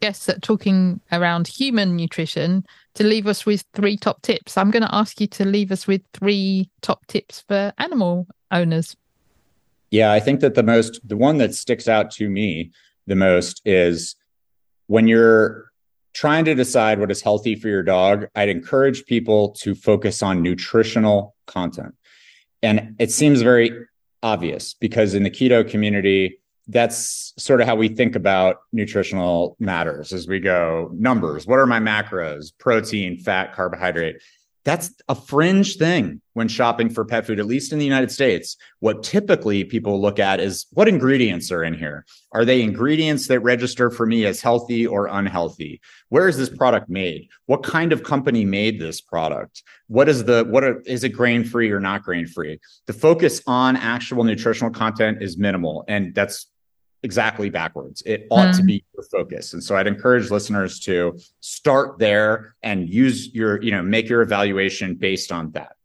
guests 0.04 0.26
that 0.26 0.42
talking 0.42 1.00
around 1.14 1.48
human 1.48 1.96
nutrition 1.96 2.66
to 2.94 3.06
leave 3.06 3.26
us 3.26 3.46
with 3.46 3.64
three 3.74 3.96
top 3.96 4.22
tips. 4.22 4.58
I'm 4.58 4.70
going 4.70 4.84
to 4.84 4.94
ask 4.94 5.22
you 5.22 5.28
to 5.28 5.46
leave 5.46 5.72
us 5.72 5.88
with 5.88 6.02
three 6.14 6.70
top 6.82 7.08
tips 7.08 7.46
for 7.48 7.72
animal 7.78 8.28
owners. 8.52 8.98
Yeah, 9.92 10.12
I 10.12 10.20
think 10.20 10.42
that 10.42 10.56
the 10.56 10.64
most, 10.64 11.00
the 11.08 11.16
one 11.16 11.38
that 11.38 11.56
sticks 11.56 11.88
out 11.88 12.12
to 12.12 12.30
me 12.30 12.72
the 13.08 13.16
most 13.16 13.62
is 13.64 14.18
when 14.88 15.08
you're 15.08 15.72
trying 16.12 16.44
to 16.46 16.54
decide 16.54 17.00
what 17.00 17.10
is 17.10 17.22
healthy 17.22 17.56
for 17.56 17.70
your 17.70 17.84
dog, 17.84 18.28
I'd 18.36 18.50
encourage 18.50 19.06
people 19.06 19.52
to 19.62 19.74
focus 19.74 20.22
on 20.22 20.44
nutritional 20.44 21.34
content. 21.48 21.96
And 22.62 22.98
it 23.00 23.10
seems 23.10 23.42
very 23.42 23.72
obvious 24.22 24.74
because 24.74 25.14
in 25.14 25.24
the 25.24 25.32
keto 25.32 25.66
community, 25.66 26.40
that's 26.68 27.34
sort 27.38 27.62
of 27.62 27.68
how 27.68 27.76
we 27.76 27.90
think 27.90 28.16
about 28.16 28.58
nutritional 28.72 29.56
matters 29.60 30.14
as 30.14 30.28
we 30.28 30.40
go. 30.40 30.90
Numbers 30.94 31.46
what 31.46 31.60
are 31.60 31.66
my 31.66 31.80
macros? 31.80 32.52
Protein 32.58 33.18
fat 33.18 33.54
carbohydrate. 33.54 34.22
That's 34.66 34.94
a 35.10 35.16
fringe 35.16 35.76
thing 35.76 36.22
when 36.36 36.48
shopping 36.48 36.90
for 36.90 37.04
pet 37.04 37.28
food 37.28 37.38
at 37.38 37.46
least 37.46 37.74
in 37.74 37.80
the 37.80 37.86
united 37.86 38.12
states. 38.12 38.56
What 38.80 39.04
typically 39.04 39.66
people 39.66 40.02
look 40.02 40.20
at 40.20 40.40
is 40.40 40.68
what 40.72 40.88
ingredients 40.88 41.52
are 41.52 41.66
in 41.66 41.74
here. 41.74 42.06
Are 42.32 42.46
they 42.46 42.62
ingredients 42.62 43.28
that 43.28 43.42
register 43.42 43.92
for 43.92 44.06
me 44.06 44.26
as 44.26 44.42
healthy 44.42 44.88
or 44.88 45.08
unhealthy? 45.08 45.82
Where 46.08 46.30
is 46.30 46.38
this 46.38 46.50
product 46.50 46.90
made? 46.90 47.28
What 47.46 47.64
kind 47.64 47.92
of 47.92 48.04
company 48.04 48.46
made 48.46 48.80
this 48.80 49.02
product? 49.02 49.64
What 49.88 50.08
is 50.08 50.24
the 50.24 50.46
what 50.46 50.64
are, 50.64 50.80
is 50.86 51.04
it 51.04 51.10
grain 51.10 51.44
free 51.44 51.70
or 51.70 51.82
not 51.82 52.04
grain 52.04 52.26
free 52.26 52.58
the 52.86 52.94
focus 52.94 53.42
on 53.48 53.76
actual 53.76 54.24
nutritional 54.24 54.72
content 54.72 55.22
is 55.22 55.38
minimal 55.38 55.84
and 55.90 56.16
that's 56.16 56.48
exactly 57.04 57.50
backwards. 57.50 58.02
It 58.06 58.28
ought 58.32 58.54
mm. 58.54 58.58
to 58.58 58.64
be 58.64 58.84
your 58.94 59.04
focus. 59.04 59.54
And 59.54 59.64
so 59.64 59.76
I'd 59.76 59.88
encourage 59.88 60.32
listeners 60.32 60.80
to 60.82 61.20
start 61.42 62.00
there 62.00 62.56
and 62.64 62.90
use 62.90 63.34
your, 63.34 63.62
you 63.62 63.72
know, 63.72 63.82
make 63.82 64.10
your 64.10 64.22
evaluation 64.22 64.96
based 64.96 65.32
on 65.32 65.52
that. 65.52 65.76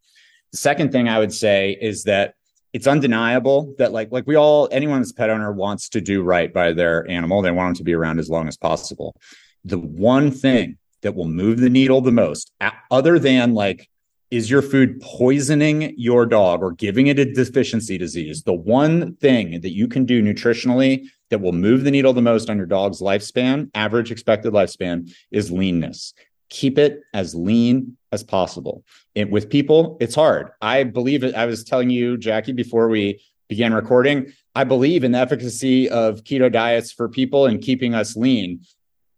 The 0.52 0.58
second 0.58 0.92
thing 0.92 1.08
I 1.08 1.18
would 1.18 1.32
say 1.32 1.76
is 1.80 2.04
that 2.04 2.34
it's 2.72 2.86
undeniable 2.86 3.74
that 3.78 3.92
like 3.92 4.12
like 4.12 4.26
we 4.26 4.36
all 4.36 4.68
anyone 4.70 5.00
that's 5.00 5.12
pet 5.12 5.30
owner 5.30 5.52
wants 5.52 5.88
to 5.90 6.00
do 6.00 6.22
right 6.22 6.52
by 6.52 6.72
their 6.72 7.08
animal. 7.10 7.42
They 7.42 7.50
want 7.50 7.68
them 7.68 7.74
to 7.76 7.84
be 7.84 7.94
around 7.94 8.18
as 8.18 8.30
long 8.30 8.46
as 8.46 8.56
possible. 8.56 9.16
The 9.64 9.78
one 9.78 10.30
thing 10.30 10.78
that 11.02 11.14
will 11.14 11.28
move 11.28 11.60
the 11.60 11.70
needle 11.70 12.00
the 12.00 12.12
most, 12.12 12.52
other 12.90 13.18
than 13.18 13.54
like 13.54 13.88
is 14.30 14.50
your 14.50 14.62
food 14.62 15.00
poisoning 15.00 15.94
your 15.96 16.26
dog 16.26 16.62
or 16.62 16.72
giving 16.72 17.06
it 17.06 17.18
a 17.18 17.24
deficiency 17.24 17.96
disease? 17.96 18.42
The 18.42 18.52
one 18.52 19.16
thing 19.16 19.60
that 19.60 19.72
you 19.72 19.88
can 19.88 20.04
do 20.04 20.22
nutritionally 20.22 21.06
that 21.30 21.40
will 21.40 21.52
move 21.52 21.84
the 21.84 21.90
needle 21.90 22.12
the 22.12 22.22
most 22.22 22.50
on 22.50 22.56
your 22.56 22.66
dog's 22.66 23.00
lifespan, 23.00 23.70
average 23.74 24.10
expected 24.10 24.52
lifespan, 24.52 25.10
is 25.30 25.50
leanness. 25.50 26.12
Keep 26.50 26.78
it 26.78 27.00
as 27.14 27.34
lean 27.34 27.96
as 28.12 28.22
possible. 28.22 28.84
It, 29.14 29.30
with 29.30 29.50
people, 29.50 29.96
it's 30.00 30.14
hard. 30.14 30.50
I 30.60 30.84
believe 30.84 31.24
it. 31.24 31.34
I 31.34 31.46
was 31.46 31.64
telling 31.64 31.90
you, 31.90 32.16
Jackie, 32.16 32.52
before 32.52 32.88
we 32.88 33.22
began 33.48 33.72
recording, 33.72 34.32
I 34.54 34.64
believe 34.64 35.04
in 35.04 35.12
the 35.12 35.18
efficacy 35.18 35.88
of 35.88 36.24
keto 36.24 36.50
diets 36.52 36.92
for 36.92 37.08
people 37.08 37.46
and 37.46 37.62
keeping 37.62 37.94
us 37.94 38.16
lean 38.16 38.60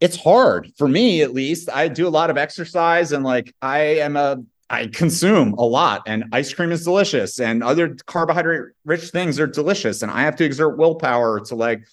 it's 0.00 0.16
hard 0.16 0.72
for 0.78 0.88
me 0.88 1.20
at 1.20 1.34
least 1.34 1.68
i 1.68 1.86
do 1.86 2.08
a 2.08 2.10
lot 2.10 2.30
of 2.30 2.38
exercise 2.38 3.12
and 3.12 3.22
like 3.22 3.54
i 3.60 3.80
am 3.80 4.16
a 4.16 4.42
I 4.70 4.86
consume 4.86 5.54
a 5.54 5.64
lot, 5.64 6.02
and 6.06 6.24
ice 6.32 6.54
cream 6.54 6.70
is 6.70 6.84
delicious, 6.84 7.40
and 7.40 7.62
other 7.62 7.96
carbohydrate 8.06 8.72
rich 8.84 9.10
things 9.10 9.40
are 9.40 9.48
delicious. 9.48 10.02
And 10.02 10.12
I 10.12 10.22
have 10.22 10.36
to 10.36 10.44
exert 10.44 10.78
willpower 10.78 11.40
to 11.40 11.54
like, 11.56 11.86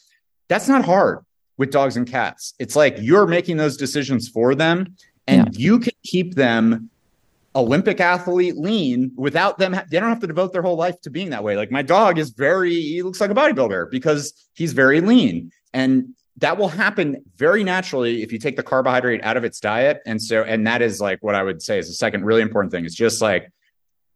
that's 0.48 0.68
not 0.68 0.86
hard 0.86 1.26
with 1.58 1.72
dogs 1.72 1.98
and 1.98 2.08
cats. 2.08 2.54
It's 2.60 2.76
like 2.76 2.98
you're 3.00 3.26
making 3.26 3.58
those 3.58 3.78
decisions 3.78 4.30
for 4.30 4.54
them, 4.54 4.96
and 5.26 5.56
yeah. 5.56 5.60
you 5.60 5.80
can 5.80 5.94
keep 6.04 6.36
them 6.36 6.92
Olympic 7.56 8.00
athlete 8.00 8.56
lean 8.56 9.12
without 9.16 9.58
them. 9.58 9.72
They 9.72 10.00
don't 10.00 10.10
have 10.10 10.20
to 10.20 10.28
devote 10.28 10.54
their 10.54 10.62
whole 10.62 10.78
life 10.78 11.02
to 11.02 11.10
being 11.10 11.32
that 11.32 11.44
way. 11.44 11.58
Like 11.58 11.72
my 11.72 11.82
dog 11.82 12.20
is 12.20 12.30
very, 12.30 12.76
he 12.76 13.02
looks 13.02 13.20
like 13.20 13.32
a 13.32 13.36
bodybuilder 13.36 13.90
because 13.90 14.48
he's 14.54 14.74
very 14.74 15.02
lean. 15.02 15.52
And 15.74 16.10
that 16.38 16.58
will 16.58 16.70
happen 16.70 17.24
very 17.36 17.64
naturally 17.64 18.22
if 18.22 18.32
you 18.32 18.38
take 18.38 18.56
the 18.56 18.64
carbohydrate 18.64 19.24
out 19.24 19.38
of 19.38 19.44
its 19.44 19.60
diet. 19.60 20.02
And 20.06 20.22
so, 20.22 20.44
and 20.44 20.66
that 20.68 20.82
is 20.82 21.02
like 21.02 21.20
what 21.22 21.36
I 21.36 21.44
would 21.44 21.62
say 21.62 21.80
is 21.80 21.88
the 21.88 21.94
second 21.94 22.26
really 22.26 22.42
important 22.42 22.72
thing 22.72 22.86
is 22.86 22.94
just 22.94 23.22
like 23.22 23.52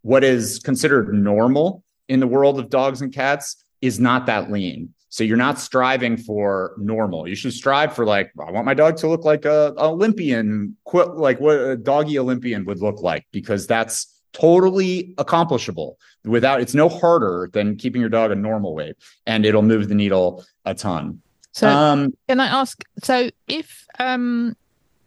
what 0.03 0.24
is 0.24 0.59
considered 0.59 1.13
normal 1.13 1.84
in 2.07 2.19
the 2.19 2.28
world 2.28 2.59
of 2.59 2.69
dogs 2.69 3.01
and 3.01 3.11
cats 3.11 3.63
is 3.82 3.99
not 3.99 4.28
that 4.28 4.51
lean. 4.51 4.93
So 5.09 5.24
you're 5.24 5.38
not 5.38 5.59
striving 5.59 6.15
for 6.15 6.74
normal. 6.78 7.28
You 7.28 7.36
should 7.36 7.53
strive 7.53 7.93
for 7.93 8.05
like, 8.05 8.32
I 8.39 8.51
want 8.51 8.65
my 8.65 8.74
dog 8.74 8.95
to 8.97 9.07
look 9.07 9.26
like 9.26 9.43
a, 9.45 9.74
a 9.78 9.89
Olympian, 9.89 10.78
like 10.93 11.39
what 11.39 11.57
a 11.59 11.76
doggy 11.76 12.17
Olympian 12.17 12.63
would 12.65 12.82
look 12.82 13.01
like, 13.01 13.26
because 13.32 13.67
that's 13.67 14.22
totally 14.32 15.13
accomplishable 15.17 15.97
without, 16.24 16.61
it's 16.61 16.74
no 16.74 16.88
harder 16.88 17.49
than 17.51 17.76
keeping 17.76 17.99
your 17.99 18.09
dog 18.09 18.32
a 18.32 18.36
normal 18.36 18.74
weight 18.74 18.95
and 19.26 19.45
it'll 19.45 19.63
move 19.63 19.89
the 19.89 19.95
needle 19.95 20.45
a 20.65 20.74
ton. 20.74 21.22
So 21.52 21.68
um, 21.68 22.14
can 22.28 22.39
I 22.39 22.47
ask? 22.47 22.82
So 23.04 23.30
if 23.47 23.86
um 23.99 24.56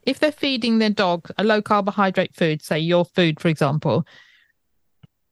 if 0.03 0.19
they're 0.19 0.33
feeding 0.33 0.79
their 0.79 0.91
dog 0.91 1.31
a 1.39 1.45
low 1.45 1.63
carbohydrate 1.63 2.35
food, 2.35 2.63
say 2.63 2.79
your 2.79 3.05
food, 3.05 3.41
for 3.41 3.49
example, 3.49 4.07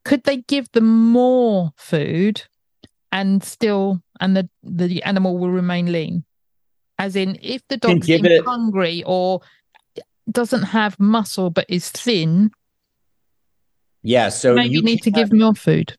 could 0.03 0.23
they 0.23 0.37
give 0.37 0.71
them 0.71 1.11
more 1.11 1.71
food 1.77 2.43
and 3.11 3.43
still 3.43 4.01
and 4.19 4.35
the 4.35 4.49
the 4.63 5.03
animal 5.03 5.37
will 5.37 5.51
remain 5.51 5.91
lean? 5.91 6.23
As 6.99 7.15
in, 7.15 7.37
if 7.41 7.67
the 7.67 7.77
dog's 7.77 8.07
it... 8.09 8.45
hungry 8.45 9.03
or 9.05 9.41
doesn't 10.31 10.63
have 10.63 10.99
muscle 10.99 11.49
but 11.49 11.65
is 11.67 11.89
thin, 11.89 12.51
yeah, 14.03 14.29
so 14.29 14.55
maybe 14.55 14.73
you 14.73 14.81
need 14.81 15.01
to 15.03 15.11
give 15.11 15.31
more 15.31 15.55
food 15.55 15.97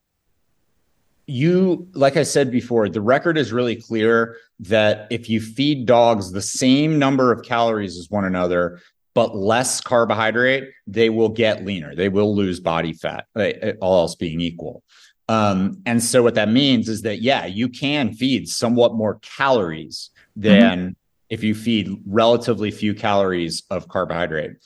you 1.27 1.89
like 1.95 2.16
i 2.16 2.22
said 2.22 2.51
before 2.51 2.89
the 2.89 3.01
record 3.01 3.39
is 3.39 3.53
really 3.53 3.77
clear 3.77 4.37
that 4.61 5.07
if 5.11 5.31
you 5.31 5.41
feed 5.41 5.87
dogs 5.87 6.33
the 6.33 6.43
same 6.43 6.99
number 6.99 7.33
of 7.33 7.43
calories 7.43 7.99
as 7.99 8.11
one 8.11 8.25
another 8.25 8.79
but 9.14 9.37
less 9.37 9.81
carbohydrate 9.81 10.70
they 10.87 11.09
will 11.09 11.29
get 11.29 11.64
leaner. 11.64 11.95
They 11.95 12.09
will 12.09 12.35
lose 12.35 12.61
body 12.61 12.93
fat 12.93 13.27
eh, 13.37 13.72
all 13.81 14.01
else 14.01 14.16
being 14.16 14.41
equal. 14.41 14.83
Um, 15.29 15.81
and 15.87 16.03
so 16.03 16.22
what 16.22 16.35
that 16.35 16.51
means 16.51 16.89
is 16.89 17.03
that 17.03 17.22
yeah 17.22 17.47
you 17.47 17.68
can 17.68 18.12
feed 18.12 18.49
somewhat 18.49 18.95
more 18.95 19.18
calories 19.22 20.11
than 20.37 20.79
mm-hmm. 20.79 20.93
if 21.31 21.43
you 21.43 21.55
feed 21.55 21.97
relatively 22.05 22.70
few 22.70 22.93
calories 22.95 23.62
of 23.70 23.89
carbohydrate. 23.89 24.57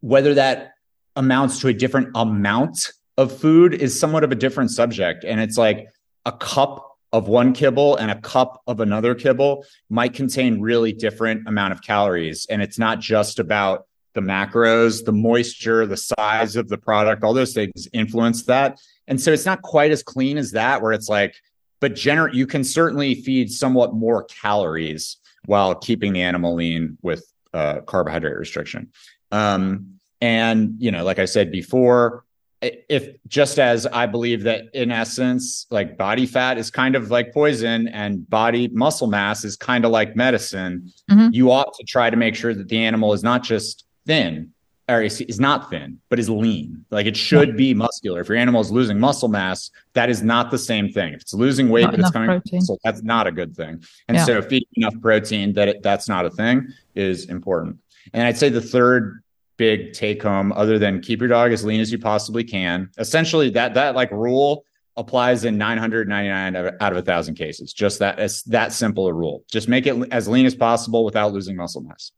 Whether 0.00 0.34
that 0.34 0.72
amounts 1.16 1.60
to 1.60 1.68
a 1.68 1.74
different 1.74 2.10
amount 2.14 2.92
of 3.18 3.36
food 3.36 3.74
is 3.74 3.98
somewhat 3.98 4.24
of 4.24 4.32
a 4.32 4.34
different 4.34 4.70
subject. 4.70 5.24
And 5.24 5.40
it's 5.40 5.58
like 5.58 5.88
a 6.26 6.32
cup 6.32 6.98
of 7.12 7.28
one 7.28 7.54
kibble 7.54 7.96
and 7.96 8.10
a 8.10 8.20
cup 8.20 8.60
of 8.66 8.80
another 8.80 9.14
kibble 9.14 9.64
might 9.88 10.12
contain 10.12 10.60
really 10.60 10.92
different 10.92 11.48
amount 11.48 11.72
of 11.72 11.80
calories 11.80 12.46
and 12.50 12.60
it's 12.60 12.78
not 12.78 13.00
just 13.00 13.38
about 13.38 13.86
the 14.12 14.20
macros 14.20 15.04
the 15.04 15.12
moisture 15.12 15.86
the 15.86 15.96
size 15.96 16.56
of 16.56 16.68
the 16.68 16.76
product 16.76 17.22
all 17.22 17.32
those 17.32 17.54
things 17.54 17.88
influence 17.94 18.42
that 18.44 18.78
and 19.08 19.18
so 19.20 19.32
it's 19.32 19.46
not 19.46 19.62
quite 19.62 19.90
as 19.90 20.02
clean 20.02 20.36
as 20.36 20.50
that 20.50 20.82
where 20.82 20.92
it's 20.92 21.08
like 21.08 21.34
but 21.80 21.94
gener- 21.94 22.32
you 22.32 22.46
can 22.46 22.64
certainly 22.64 23.14
feed 23.14 23.50
somewhat 23.50 23.94
more 23.94 24.24
calories 24.24 25.18
while 25.46 25.74
keeping 25.74 26.12
the 26.12 26.22
animal 26.22 26.54
lean 26.54 26.98
with 27.02 27.30
uh, 27.54 27.80
carbohydrate 27.82 28.36
restriction. 28.36 28.90
Um, 29.32 29.98
and 30.20 30.76
you 30.78 30.90
know, 30.90 31.04
like 31.04 31.18
I 31.18 31.24
said 31.26 31.50
before, 31.50 32.24
if 32.62 33.16
just 33.26 33.58
as 33.58 33.86
I 33.86 34.06
believe 34.06 34.42
that 34.44 34.74
in 34.74 34.90
essence, 34.90 35.66
like 35.70 35.98
body 35.98 36.26
fat 36.26 36.58
is 36.58 36.70
kind 36.70 36.96
of 36.96 37.10
like 37.10 37.32
poison 37.32 37.88
and 37.88 38.28
body 38.28 38.68
muscle 38.68 39.06
mass 39.06 39.44
is 39.44 39.56
kind 39.56 39.84
of 39.84 39.90
like 39.90 40.16
medicine, 40.16 40.90
mm-hmm. 41.10 41.28
you 41.32 41.50
ought 41.50 41.74
to 41.74 41.84
try 41.84 42.08
to 42.08 42.16
make 42.16 42.34
sure 42.34 42.54
that 42.54 42.68
the 42.68 42.78
animal 42.78 43.12
is 43.12 43.22
not 43.22 43.42
just 43.42 43.84
thin 44.06 44.52
or 44.88 45.02
is, 45.02 45.20
is 45.22 45.40
not 45.40 45.68
thin, 45.68 45.98
but 46.08 46.18
is 46.18 46.30
lean. 46.30 46.84
Like 46.90 47.06
it 47.06 47.16
should 47.16 47.56
be 47.56 47.74
muscular. 47.74 48.20
If 48.20 48.28
your 48.28 48.38
animal 48.38 48.60
is 48.60 48.70
losing 48.70 48.98
muscle 48.98 49.28
mass, 49.28 49.70
that 49.94 50.08
is 50.08 50.22
not 50.22 50.50
the 50.50 50.58
same 50.58 50.90
thing. 50.92 51.12
If 51.12 51.22
it's 51.22 51.34
losing 51.34 51.68
weight, 51.68 51.82
not 51.82 51.90
but 51.90 52.00
it's 52.00 52.10
coming 52.10 52.28
protein. 52.28 52.58
muscle, 52.58 52.78
that's 52.84 53.02
not 53.02 53.26
a 53.26 53.32
good 53.32 53.54
thing. 53.54 53.82
And 54.08 54.16
yeah. 54.16 54.24
so 54.24 54.40
feeding 54.42 54.68
enough 54.76 54.94
protein 55.02 55.52
that 55.54 55.68
it, 55.68 55.82
that's 55.82 56.08
not 56.08 56.24
a 56.24 56.30
thing 56.30 56.68
is 56.94 57.26
important. 57.26 57.78
And 58.14 58.26
I'd 58.26 58.38
say 58.38 58.48
the 58.48 58.60
third 58.60 59.22
big 59.56 59.92
take 59.92 60.22
home 60.22 60.52
other 60.52 60.78
than 60.78 61.00
keep 61.00 61.20
your 61.20 61.28
dog 61.28 61.52
as 61.52 61.64
lean 61.64 61.80
as 61.80 61.90
you 61.90 61.98
possibly 61.98 62.44
can. 62.44 62.90
Essentially, 62.98 63.50
that 63.50 63.74
that 63.74 63.94
like 63.94 64.10
rule 64.10 64.64
applies 64.96 65.44
in 65.44 65.58
999 65.58 66.56
out 66.80 66.92
of 66.92 66.98
a 66.98 67.02
thousand 67.02 67.34
cases. 67.34 67.72
Just 67.72 67.98
that 67.98 68.18
it's 68.18 68.42
that 68.44 68.72
simple 68.72 69.06
a 69.06 69.12
rule. 69.12 69.44
Just 69.50 69.68
make 69.68 69.86
it 69.86 69.96
as 70.10 70.28
lean 70.28 70.46
as 70.46 70.54
possible 70.54 71.04
without 71.04 71.32
losing 71.32 71.56
muscle 71.56 71.82
mass, 71.82 72.12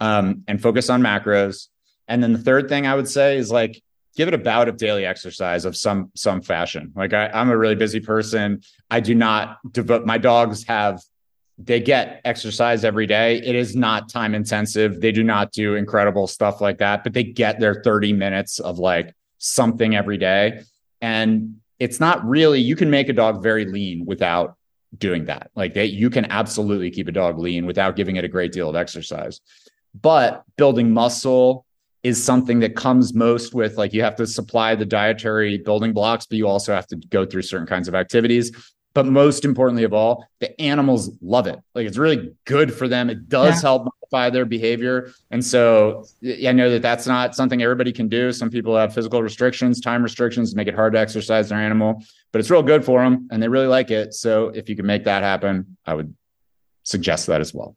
um, 0.00 0.44
and 0.48 0.60
focus 0.60 0.90
on 0.90 1.02
macros. 1.02 1.68
And 2.08 2.22
then 2.22 2.32
the 2.32 2.38
third 2.38 2.68
thing 2.68 2.86
I 2.86 2.94
would 2.94 3.08
say 3.08 3.36
is 3.36 3.50
like 3.50 3.82
give 4.16 4.28
it 4.28 4.34
a 4.34 4.38
bout 4.38 4.68
of 4.68 4.76
daily 4.76 5.06
exercise 5.06 5.64
of 5.64 5.76
some 5.76 6.10
some 6.14 6.42
fashion. 6.42 6.92
Like 6.96 7.12
I, 7.12 7.28
I'm 7.28 7.50
a 7.50 7.56
really 7.56 7.76
busy 7.76 8.00
person. 8.00 8.62
I 8.90 9.00
do 9.00 9.14
not 9.14 9.58
devote. 9.72 10.04
My 10.06 10.18
dogs 10.18 10.64
have 10.64 11.00
they 11.58 11.80
get 11.80 12.20
exercise 12.24 12.84
every 12.84 13.06
day. 13.06 13.38
It 13.38 13.56
is 13.56 13.74
not 13.74 14.08
time 14.08 14.34
intensive. 14.34 15.00
They 15.00 15.10
do 15.10 15.24
not 15.24 15.50
do 15.50 15.74
incredible 15.74 16.28
stuff 16.28 16.60
like 16.60 16.78
that, 16.78 17.02
but 17.02 17.12
they 17.12 17.24
get 17.24 17.58
their 17.58 17.82
30 17.82 18.12
minutes 18.12 18.60
of 18.60 18.78
like 18.78 19.12
something 19.38 19.96
every 19.96 20.18
day. 20.18 20.62
And 21.00 21.56
it's 21.80 21.98
not 21.98 22.24
really, 22.24 22.60
you 22.60 22.76
can 22.76 22.90
make 22.90 23.08
a 23.08 23.12
dog 23.12 23.42
very 23.42 23.64
lean 23.64 24.06
without 24.06 24.56
doing 24.96 25.24
that. 25.26 25.50
Like 25.56 25.74
they, 25.74 25.86
you 25.86 26.10
can 26.10 26.26
absolutely 26.26 26.90
keep 26.92 27.08
a 27.08 27.12
dog 27.12 27.38
lean 27.38 27.66
without 27.66 27.96
giving 27.96 28.16
it 28.16 28.24
a 28.24 28.28
great 28.28 28.52
deal 28.52 28.70
of 28.70 28.76
exercise. 28.76 29.40
But 30.00 30.44
building 30.56 30.92
muscle 30.92 31.64
is 32.04 32.22
something 32.22 32.60
that 32.60 32.76
comes 32.76 33.14
most 33.14 33.52
with 33.52 33.76
like 33.76 33.92
you 33.92 34.02
have 34.02 34.14
to 34.16 34.26
supply 34.28 34.76
the 34.76 34.86
dietary 34.86 35.58
building 35.58 35.92
blocks, 35.92 36.26
but 36.26 36.38
you 36.38 36.46
also 36.46 36.72
have 36.72 36.86
to 36.86 36.96
go 36.96 37.26
through 37.26 37.42
certain 37.42 37.66
kinds 37.66 37.88
of 37.88 37.96
activities 37.96 38.52
but 38.94 39.06
most 39.06 39.44
importantly 39.44 39.84
of 39.84 39.92
all, 39.92 40.26
the 40.40 40.60
animals 40.60 41.10
love 41.20 41.46
it. 41.46 41.58
Like 41.74 41.86
it's 41.86 41.98
really 41.98 42.34
good 42.44 42.72
for 42.72 42.88
them. 42.88 43.10
It 43.10 43.28
does 43.28 43.56
yeah. 43.56 43.60
help 43.60 43.84
modify 43.84 44.30
their 44.30 44.44
behavior. 44.44 45.12
And 45.30 45.44
so 45.44 46.04
I 46.24 46.52
know 46.52 46.70
that 46.70 46.82
that's 46.82 47.06
not 47.06 47.34
something 47.34 47.62
everybody 47.62 47.92
can 47.92 48.08
do. 48.08 48.32
Some 48.32 48.50
people 48.50 48.76
have 48.76 48.94
physical 48.94 49.22
restrictions, 49.22 49.80
time 49.80 50.02
restrictions, 50.02 50.54
make 50.54 50.68
it 50.68 50.74
hard 50.74 50.94
to 50.94 50.98
exercise 50.98 51.48
their 51.48 51.58
animal, 51.58 52.02
but 52.32 52.40
it's 52.40 52.50
real 52.50 52.62
good 52.62 52.84
for 52.84 53.02
them 53.02 53.28
and 53.30 53.42
they 53.42 53.48
really 53.48 53.66
like 53.66 53.90
it. 53.90 54.14
So 54.14 54.48
if 54.48 54.68
you 54.68 54.76
can 54.76 54.86
make 54.86 55.04
that 55.04 55.22
happen, 55.22 55.76
I 55.86 55.94
would 55.94 56.14
suggest 56.82 57.26
that 57.26 57.40
as 57.40 57.54
well. 57.54 57.76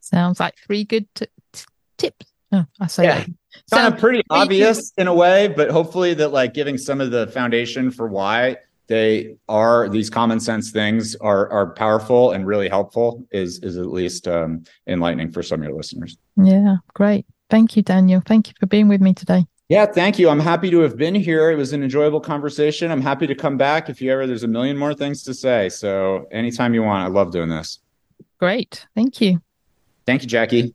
Sounds 0.00 0.38
like 0.38 0.54
three 0.66 0.84
good 0.84 1.08
t- 1.14 1.26
t- 1.52 1.64
tips. 1.98 2.26
Oh, 2.52 2.64
I 2.80 2.86
say 2.86 3.04
yeah. 3.04 3.24
Kind 3.70 3.92
of 3.92 3.98
pretty 3.98 4.22
obvious 4.30 4.92
in 4.96 5.08
a 5.08 5.14
way, 5.14 5.48
but 5.48 5.70
hopefully 5.70 6.14
that 6.14 6.28
like 6.28 6.54
giving 6.54 6.78
some 6.78 7.00
of 7.00 7.10
the 7.10 7.26
foundation 7.28 7.90
for 7.90 8.06
why 8.06 8.56
they 8.86 9.36
are 9.48 9.88
these 9.88 10.10
common 10.10 10.40
sense 10.40 10.70
things 10.70 11.14
are 11.16 11.50
are 11.50 11.72
powerful 11.74 12.32
and 12.32 12.46
really 12.46 12.68
helpful 12.68 13.26
is 13.30 13.58
is 13.60 13.76
at 13.76 13.86
least 13.86 14.28
um, 14.28 14.64
enlightening 14.86 15.30
for 15.30 15.42
some 15.42 15.60
of 15.60 15.68
your 15.68 15.76
listeners. 15.76 16.16
Yeah 16.36 16.76
great. 16.94 17.26
Thank 17.50 17.76
you 17.76 17.82
daniel. 17.82 18.22
Thank 18.24 18.48
you 18.48 18.54
for 18.58 18.66
being 18.66 18.88
with 18.88 19.00
me 19.00 19.14
today. 19.14 19.46
Yeah 19.68 19.86
thank 19.86 20.18
you. 20.18 20.28
I'm 20.28 20.40
happy 20.40 20.70
to 20.70 20.80
have 20.80 20.96
been 20.96 21.14
here. 21.14 21.50
It 21.50 21.56
was 21.56 21.72
an 21.72 21.82
enjoyable 21.82 22.20
conversation. 22.20 22.90
I'm 22.90 23.02
happy 23.02 23.26
to 23.26 23.34
come 23.34 23.56
back 23.56 23.88
if 23.88 24.00
you 24.00 24.12
ever 24.12 24.26
there's 24.26 24.44
a 24.44 24.48
million 24.48 24.76
more 24.76 24.94
things 24.94 25.22
to 25.24 25.34
say. 25.34 25.68
So 25.68 26.26
anytime 26.30 26.74
you 26.74 26.82
want 26.82 27.04
i 27.04 27.08
love 27.08 27.32
doing 27.32 27.48
this. 27.48 27.80
Great. 28.38 28.86
Thank 28.94 29.20
you. 29.20 29.40
Thank 30.06 30.22
you 30.22 30.28
jackie 30.28 30.74